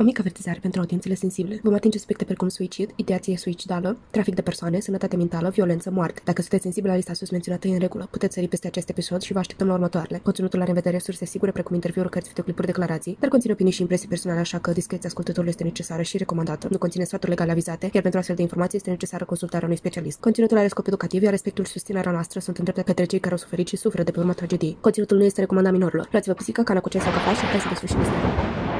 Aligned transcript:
O 0.00 0.02
mică 0.02 0.20
avertizare 0.20 0.58
pentru 0.62 0.80
audiențele 0.80 1.14
sensibile. 1.14 1.60
Vom 1.62 1.74
atinge 1.74 1.98
subiecte 1.98 2.24
precum 2.24 2.48
suicid, 2.48 2.90
ideație 2.96 3.36
suicidală, 3.36 3.96
trafic 4.10 4.34
de 4.34 4.42
persoane, 4.42 4.80
sănătate 4.80 5.16
mentală, 5.16 5.48
violență, 5.48 5.90
moarte. 5.90 6.20
Dacă 6.24 6.40
sunteți 6.40 6.62
sensibili 6.62 6.90
la 6.90 6.96
lista 6.96 7.12
sus 7.12 7.30
menționată 7.30 7.68
în 7.68 7.78
regulă, 7.78 8.08
puteți 8.10 8.34
sări 8.34 8.48
peste 8.48 8.66
acest 8.66 8.88
episod 8.88 9.20
și 9.20 9.32
vă 9.32 9.38
așteptăm 9.38 9.66
la 9.66 9.72
următoarele. 9.72 10.20
Conținutul 10.22 10.60
are 10.60 10.68
în 10.68 10.74
vedere 10.74 10.98
surse 10.98 11.24
sigure 11.24 11.50
precum 11.50 11.74
interviuri, 11.74 12.10
cărți, 12.10 12.28
videoclipuri, 12.28 12.66
declarații, 12.66 13.16
dar 13.20 13.28
conține 13.30 13.52
opinii 13.52 13.72
și 13.72 13.80
impresii 13.80 14.08
personale, 14.08 14.40
așa 14.40 14.58
că 14.58 14.70
discreția 14.70 15.08
ascultătorului 15.08 15.50
este 15.50 15.64
necesară 15.64 16.02
și 16.02 16.16
recomandată. 16.16 16.68
Nu 16.70 16.78
conține 16.78 17.04
sfaturi 17.04 17.30
legale 17.30 17.50
avizate, 17.50 17.90
iar 17.92 18.02
pentru 18.02 18.18
astfel 18.18 18.36
de 18.36 18.42
informații 18.42 18.76
este 18.76 18.90
necesară 18.90 19.24
consultarea 19.24 19.66
unui 19.66 19.78
specialist. 19.78 20.20
Conținutul 20.20 20.56
are 20.56 20.68
scop 20.68 20.86
educativ, 20.86 21.22
iar 21.22 21.30
respectul 21.30 21.64
și 21.64 21.70
susținerea 21.70 22.12
noastră 22.12 22.40
sunt 22.40 22.58
îndreptate 22.58 22.88
către 22.88 23.04
cei 23.04 23.18
care 23.18 23.34
au 23.34 23.40
suferit 23.40 23.68
și 23.68 23.76
suferă 23.76 24.02
de 24.02 24.10
pe 24.10 24.18
urma 24.18 24.32
tragediei. 24.32 24.76
Conținutul 24.80 25.16
nu 25.16 25.24
este 25.24 25.40
recomandat 25.40 25.72
minorilor. 25.72 26.08
Luați-vă 26.10 26.34
pisica, 26.34 26.62
cana 26.62 26.80
cu 26.80 26.88
ceai 26.88 27.04
sau 27.04 27.12
cafea 27.12 27.32
și 27.32 27.44
hai 27.44 27.60
să 27.60 27.68
desfășurăm 27.68 28.79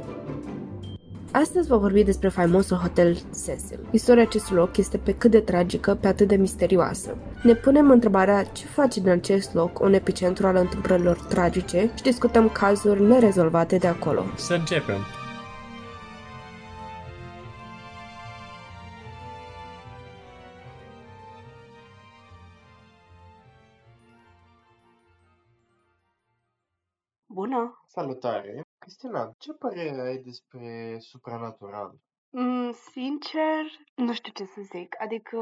Astăzi 1.31 1.67
vă 1.67 1.77
vorbi 1.77 2.03
despre 2.03 2.29
faimosul 2.29 2.77
Hotel 2.77 3.17
Cecil. 3.45 3.79
Istoria 3.91 4.23
acestui 4.23 4.55
loc 4.55 4.77
este 4.77 4.97
pe 4.97 5.13
cât 5.13 5.31
de 5.31 5.39
tragică, 5.39 5.97
pe 6.01 6.07
atât 6.07 6.27
de 6.27 6.35
misterioasă. 6.35 7.17
Ne 7.43 7.53
punem 7.53 7.89
întrebarea 7.89 8.43
ce 8.43 8.65
face 8.65 8.99
din 8.99 9.09
acest 9.09 9.53
loc 9.53 9.79
un 9.79 9.93
epicentru 9.93 10.47
al 10.47 10.55
întâmplărilor 10.55 11.17
tragice 11.17 11.91
și 11.95 12.03
discutăm 12.03 12.49
cazuri 12.49 13.01
nerezolvate 13.01 13.77
de 13.77 13.87
acolo. 13.87 14.23
Să 14.35 14.53
începem! 14.53 15.20
Salutare! 27.93 28.61
Cristina, 28.77 29.33
ce 29.37 29.53
părere 29.53 30.01
ai 30.01 30.17
despre 30.17 30.97
supranatural? 30.99 31.91
Mm, 32.29 32.71
sincer, 32.71 33.65
nu 33.95 34.13
știu 34.13 34.31
ce 34.31 34.45
să 34.45 34.61
zic. 34.61 34.95
Adică, 35.01 35.37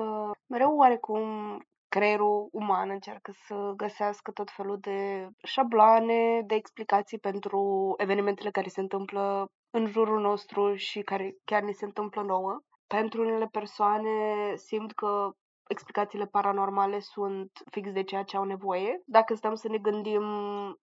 mereu 0.48 0.78
oarecum 0.78 1.24
creierul 1.88 2.50
uman 2.52 2.90
încearcă 2.90 3.32
să 3.46 3.74
găsească 3.76 4.32
tot 4.32 4.50
felul 4.52 4.78
de 4.80 5.28
șabloane, 5.44 6.42
de 6.46 6.56
explicații 6.56 7.20
pentru 7.20 7.94
evenimentele 7.98 8.52
care 8.52 8.68
se 8.68 8.80
întâmplă 8.80 9.46
în 9.70 9.86
jurul 9.86 10.22
nostru 10.22 10.76
și 10.76 11.02
care 11.02 11.36
chiar 11.46 11.62
ni 11.62 11.74
se 11.74 11.86
întâmplă 11.86 12.22
nouă. 12.22 12.60
Pentru 12.88 13.22
unele 13.22 13.48
persoane 13.52 14.10
simt 14.56 14.92
că 14.92 15.30
explicațiile 15.70 16.26
paranormale 16.26 17.00
sunt 17.00 17.52
fix 17.72 17.92
de 17.92 18.04
ceea 18.04 18.24
ce 18.24 18.38
au 18.38 18.44
nevoie. 18.44 19.02
Dacă 19.06 19.34
stăm 19.36 19.56
să 19.56 19.68
ne 19.68 19.78
gândim, 19.78 20.24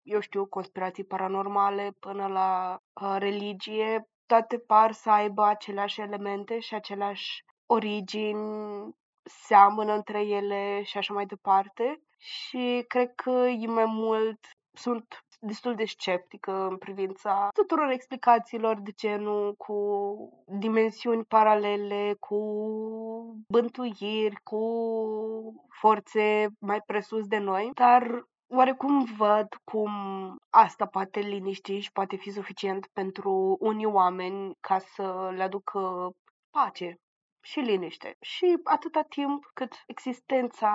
eu 0.03 0.21
știu, 0.21 0.47
conspirații 0.47 1.05
paranormale 1.05 1.97
până 2.01 2.27
la 2.27 2.79
uh, 3.03 3.17
religie, 3.19 4.09
toate 4.27 4.59
par 4.59 4.93
să 4.93 5.11
aibă 5.11 5.45
aceleași 5.45 6.01
elemente 6.01 6.59
și 6.59 6.75
aceleași 6.75 7.45
origini, 7.67 8.95
seamănă 9.23 9.93
între 9.93 10.21
ele 10.21 10.83
și 10.83 10.99
așa 10.99 11.15
mai 11.15 11.27
departe. 11.27 12.01
Și 12.19 12.85
cred 12.89 13.15
că 13.15 13.31
e 13.31 13.67
mai 13.67 13.85
mult, 13.85 14.39
sunt 14.73 15.25
destul 15.47 15.75
de 15.75 15.85
sceptică 15.85 16.53
în 16.71 16.77
privința 16.77 17.49
tuturor 17.55 17.91
explicațiilor 17.91 18.81
de 18.81 18.91
genul 18.91 19.55
cu 19.55 19.77
dimensiuni 20.47 21.25
paralele, 21.25 22.17
cu 22.21 22.41
bântuiri, 23.49 24.41
cu 24.43 24.61
forțe 25.69 26.49
mai 26.59 26.81
presus 26.87 27.27
de 27.27 27.39
noi, 27.39 27.71
dar 27.75 28.27
oarecum 28.49 29.05
văd 29.17 29.49
cum 29.65 29.91
asta 30.51 30.87
poate 30.87 31.21
liniști 31.21 31.79
și 31.79 31.93
poate 31.93 32.17
fi 32.17 32.31
suficient 32.31 32.87
pentru 32.93 33.57
unii 33.61 33.87
oameni 33.87 34.57
ca 34.61 34.79
să 34.79 35.33
le 35.37 35.43
aducă 35.43 36.11
pace 36.51 37.01
și 37.43 37.61
liniște. 37.61 38.17
Și 38.21 38.61
atâta 38.65 39.03
timp 39.03 39.51
cât 39.55 39.73
existența 39.87 40.71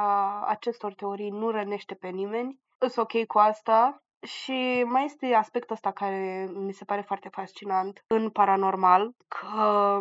acestor 0.48 0.94
teorii 0.94 1.30
nu 1.30 1.50
rănește 1.50 1.94
pe 1.96 2.08
nimeni, 2.08 2.60
sunt 2.80 2.98
ok 2.98 3.26
cu 3.26 3.38
asta 3.38 4.04
și 4.22 4.84
mai 4.88 5.06
este 5.06 5.34
aspectul 5.34 5.76
ăsta 5.76 5.92
care 5.92 6.50
mi 6.54 6.74
se 6.74 6.86
pare 6.86 7.02
foarte 7.02 7.30
fascinant 7.30 8.04
în 8.08 8.30
paranormal, 8.30 9.16
că 9.28 10.00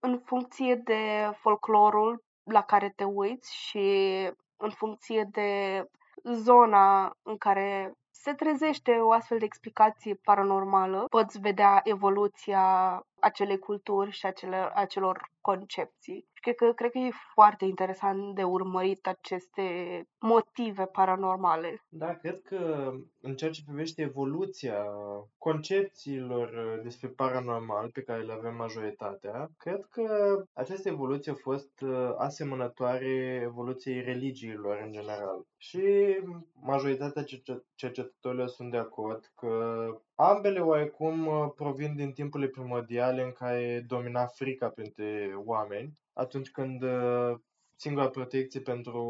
în 0.00 0.18
funcție 0.24 0.74
de 0.74 1.30
folclorul 1.34 2.22
la 2.42 2.62
care 2.62 2.92
te 2.96 3.04
uiți 3.04 3.56
și 3.56 3.88
în 4.56 4.70
funcție 4.70 5.28
de 5.30 5.82
zona 6.22 7.12
în 7.22 7.36
care 7.36 7.92
se 8.10 8.32
trezește 8.32 8.92
o 8.92 9.12
astfel 9.12 9.38
de 9.38 9.44
explicație 9.44 10.14
paranormală, 10.14 11.04
poți 11.08 11.40
vedea 11.40 11.80
evoluția 11.84 13.00
acelei 13.20 13.58
culturi 13.58 14.10
și 14.10 14.26
acele, 14.26 14.70
acelor 14.74 15.30
concepții. 15.40 16.28
Și 16.32 16.40
cred 16.40 16.54
că, 16.54 16.72
cred 16.72 16.90
că 16.90 16.98
e 16.98 17.10
foarte 17.34 17.64
interesant 17.64 18.34
de 18.34 18.42
urmărit 18.42 19.06
aceste 19.06 19.62
motive 20.18 20.84
paranormale. 20.84 21.84
Da, 21.88 22.14
cred 22.14 22.42
că 22.42 22.92
în 23.20 23.36
ceea 23.36 23.50
ce 23.50 23.62
privește 23.66 24.02
evoluția 24.02 24.84
concepțiilor 25.38 26.80
despre 26.82 27.08
paranormal 27.08 27.90
pe 27.90 28.02
care 28.02 28.22
le 28.22 28.32
avem 28.32 28.54
majoritatea, 28.56 29.50
cred 29.58 29.86
că 29.90 30.36
această 30.52 30.88
evoluție 30.88 31.32
a 31.32 31.34
fost 31.34 31.80
uh, 31.80 32.14
asemănătoare 32.16 33.40
evoluției 33.42 34.00
religiilor 34.00 34.80
în 34.84 34.92
general. 34.92 35.46
Și 35.56 35.82
majoritatea 36.62 37.24
cercetătorilor 37.74 38.48
sunt 38.48 38.70
de 38.70 38.76
acord 38.76 39.32
că 39.34 39.84
Ambele 40.20 40.60
oarecum 40.60 41.26
uh, 41.26 41.50
provin 41.56 41.94
din 41.96 42.12
timpurile 42.12 42.48
primordiale 42.48 43.09
în 43.18 43.32
care 43.32 43.84
domina 43.86 44.26
frica 44.26 44.68
printre 44.68 45.32
oameni, 45.44 45.98
atunci 46.12 46.50
când 46.50 46.82
uh, 46.82 47.34
singura 47.76 48.08
protecție 48.08 48.60
pentru 48.60 49.02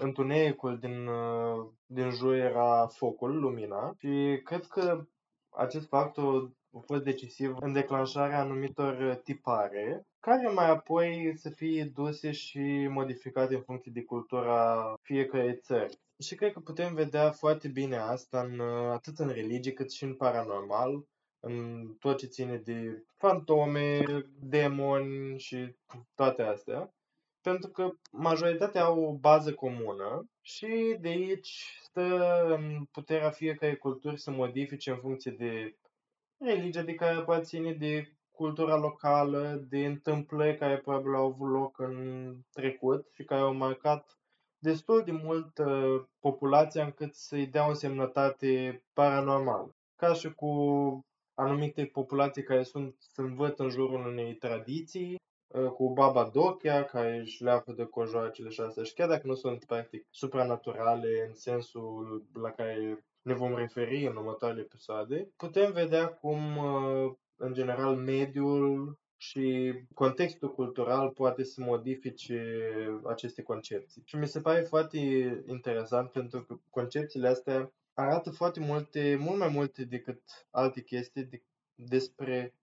întunericul 0.00 0.78
din, 0.78 1.06
uh, 1.06 1.66
din 1.86 2.10
jur 2.10 2.34
era 2.34 2.86
focul, 2.86 3.40
lumina 3.40 3.94
și 3.98 4.40
cred 4.44 4.66
că 4.66 5.04
acest 5.50 5.88
factor 5.88 6.50
a 6.76 6.78
fost 6.86 7.02
decisiv 7.02 7.56
în 7.60 7.72
declanșarea 7.72 8.40
anumitor 8.40 9.20
tipare, 9.24 10.06
care 10.20 10.48
mai 10.48 10.70
apoi 10.70 11.32
să 11.36 11.50
fie 11.50 11.84
duse 11.84 12.30
și 12.30 12.86
modificate 12.90 13.54
în 13.54 13.62
funcție 13.62 13.92
de 13.94 14.02
cultura 14.02 14.94
fiecărei 15.02 15.56
țări. 15.56 15.98
Și 16.18 16.34
cred 16.34 16.52
că 16.52 16.60
putem 16.60 16.94
vedea 16.94 17.30
foarte 17.30 17.68
bine 17.68 17.96
asta 17.96 18.40
în, 18.40 18.60
atât 18.90 19.18
în 19.18 19.28
religie 19.28 19.72
cât 19.72 19.92
și 19.92 20.04
în 20.04 20.14
paranormal, 20.14 21.04
în 21.40 21.88
tot 21.98 22.18
ce 22.18 22.26
ține 22.26 22.56
de 22.56 23.04
fantome, 23.16 24.02
demoni 24.40 25.38
și 25.38 25.74
toate 26.14 26.42
astea. 26.42 26.92
Pentru 27.40 27.70
că 27.70 27.90
majoritatea 28.12 28.84
au 28.84 29.02
o 29.02 29.12
bază 29.12 29.54
comună 29.54 30.28
și 30.40 30.96
de 31.00 31.08
aici 31.08 31.78
stă 31.82 32.44
în 32.48 32.84
puterea 32.84 33.30
fiecărei 33.30 33.76
culturi 33.76 34.20
să 34.20 34.30
modifice 34.30 34.90
în 34.90 34.98
funcție 34.98 35.30
de 35.30 35.76
religia 36.38 36.82
de 36.82 36.94
care 36.94 37.14
aparține, 37.14 37.72
de 37.72 38.12
cultura 38.30 38.76
locală, 38.76 39.66
de 39.68 39.86
întâmplări 39.86 40.56
care 40.56 40.78
probabil 40.78 41.14
au 41.14 41.26
avut 41.26 41.50
loc 41.50 41.78
în 41.78 42.34
trecut 42.50 43.06
și 43.14 43.24
care 43.24 43.40
au 43.40 43.54
marcat 43.54 44.18
destul 44.58 45.02
de 45.04 45.12
mult 45.12 45.58
uh, 45.58 46.04
populația 46.20 46.84
încât 46.84 47.14
să-i 47.14 47.46
dea 47.46 47.68
o 47.68 47.72
semnătate 47.72 48.82
paranormală. 48.92 49.74
Ca 49.96 50.12
și 50.12 50.32
cu 50.32 50.50
anumite 51.38 51.84
populații 51.84 52.42
care 52.42 52.62
sunt, 52.62 52.94
se 52.98 53.20
învăț 53.20 53.58
în 53.58 53.68
jurul 53.68 54.06
unei 54.06 54.34
tradiții, 54.34 55.16
uh, 55.46 55.66
cu 55.66 55.92
Baba 55.92 56.30
Dochea, 56.32 56.84
care 56.84 57.18
își 57.18 57.42
leapă 57.42 57.72
de 57.72 57.84
cojoacele 57.84 58.48
și 58.48 58.60
astea. 58.60 58.82
Și 58.82 58.94
chiar 58.94 59.08
dacă 59.08 59.26
nu 59.26 59.34
sunt 59.34 59.64
practic 59.64 60.06
supranaturale 60.10 61.24
în 61.28 61.34
sensul 61.34 62.24
la 62.32 62.50
care 62.50 63.04
ne 63.22 63.34
vom 63.34 63.54
referi 63.54 64.06
în 64.06 64.16
următoarele 64.16 64.60
episoade, 64.60 65.28
putem 65.36 65.72
vedea 65.72 66.06
cum, 66.08 66.56
uh, 66.56 67.12
în 67.36 67.52
general, 67.52 67.96
mediul 67.96 68.98
și 69.16 69.74
contextul 69.94 70.54
cultural 70.54 71.08
poate 71.08 71.44
să 71.44 71.60
modifice 71.60 72.42
aceste 73.04 73.42
concepții. 73.42 74.02
Și 74.04 74.16
mi 74.16 74.26
se 74.26 74.40
pare 74.40 74.60
foarte 74.60 74.98
interesant 75.46 76.10
pentru 76.10 76.42
că 76.42 76.56
concepțiile 76.70 77.28
astea 77.28 77.72
arată 78.00 78.30
foarte 78.30 78.60
multe, 78.60 79.16
mult 79.20 79.38
mai 79.38 79.48
multe 79.48 79.84
decât 79.84 80.22
alte 80.50 80.82
chestii 80.82 81.24
de, 81.24 81.42
despre 81.74 82.54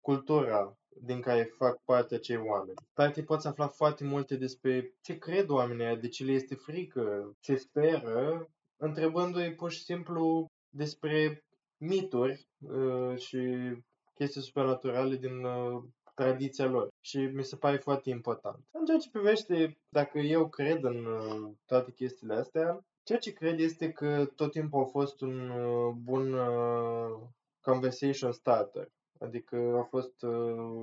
cultura 0.00 0.78
din 0.88 1.20
care 1.20 1.42
fac 1.42 1.82
parte 1.84 2.14
acei 2.14 2.36
oameni. 2.36 2.78
Practic 2.92 3.24
poți 3.24 3.46
afla 3.46 3.66
foarte 3.66 4.04
multe 4.04 4.36
despre 4.36 4.94
ce 5.00 5.18
cred 5.18 5.48
oamenii, 5.48 6.00
de 6.00 6.08
ce 6.08 6.24
le 6.24 6.32
este 6.32 6.54
frică, 6.54 7.36
ce 7.40 7.56
speră, 7.56 8.48
întrebându-i 8.76 9.54
pur 9.54 9.70
și 9.70 9.82
simplu 9.82 10.46
despre 10.68 11.44
mituri 11.76 12.48
uh, 12.58 13.18
și 13.18 13.72
chestii 14.14 14.42
supernaturale 14.42 15.16
din 15.16 15.44
uh, 15.44 15.82
tradiția 16.14 16.66
lor. 16.66 16.88
Și 17.00 17.18
mi 17.18 17.44
se 17.44 17.56
pare 17.56 17.76
foarte 17.76 18.10
important. 18.10 18.64
În 18.70 18.84
ceea 18.84 18.98
ce 18.98 19.10
privește 19.10 19.78
dacă 19.88 20.18
eu 20.18 20.48
cred 20.48 20.84
în 20.84 21.04
uh, 21.04 21.50
toate 21.66 21.92
chestiile 21.92 22.34
astea, 22.34 22.84
ceea 23.10 23.22
ce 23.22 23.32
cred 23.32 23.58
este 23.58 23.92
că 23.92 24.24
tot 24.36 24.50
timpul 24.50 24.82
a 24.82 24.84
fost 24.84 25.20
un 25.20 25.48
uh, 25.48 25.94
bun 26.02 26.32
uh, 26.32 27.18
conversation 27.60 28.32
starter. 28.32 28.88
Adică 29.18 29.56
a 29.80 29.82
fost 29.82 30.22
uh, 30.22 30.30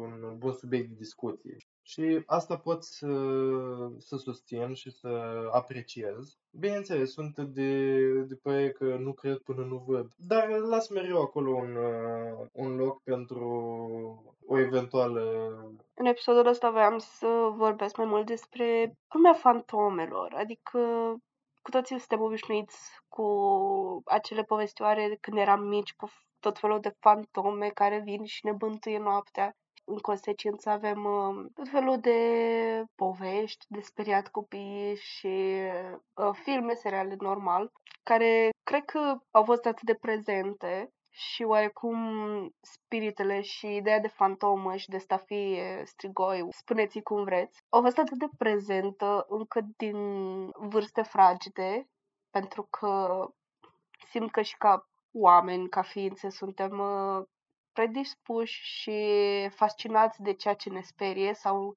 un 0.03 0.35
bun 0.37 0.53
subiect 0.53 0.89
de 0.89 0.95
discuție. 0.97 1.57
Și 1.81 2.23
asta 2.25 2.57
pot 2.57 2.83
să, 2.83 3.07
să 3.97 4.17
susțin 4.17 4.73
și 4.73 4.91
să 4.91 5.07
apreciez. 5.51 6.37
Bineînțeles, 6.51 7.11
sunt 7.11 7.37
de, 7.39 8.01
de 8.21 8.35
părere 8.35 8.71
că 8.71 8.97
nu 8.99 9.13
cred 9.13 9.37
până 9.37 9.63
nu 9.63 9.83
văd. 9.87 10.11
Dar 10.15 10.49
las 10.49 10.89
mereu 10.89 11.21
acolo 11.21 11.51
un, 11.51 11.75
uh, 11.75 12.47
un 12.51 12.75
loc 12.75 13.03
pentru 13.03 13.41
o 14.45 14.59
eventuală... 14.59 15.21
În 15.93 16.05
episodul 16.05 16.47
ăsta 16.47 16.69
voiam 16.69 16.97
să 16.97 17.27
vorbesc 17.55 17.97
mai 17.97 18.05
mult 18.05 18.25
despre 18.25 18.97
lumea 19.13 19.33
fantomelor. 19.33 20.33
Adică 20.35 20.79
cu 21.67 21.73
toții 21.73 21.99
suntem 21.99 22.21
obișnuiți 22.21 22.77
cu 23.07 23.25
acele 24.05 24.43
povestioare 24.43 25.17
când 25.21 25.37
eram 25.37 25.61
mici, 25.67 25.93
cu 25.93 26.09
tot 26.39 26.59
felul 26.59 26.79
de 26.79 26.95
fantome 26.99 27.67
care 27.69 27.99
vin 27.99 28.25
și 28.25 28.45
ne 28.45 28.51
bântuie 28.51 28.97
noaptea. 28.97 29.55
În 29.85 29.97
consecință 29.97 30.69
avem 30.69 31.03
uh, 31.05 31.45
tot 31.53 31.69
felul 31.69 31.99
de 31.99 32.19
povești 32.95 33.65
de 33.67 33.79
speriat 33.79 34.27
copii 34.27 34.95
și 34.95 35.57
uh, 36.15 36.29
filme, 36.43 36.73
seriale 36.73 37.15
normal, 37.19 37.71
care 38.03 38.49
cred 38.63 38.85
că 38.85 39.15
au 39.31 39.43
fost 39.43 39.65
atât 39.65 39.83
de 39.83 39.93
prezente 40.01 40.89
și 41.17 41.43
oarecum 41.43 41.97
spiritele 42.61 43.41
și 43.41 43.75
ideea 43.75 43.99
de 43.99 44.07
fantomă 44.07 44.75
și 44.75 44.89
de 44.89 44.97
stafie, 44.97 45.83
strigoi, 45.85 46.47
spuneți 46.49 46.99
cum 46.99 47.23
vreți, 47.23 47.61
au 47.69 47.81
fost 47.81 47.97
atât 47.97 48.17
de 48.17 48.27
prezentă 48.37 49.25
încă 49.29 49.59
din 49.77 49.97
vârste 50.49 51.01
fragede, 51.01 51.87
pentru 52.29 52.67
că 52.69 53.25
simt 54.09 54.31
că 54.31 54.41
și 54.41 54.57
ca 54.57 54.87
oameni, 55.11 55.69
ca 55.69 55.81
ființe, 55.81 56.29
suntem 56.29 56.79
uh, 56.79 57.25
predispuși 57.73 58.61
și 58.63 58.99
fascinați 59.49 60.21
de 60.21 60.33
ceea 60.33 60.53
ce 60.53 60.69
ne 60.69 60.81
sperie 60.81 61.33
sau 61.33 61.75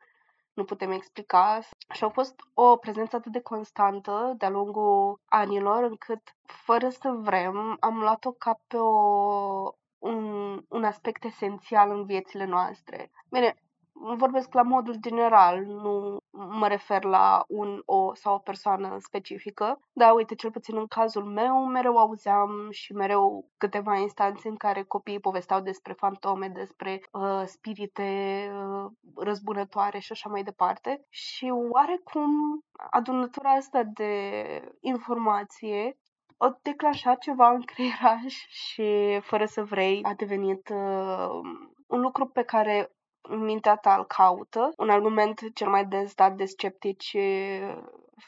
nu 0.54 0.64
putem 0.64 0.90
explica 0.90 1.60
și 1.92 2.04
au 2.04 2.10
fost 2.10 2.34
o 2.54 2.76
prezență 2.76 3.16
atât 3.16 3.32
de 3.32 3.40
constantă 3.40 4.34
de-a 4.38 4.48
lungul 4.48 5.20
anilor 5.24 5.82
încât, 5.82 6.36
fără 6.42 6.88
să 6.88 7.10
vrem, 7.10 7.76
am 7.80 7.98
luat-o 7.98 8.32
ca 8.32 8.60
pe 8.66 8.76
o, 8.76 9.74
un, 9.98 10.62
un 10.68 10.84
aspect 10.84 11.24
esențial 11.24 11.90
în 11.90 12.04
viețile 12.04 12.44
noastre. 12.44 13.10
Bine, 13.30 13.54
vorbesc 14.00 14.54
la 14.54 14.62
modul 14.62 14.94
general, 15.00 15.64
nu 15.64 16.18
mă 16.30 16.68
refer 16.68 17.04
la 17.04 17.44
un 17.48 17.82
o 17.84 18.14
sau 18.14 18.34
o 18.34 18.38
persoană 18.38 18.96
specifică. 18.98 19.80
Da, 19.92 20.12
uite, 20.12 20.34
cel 20.34 20.50
puțin 20.50 20.76
în 20.76 20.86
cazul 20.86 21.24
meu, 21.24 21.64
mereu 21.64 21.96
auzeam 21.96 22.68
și 22.70 22.92
mereu 22.92 23.48
câteva 23.56 23.96
instanțe 23.96 24.48
în 24.48 24.56
care 24.56 24.82
copiii 24.82 25.20
povesteau 25.20 25.60
despre 25.60 25.92
fantome, 25.92 26.48
despre 26.48 27.00
uh, 27.12 27.42
spirite 27.44 28.50
uh, 28.54 28.90
răzbunătoare 29.16 29.98
și 29.98 30.12
așa 30.12 30.28
mai 30.28 30.42
departe. 30.42 31.04
Și 31.08 31.52
oarecum 31.70 32.30
adunătura 32.90 33.50
asta 33.50 33.82
de 33.82 34.14
informație 34.80 35.96
o 36.42 36.48
declanșat 36.62 37.18
ceva 37.18 37.48
în 37.48 37.62
creieraș 37.62 38.34
și 38.48 39.18
fără 39.20 39.44
să 39.44 39.62
vrei 39.64 40.02
a 40.02 40.14
devenit 40.14 40.68
uh, 40.68 41.40
un 41.86 42.00
lucru 42.00 42.26
pe 42.26 42.42
care 42.42 42.90
mintea 43.36 43.76
ta 43.76 43.94
îl 43.94 44.04
caută. 44.04 44.72
Un 44.76 44.90
argument 44.90 45.40
cel 45.54 45.68
mai 45.68 45.84
des 45.84 46.14
dat 46.14 46.34
de 46.34 46.44
sceptici 46.44 47.16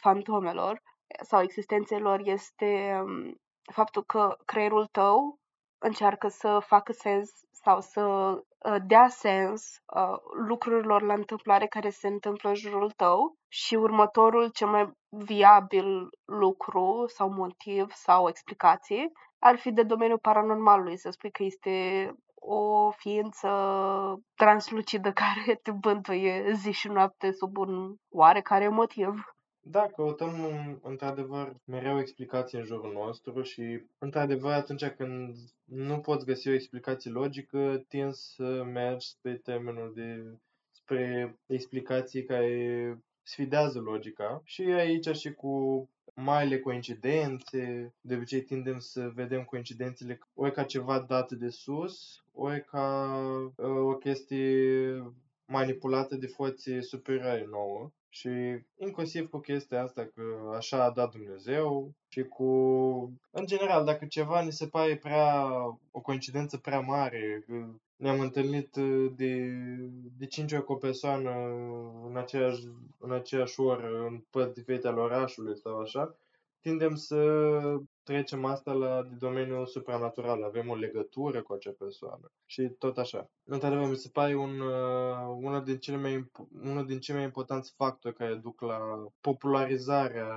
fantomelor 0.01 0.83
sau 1.21 1.43
existențelor 1.43 2.21
este 2.25 3.01
um, 3.05 3.35
faptul 3.73 4.05
că 4.05 4.37
creierul 4.45 4.87
tău 4.87 5.39
încearcă 5.79 6.29
să 6.29 6.59
facă 6.67 6.93
sens 6.93 7.31
sau 7.51 7.81
să 7.81 8.03
uh, 8.03 8.77
dea 8.87 9.09
sens 9.09 9.77
uh, 9.97 10.19
lucrurilor 10.47 11.03
la 11.03 11.15
întâmplare 11.15 11.67
care 11.67 11.91
se 11.91 12.09
întâmplă 12.09 12.49
în 12.49 12.55
jurul 12.55 12.91
tău 12.91 13.35
și 13.49 13.75
următorul 13.75 14.49
cel 14.49 14.69
mai 14.69 14.91
viabil 15.09 16.09
lucru 16.25 17.05
sau 17.07 17.33
motiv 17.33 17.93
sau 17.93 18.29
explicație 18.29 19.13
ar 19.39 19.59
fi 19.59 19.73
de 19.73 19.83
domeniul 19.83 20.19
paranormalului, 20.19 20.97
să 20.97 21.11
spui 21.11 21.31
că 21.31 21.43
este 21.43 22.07
o 22.45 22.91
ființă 22.91 23.49
translucidă 24.35 25.13
care 25.23 25.61
te 25.63 25.71
bântuie 25.71 26.53
zi 26.53 26.71
și 26.71 26.89
noapte 26.89 27.33
sub 27.33 27.57
un 27.57 27.95
oarecare 28.11 28.69
motiv. 28.69 29.35
Da, 29.65 29.87
căutăm 29.87 30.35
într-adevăr 30.83 31.55
mereu 31.65 31.99
explicații 31.99 32.59
în 32.59 32.65
jurul 32.65 32.93
nostru 32.93 33.43
și 33.43 33.85
într-adevăr 33.99 34.53
atunci 34.53 34.87
când 34.87 35.37
nu 35.65 35.99
poți 35.99 36.25
găsi 36.25 36.49
o 36.49 36.53
explicație 36.53 37.11
logică, 37.11 37.85
tinzi 37.89 38.35
să 38.35 38.63
mergi 38.65 39.09
spre 39.09 39.35
termenul 39.35 39.93
de 39.95 40.39
spre 40.71 41.37
explicații 41.47 42.25
care 42.25 42.99
sfidează 43.23 43.79
logica 43.79 44.41
și 44.45 44.63
aici 44.63 45.17
și 45.17 45.33
cu 45.33 45.89
marile 46.15 46.59
coincidențe, 46.59 47.95
de 48.01 48.15
obicei 48.15 48.43
tindem 48.43 48.79
să 48.79 49.11
vedem 49.15 49.45
coincidențele 49.45 50.19
ori 50.35 50.53
ca 50.53 50.65
ceva 50.65 51.01
dat 51.01 51.33
de 51.33 51.49
sus, 51.49 52.22
ori 52.33 52.65
ca 52.65 53.17
uh, 53.57 53.67
o 53.67 53.95
chestie 53.95 55.13
manipulată 55.47 56.17
de 56.17 56.27
forțe 56.27 56.81
superioare 56.81 57.47
nouă. 57.51 57.91
Și 58.09 58.29
inclusiv 58.77 59.29
cu 59.31 59.39
chestia 59.39 59.83
asta 59.83 60.11
că 60.15 60.23
așa 60.57 60.85
a 60.85 60.91
dat 60.91 61.11
Dumnezeu 61.11 61.95
și 62.09 62.23
cu... 62.23 62.45
În 63.31 63.47
general, 63.47 63.85
dacă 63.85 64.07
ceva 64.07 64.45
ne 64.45 64.51
se 64.51 64.67
pare 64.67 64.97
prea... 64.97 65.47
o 65.91 66.01
coincidență 66.01 66.57
prea 66.57 66.81
mare, 66.81 67.45
ne-am 67.97 68.21
întâlnit 68.21 68.77
de, 69.17 69.57
de 70.19 70.27
cinci 70.27 70.53
ori 70.53 70.65
cu 70.65 70.73
o 70.73 70.77
persoană 70.77 71.31
în 72.09 72.17
aceeași, 72.17 72.63
în 72.99 73.13
aceeași 73.13 73.61
oră, 73.61 74.07
în 74.09 74.25
părți 74.31 74.55
diferite 74.55 74.89
ale 74.89 75.01
orașului 75.01 75.59
sau 75.59 75.81
așa, 75.81 76.17
tindem 76.61 76.95
să 76.95 77.17
trecem 78.03 78.45
asta 78.45 78.73
la 78.73 79.03
domeniul 79.19 79.67
supranatural, 79.67 80.43
avem 80.43 80.69
o 80.69 80.75
legătură 80.75 81.43
cu 81.43 81.53
acea 81.53 81.75
persoană 81.79 82.33
și 82.47 82.69
tot 82.79 82.99
așa. 82.99 83.31
Într-adevăr, 83.45 83.89
mi 83.89 83.97
se 83.97 84.09
pare 84.13 84.35
un, 84.35 84.61
uh, 84.61 85.37
unul, 85.37 85.65
din 85.65 85.79
cele 85.79 85.97
mai, 85.97 86.31
unul 86.63 86.87
din 86.87 87.01
cei 87.01 87.15
mai 87.15 87.25
importanți 87.25 87.75
factori 87.77 88.15
care 88.15 88.35
duc 88.35 88.61
la 88.61 88.79
popularizarea 89.21 90.29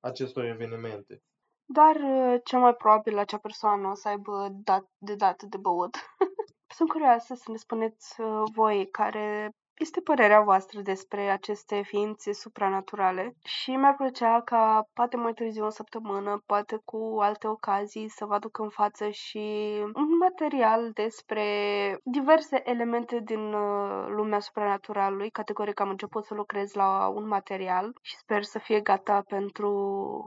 acestor 0.00 0.44
evenimente. 0.44 1.22
Dar 1.64 1.96
uh, 1.96 2.40
cel 2.44 2.58
mai 2.58 2.74
probabil 2.74 3.18
acea 3.18 3.38
persoană 3.38 3.88
o 3.88 3.94
să 3.94 4.08
aibă 4.08 4.48
dat, 4.50 4.90
de 4.98 5.14
dat 5.14 5.42
de 5.42 5.56
băut. 5.56 5.94
Sunt 6.76 6.88
curioasă 6.88 7.34
să 7.34 7.50
ne 7.50 7.56
spuneți 7.56 8.20
uh, 8.20 8.42
voi 8.54 8.88
care 8.90 9.50
este 9.78 10.00
părerea 10.00 10.40
voastră 10.40 10.80
despre 10.80 11.30
aceste 11.30 11.82
ființe 11.82 12.32
supranaturale 12.32 13.34
și 13.44 13.70
mi-ar 13.70 13.94
plăcea 13.94 14.42
ca 14.44 14.88
poate 14.92 15.16
mai 15.16 15.32
târziu 15.32 15.64
în 15.64 15.70
săptămână, 15.70 16.42
poate 16.46 16.80
cu 16.84 17.16
alte 17.20 17.46
ocazii 17.46 18.08
să 18.08 18.24
vă 18.24 18.34
aduc 18.34 18.58
în 18.58 18.68
față 18.68 19.08
și 19.08 19.38
un 19.94 20.16
material 20.20 20.90
despre 20.94 21.44
diverse 22.04 22.62
elemente 22.64 23.20
din 23.24 23.52
uh, 23.52 24.06
lumea 24.08 24.38
supranaturalului. 24.38 25.30
Categoric 25.30 25.80
am 25.80 25.88
început 25.88 26.24
să 26.24 26.34
lucrez 26.34 26.72
la 26.72 27.08
un 27.08 27.26
material 27.26 27.92
și 28.02 28.16
sper 28.16 28.42
să 28.42 28.58
fie 28.58 28.80
gata 28.80 29.22
pentru, 29.28 29.68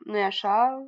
nu 0.05 0.23
așa, 0.23 0.85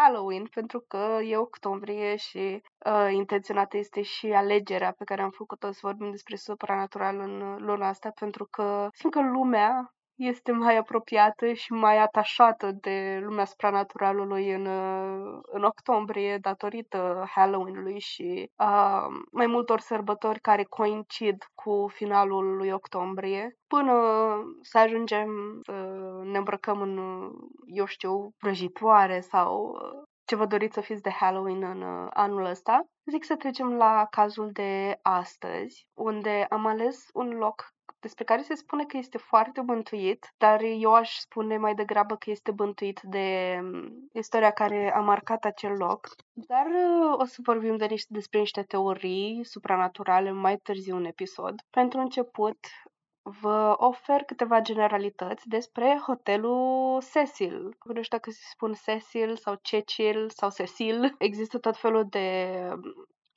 Halloween, 0.00 0.44
pentru 0.46 0.84
că 0.88 1.18
e 1.24 1.36
octombrie 1.36 2.16
și 2.16 2.62
uh, 2.86 3.08
intenționată 3.12 3.76
este 3.76 4.02
și 4.02 4.26
alegerea 4.26 4.92
pe 4.92 5.04
care 5.04 5.22
am 5.22 5.30
făcut-o 5.30 5.72
să 5.72 5.78
vorbim 5.82 6.10
despre 6.10 6.36
supranatural 6.36 7.18
în 7.18 7.40
uh, 7.40 7.56
luna 7.58 7.88
asta, 7.88 8.10
pentru 8.10 8.44
că 8.50 8.88
simt 8.92 9.12
că 9.12 9.20
lumea 9.20 9.94
este 10.18 10.52
mai 10.52 10.76
apropiată 10.76 11.52
și 11.52 11.72
mai 11.72 11.98
atașată 11.98 12.70
de 12.80 13.20
lumea 13.22 13.44
supranaturalului 13.44 14.52
în, 14.52 14.66
uh, 14.66 15.38
în 15.42 15.62
octombrie 15.62 16.38
datorită 16.40 17.24
Halloween-ului 17.34 17.98
și 17.98 18.50
uh, 18.58 19.06
mai 19.32 19.46
multor 19.46 19.80
sărbători 19.80 20.40
care 20.40 20.64
coincid 20.64 21.44
cu 21.54 21.86
finalul 21.92 22.56
lui 22.56 22.70
octombrie, 22.70 23.56
până 23.66 23.92
să 24.60 24.78
ajungem 24.78 25.60
să 25.62 25.72
ne 26.22 26.38
îmbrăcăm 26.38 26.80
în, 26.80 26.98
eu 27.66 27.84
știu, 27.84 28.30
vrăjitoare 28.40 29.20
sau 29.20 29.78
ce 30.24 30.36
vă 30.36 30.46
doriți 30.46 30.74
să 30.74 30.80
fiți 30.80 31.02
de 31.02 31.10
Halloween 31.10 31.62
în 31.62 31.82
uh, 31.82 32.06
anul 32.10 32.44
ăsta. 32.44 32.86
Zic 33.10 33.24
să 33.24 33.36
trecem 33.36 33.76
la 33.76 34.06
cazul 34.10 34.50
de 34.52 34.98
astăzi, 35.02 35.86
unde 35.94 36.46
am 36.48 36.66
ales 36.66 37.06
un 37.12 37.28
loc 37.28 37.72
despre 38.00 38.24
care 38.24 38.42
se 38.42 38.54
spune 38.54 38.84
că 38.84 38.96
este 38.96 39.18
foarte 39.18 39.60
bântuit, 39.60 40.34
dar 40.36 40.60
eu 40.62 40.94
aș 40.94 41.16
spune 41.16 41.56
mai 41.56 41.74
degrabă 41.74 42.16
că 42.16 42.30
este 42.30 42.50
bântuit 42.50 43.00
de 43.02 43.58
um, 43.62 44.08
istoria 44.12 44.50
care 44.50 44.94
a 44.94 45.00
marcat 45.00 45.44
acel 45.44 45.72
loc. 45.76 46.08
Dar 46.32 46.66
uh, 46.66 47.18
o 47.18 47.24
să 47.24 47.36
vorbim 47.42 47.76
de 47.76 47.86
niște, 47.86 48.08
despre 48.12 48.38
niște 48.38 48.62
teorii 48.62 49.44
supranaturale 49.44 50.30
mai 50.30 50.56
târziu 50.56 50.96
în 50.96 51.04
episod. 51.04 51.54
Pentru 51.70 52.00
început, 52.00 52.58
vă 53.22 53.74
ofer 53.78 54.22
câteva 54.22 54.60
generalități 54.60 55.48
despre 55.48 56.02
hotelul 56.06 57.02
Cecil. 57.12 57.62
Nu 57.84 58.02
știu 58.02 58.16
dacă 58.16 58.30
se 58.30 58.42
spun 58.50 58.72
Cecil 58.84 59.36
sau 59.36 59.58
Cecil 59.62 60.30
sau 60.30 60.50
Cecil. 60.50 61.14
Există 61.18 61.58
tot 61.58 61.76
felul 61.76 62.06
de 62.08 62.58
um, 62.72 62.80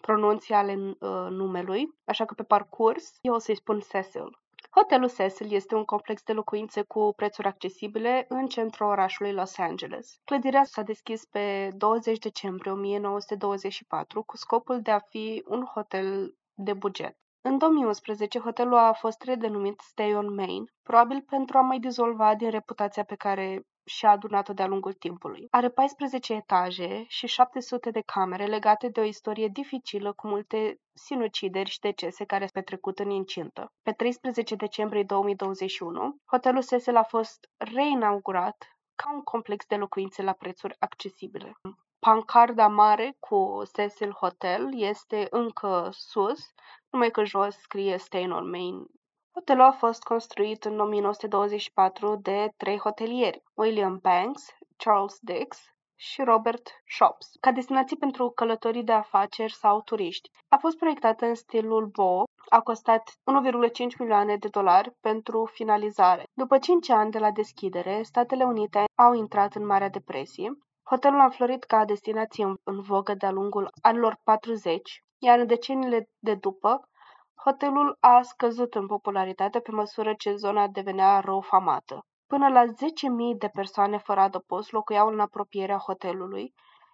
pronunții 0.02 0.54
ale 0.54 0.74
uh, 0.74 1.28
numelui, 1.30 1.90
așa 2.06 2.26
că 2.26 2.34
pe 2.34 2.44
parcurs 2.44 3.18
eu 3.22 3.34
o 3.34 3.38
să-i 3.38 3.56
spun 3.56 3.80
Cecil. 3.80 4.41
Hotelul 4.76 5.10
Cecil 5.10 5.54
este 5.54 5.76
un 5.76 5.84
complex 5.84 6.24
de 6.24 6.34
locuințe 6.34 6.82
cu 6.82 7.14
prețuri 7.16 7.48
accesibile 7.48 8.26
în 8.30 8.48
centrul 8.48 8.88
orașului 8.88 9.34
Los 9.34 9.58
Angeles. 9.58 10.20
Clădirea 10.24 10.64
s-a 10.64 10.82
deschis 10.82 11.26
pe 11.26 11.70
20 11.76 12.18
decembrie 12.18 12.72
1924 12.72 14.24
cu 14.24 14.38
scopul 14.38 14.82
de 14.82 14.92
a 14.92 15.00
fi 15.00 15.44
un 15.48 15.66
hotel 15.66 16.36
de 16.54 16.74
buget. 16.74 17.18
În 17.42 17.58
2011, 17.58 18.40
hotelul 18.40 18.78
a 18.78 18.94
fost 18.94 19.22
redenumit 19.22 19.80
Stay 19.80 20.16
on 20.16 20.34
Main, 20.34 20.66
probabil 20.84 21.22
pentru 21.22 21.58
a 21.58 21.62
mai 21.62 21.80
dizolva 21.80 22.36
din 22.36 22.50
reputația 22.50 23.04
pe 23.04 23.16
care 23.16 23.62
și-a 23.86 24.10
adunat-o 24.10 24.54
de-a 24.54 24.68
lungul 24.68 24.94
timpului. 24.94 25.48
Are 25.52 25.70
14 25.70 26.34
etaje 26.34 27.06
și 27.08 27.28
700 27.28 27.90
de 27.92 28.02
camere 28.02 28.46
legate 28.46 28.88
de 28.88 29.00
o 29.00 29.04
istorie 29.04 29.48
dificilă 29.48 30.14
cu 30.14 30.28
multe 30.28 30.80
sinucideri 30.94 31.70
și 31.70 31.80
decese 31.80 32.26
care 32.26 32.46
s-au 32.46 32.52
petrecut 32.54 33.00
în 33.00 33.10
incintă. 33.10 33.72
Pe 33.82 33.92
13 33.92 34.56
decembrie 34.56 35.04
2021, 35.04 36.16
hotelul 36.26 36.64
Cecil 36.64 36.96
a 36.96 37.04
fost 37.04 37.50
reinaugurat 37.58 38.58
ca 38.96 39.14
un 39.14 39.22
complex 39.22 39.66
de 39.66 39.76
locuințe 39.76 40.22
la 40.22 40.34
prețuri 40.34 40.76
accesibile. 40.80 41.52
Pancarda 42.00 42.68
mare 42.68 43.16
cu 43.20 43.62
Cecil 43.74 44.12
Hotel 44.12 44.82
este 44.82 45.28
încă 45.30 45.90
sus, 45.92 46.40
numai 46.90 47.12
că 47.12 47.24
jos 47.24 47.56
scrie 47.56 47.98
Stay 47.98 48.32
on 48.32 48.50
Main 48.50 48.86
Hotelul 49.34 49.64
a 49.64 49.72
fost 49.72 50.04
construit 50.04 50.66
în 50.66 50.80
1924 50.80 52.16
de 52.16 52.50
trei 52.58 52.78
hotelieri, 52.78 53.44
William 53.54 54.00
Banks, 54.02 54.46
Charles 54.78 55.18
Dix 55.20 55.58
și 55.96 56.22
Robert 56.22 56.70
Shops, 56.86 57.28
ca 57.40 57.52
destinație 57.52 57.98
pentru 58.00 58.30
călătorii 58.30 58.84
de 58.84 58.92
afaceri 58.92 59.54
sau 59.54 59.82
turiști. 59.82 60.30
A 60.50 60.58
fost 60.58 60.78
proiectată 60.78 61.26
în 61.26 61.36
stilul 61.36 61.86
Beau, 61.86 62.24
a 62.50 62.62
costat 62.62 63.10
1,5 63.10 63.98
milioane 64.00 64.36
de 64.38 64.48
dolari 64.48 64.92
pentru 65.02 65.50
finalizare. 65.54 66.24
După 66.34 66.58
5 66.58 66.90
ani 66.90 67.12
de 67.12 67.20
la 67.20 67.32
deschidere, 67.32 68.02
Statele 68.04 68.44
Unite 68.44 68.84
au 68.96 69.14
intrat 69.14 69.56
în 69.56 69.66
Marea 69.66 69.90
Depresie. 69.90 70.52
Hotelul 70.90 71.20
a 71.20 71.24
înflorit 71.24 71.64
ca 71.64 71.86
destinație 71.86 72.54
în 72.64 72.82
vogă 72.82 73.14
de-a 73.14 73.32
lungul 73.32 73.70
anilor 73.82 74.20
40, 74.24 75.04
iar 75.18 75.40
în 75.40 75.48
deceniile 75.48 76.10
de 76.20 76.34
după, 76.34 76.90
Hotelul 77.44 77.98
a 78.00 78.22
scăzut 78.22 78.76
în 78.76 78.88
popularitate 78.88 79.60
pe 79.60 79.72
măsură 79.72 80.14
ce 80.14 80.36
zona 80.36 80.68
devenea 80.68 81.20
rău 81.20 81.42
famată. 81.42 82.06
Până 82.28 82.48
la 82.50 82.66
10.000 82.66 82.72
de 83.38 83.48
persoane 83.48 83.98
fără 83.98 84.20
adăpost 84.20 84.72
locuiau 84.72 85.08
în 85.08 85.20
apropierea 85.20 85.78
hotelului 85.78 86.54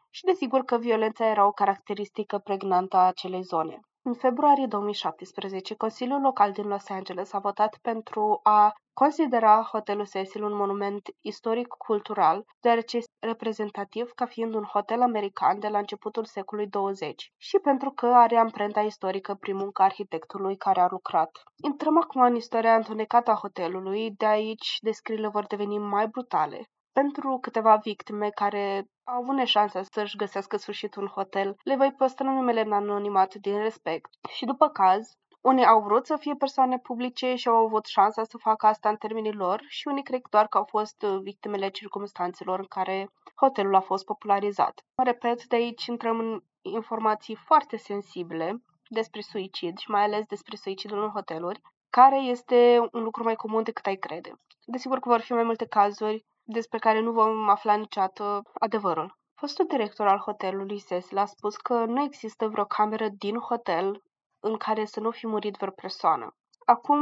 și 0.09 0.23
desigur 0.23 0.63
că 0.63 0.77
violența 0.77 1.25
era 1.25 1.45
o 1.45 1.51
caracteristică 1.51 2.37
pregnantă 2.37 2.97
a 2.97 3.07
acelei 3.07 3.41
zone. 3.41 3.79
În 4.01 4.13
februarie 4.13 4.65
2017, 4.65 5.75
Consiliul 5.75 6.21
Local 6.21 6.51
din 6.51 6.67
Los 6.67 6.89
Angeles 6.89 7.33
a 7.33 7.39
votat 7.39 7.77
pentru 7.81 8.39
a 8.43 8.73
considera 8.93 9.61
hotelul 9.71 10.07
Cecil 10.07 10.43
un 10.43 10.55
monument 10.55 11.01
istoric-cultural, 11.21 12.43
deoarece 12.59 12.97
este 12.97 13.06
reprezentativ 13.19 14.11
ca 14.11 14.25
fiind 14.25 14.53
un 14.53 14.63
hotel 14.63 15.01
american 15.01 15.59
de 15.59 15.67
la 15.67 15.77
începutul 15.77 16.25
secolului 16.25 16.69
20 16.69 17.31
și 17.37 17.57
pentru 17.57 17.91
că 17.91 18.05
are 18.05 18.37
amprenta 18.37 18.81
istorică 18.81 19.33
prin 19.33 19.55
munca 19.55 19.83
arhitectului 19.83 20.57
care 20.57 20.79
a 20.79 20.87
lucrat. 20.89 21.43
Intrăm 21.63 21.97
acum 21.97 22.21
în 22.21 22.35
istoria 22.35 22.75
întunecată 22.75 23.31
a 23.31 23.39
hotelului, 23.41 24.11
de 24.11 24.25
aici 24.25 24.77
descrierile 24.81 25.27
vor 25.27 25.45
deveni 25.45 25.77
mai 25.77 26.07
brutale. 26.07 26.69
Pentru 26.93 27.37
câteva 27.41 27.75
victime 27.75 28.29
care 28.29 28.87
au 29.03 29.21
avut 29.21 29.35
neșansa 29.35 29.81
să-și 29.83 30.17
găsească 30.17 30.57
sfârșitul 30.57 31.01
în 31.01 31.07
hotel, 31.07 31.55
le 31.63 31.75
voi 31.75 31.93
păstra 31.97 32.31
numele 32.31 32.61
în 32.61 32.71
anonimat 32.71 33.33
din 33.33 33.57
respect. 33.57 34.09
Și 34.29 34.45
după 34.45 34.69
caz, 34.69 35.17
unii 35.47 35.65
au 35.65 35.81
vrut 35.81 36.05
să 36.05 36.15
fie 36.15 36.33
persoane 36.33 36.77
publice 36.79 37.35
și 37.35 37.47
au 37.47 37.65
avut 37.65 37.85
șansa 37.85 38.23
să 38.23 38.37
facă 38.37 38.65
asta 38.65 38.89
în 38.89 38.95
termenii 38.95 39.33
lor 39.33 39.63
și 39.67 39.87
unii 39.87 40.03
cred 40.03 40.21
doar 40.29 40.47
că 40.47 40.57
au 40.57 40.63
fost 40.69 41.01
uh, 41.01 41.19
victimele 41.21 41.69
circumstanțelor 41.69 42.59
în 42.59 42.65
care 42.65 43.09
hotelul 43.35 43.75
a 43.75 43.79
fost 43.79 44.05
popularizat. 44.05 44.85
Mă 44.97 45.03
repet, 45.03 45.45
de 45.45 45.55
aici 45.55 45.85
intrăm 45.85 46.19
în 46.19 46.41
informații 46.61 47.35
foarte 47.35 47.77
sensibile 47.77 48.61
despre 48.89 49.21
suicid 49.21 49.77
și 49.77 49.91
mai 49.91 50.03
ales 50.03 50.25
despre 50.25 50.55
suicidul 50.55 51.03
în 51.03 51.09
hoteluri, 51.09 51.61
care 51.89 52.17
este 52.17 52.77
un 52.91 53.03
lucru 53.03 53.23
mai 53.23 53.35
comun 53.35 53.63
decât 53.63 53.85
ai 53.85 53.95
crede. 53.95 54.31
Desigur 54.65 54.99
că 54.99 55.09
vor 55.09 55.19
fi 55.19 55.33
mai 55.33 55.43
multe 55.43 55.65
cazuri 55.65 56.25
despre 56.43 56.77
care 56.77 56.99
nu 56.99 57.11
vom 57.11 57.49
afla 57.49 57.75
niciodată 57.75 58.41
adevărul. 58.53 59.17
Fostul 59.35 59.65
director 59.65 60.07
al 60.07 60.17
hotelului 60.17 60.83
Cecil 60.87 61.17
a 61.17 61.25
spus 61.25 61.55
că 61.57 61.85
nu 61.85 62.01
există 62.03 62.47
vreo 62.47 62.65
cameră 62.65 63.07
din 63.17 63.37
hotel 63.37 64.01
în 64.47 64.57
care 64.57 64.85
să 64.85 64.99
nu 64.99 65.11
fi 65.11 65.27
murit 65.27 65.55
vreo 65.55 65.71
persoană. 65.71 66.35
Acum, 66.65 66.99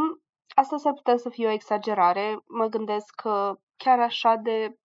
asta 0.55 0.77
s-ar 0.77 0.93
putea 0.93 1.17
să 1.17 1.29
fie 1.29 1.47
o 1.47 1.51
exagerare, 1.51 2.39
mă 2.47 2.65
gândesc 2.65 3.15
că 3.15 3.55
chiar 3.77 3.99
așa 3.99 4.35
de 4.35 4.77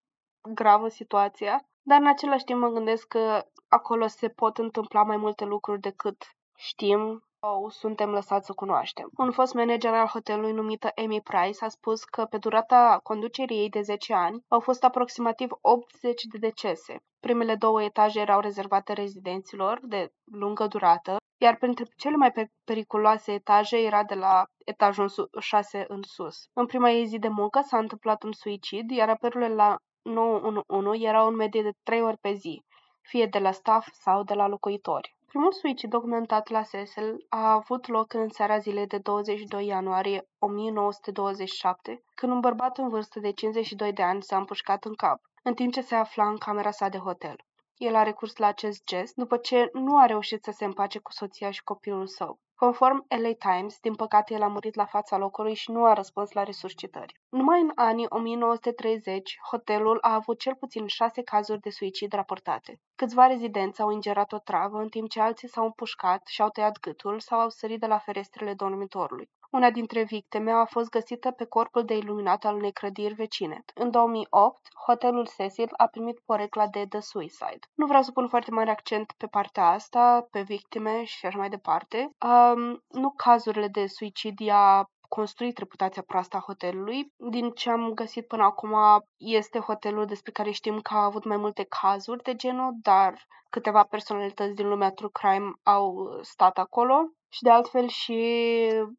gravă 0.53 0.87
situația, 0.87 1.63
dar 1.81 1.99
în 1.99 2.07
același 2.07 2.43
timp 2.43 2.59
mă 2.59 2.69
gândesc 2.69 3.07
că 3.07 3.43
acolo 3.67 4.07
se 4.07 4.29
pot 4.29 4.57
întâmpla 4.57 5.03
mai 5.03 5.17
multe 5.17 5.45
lucruri 5.45 5.79
decât 5.79 6.23
știm 6.55 7.23
sau 7.41 7.69
suntem 7.69 8.09
lăsați 8.09 8.45
să 8.45 8.53
cunoaștem. 8.53 9.09
Un 9.17 9.31
fost 9.31 9.53
manager 9.53 9.93
al 9.93 10.07
hotelului 10.07 10.51
numită 10.51 10.91
Amy 10.95 11.21
Price 11.21 11.65
a 11.65 11.67
spus 11.67 12.03
că 12.03 12.25
pe 12.25 12.37
durata 12.37 12.99
conducerii 13.03 13.57
ei 13.57 13.69
de 13.69 13.81
10 13.81 14.13
ani 14.13 14.43
au 14.47 14.59
fost 14.59 14.83
aproximativ 14.83 15.49
80 15.61 16.23
de 16.31 16.37
decese. 16.37 16.95
Primele 17.19 17.55
două 17.55 17.83
etaje 17.83 18.19
erau 18.19 18.39
rezervate 18.39 18.93
rezidenților 18.93 19.79
de 19.83 20.11
lungă 20.31 20.67
durată, 20.67 21.17
iar 21.41 21.55
printre 21.55 21.85
cele 21.95 22.15
mai 22.15 22.49
periculoase 22.63 23.31
etaje 23.31 23.77
era 23.77 24.03
de 24.03 24.15
la 24.15 24.43
etajul 24.65 25.11
6 25.39 25.85
în 25.87 26.01
sus. 26.01 26.47
În 26.53 26.65
prima 26.65 26.89
ei 26.89 27.05
zi 27.05 27.19
de 27.19 27.27
muncă 27.27 27.61
s-a 27.61 27.77
întâmplat 27.77 28.23
un 28.23 28.31
suicid, 28.31 28.91
iar 28.91 29.09
apelurile 29.09 29.53
la 29.55 29.75
911 30.01 31.07
erau 31.07 31.27
în 31.27 31.35
medie 31.35 31.61
de 31.61 31.71
3 31.83 32.01
ori 32.01 32.17
pe 32.17 32.33
zi, 32.33 32.63
fie 33.01 33.25
de 33.25 33.39
la 33.39 33.51
staff 33.51 33.87
sau 33.91 34.23
de 34.23 34.33
la 34.33 34.47
locuitori. 34.47 35.17
Primul 35.29 35.51
suicid 35.51 35.89
documentat 35.89 36.49
la 36.49 36.61
Cecil 36.63 37.25
a 37.29 37.51
avut 37.51 37.87
loc 37.87 38.13
în 38.13 38.29
seara 38.29 38.57
zilei 38.57 38.87
de 38.87 38.97
22 38.97 39.65
ianuarie 39.65 40.27
1927, 40.39 42.03
când 42.15 42.31
un 42.31 42.39
bărbat 42.39 42.77
în 42.77 42.89
vârstă 42.89 43.19
de 43.19 43.31
52 43.31 43.93
de 43.93 44.01
ani 44.01 44.23
s-a 44.23 44.37
împușcat 44.37 44.85
în 44.85 44.93
cap, 44.93 45.21
în 45.43 45.53
timp 45.53 45.73
ce 45.73 45.81
se 45.81 45.95
afla 45.95 46.27
în 46.27 46.37
camera 46.37 46.71
sa 46.71 46.89
de 46.89 46.97
hotel. 46.97 47.35
El 47.77 47.95
a 47.95 48.03
recurs 48.03 48.37
la 48.37 48.47
acest 48.47 48.83
gest 48.85 49.15
după 49.15 49.37
ce 49.37 49.69
nu 49.73 49.97
a 49.97 50.05
reușit 50.05 50.43
să 50.43 50.51
se 50.51 50.65
împace 50.65 50.99
cu 50.99 51.11
soția 51.11 51.51
și 51.51 51.63
copilul 51.63 52.07
său. 52.07 52.39
Conform 52.65 53.05
LA 53.07 53.33
Times, 53.51 53.79
din 53.79 53.95
păcate 53.95 54.33
el 54.33 54.41
a 54.41 54.47
murit 54.47 54.75
la 54.75 54.85
fața 54.85 55.17
locului 55.17 55.53
și 55.53 55.71
nu 55.71 55.85
a 55.85 55.93
răspuns 55.93 56.31
la 56.31 56.43
resuscitări. 56.43 57.19
Numai 57.29 57.61
în 57.61 57.71
anii 57.75 58.05
1930, 58.09 59.39
hotelul 59.49 59.97
a 60.01 60.13
avut 60.13 60.39
cel 60.39 60.55
puțin 60.55 60.87
șase 60.87 61.21
cazuri 61.21 61.59
de 61.59 61.69
suicid 61.69 62.13
raportate. 62.13 62.79
Câțiva 62.95 63.27
rezidenți 63.27 63.81
au 63.81 63.91
ingerat 63.91 64.31
o 64.31 64.37
travă, 64.39 64.77
în 64.77 64.89
timp 64.89 65.09
ce 65.09 65.21
alții 65.21 65.47
s-au 65.47 65.65
împușcat 65.65 66.27
și-au 66.27 66.49
tăiat 66.49 66.79
gâtul 66.79 67.19
sau 67.19 67.39
au 67.39 67.49
sărit 67.49 67.79
de 67.79 67.87
la 67.87 67.97
ferestrele 67.97 68.53
dormitorului. 68.53 69.29
Una 69.51 69.69
dintre 69.69 70.03
victime 70.03 70.51
a 70.51 70.65
fost 70.65 70.89
găsită 70.89 71.31
pe 71.31 71.45
corpul 71.45 71.85
de 71.85 71.95
iluminat 71.97 72.45
al 72.45 72.55
unei 72.55 72.71
clădiri 72.71 73.13
vecine. 73.13 73.63
În 73.73 73.91
2008, 73.91 74.67
hotelul 74.85 75.27
Cecil 75.37 75.69
a 75.77 75.87
primit 75.87 76.19
porecla 76.19 76.67
de 76.67 76.85
The 76.89 76.99
Suicide. 76.99 77.59
Nu 77.75 77.85
vreau 77.85 78.01
să 78.01 78.11
pun 78.11 78.27
foarte 78.27 78.51
mare 78.51 78.69
accent 78.69 79.13
pe 79.17 79.27
partea 79.27 79.67
asta, 79.67 80.27
pe 80.31 80.41
victime 80.41 81.03
și 81.03 81.25
așa 81.25 81.37
mai 81.37 81.49
departe. 81.49 82.15
Um, 82.25 82.83
nu 82.87 83.11
cazurile 83.11 83.67
de 83.67 83.87
suicid 83.87 84.39
i-a 84.39 84.89
construit 85.07 85.57
reputația 85.57 86.01
proastă 86.01 86.37
a 86.37 86.43
hotelului. 86.45 87.13
Din 87.29 87.51
ce 87.51 87.69
am 87.69 87.91
găsit 87.93 88.27
până 88.27 88.43
acum, 88.43 88.75
este 89.17 89.59
hotelul 89.59 90.05
despre 90.05 90.31
care 90.31 90.51
știm 90.51 90.79
că 90.79 90.93
a 90.93 91.03
avut 91.03 91.25
mai 91.25 91.37
multe 91.37 91.63
cazuri 91.81 92.23
de 92.23 92.35
genul, 92.35 92.73
dar 92.81 93.27
câteva 93.49 93.83
personalități 93.83 94.55
din 94.55 94.67
lumea 94.67 94.91
true 94.91 95.09
crime 95.11 95.51
au 95.63 96.19
stat 96.21 96.57
acolo 96.57 97.09
Și 97.29 97.43
de 97.43 97.49
altfel 97.49 97.87
și 97.87 98.17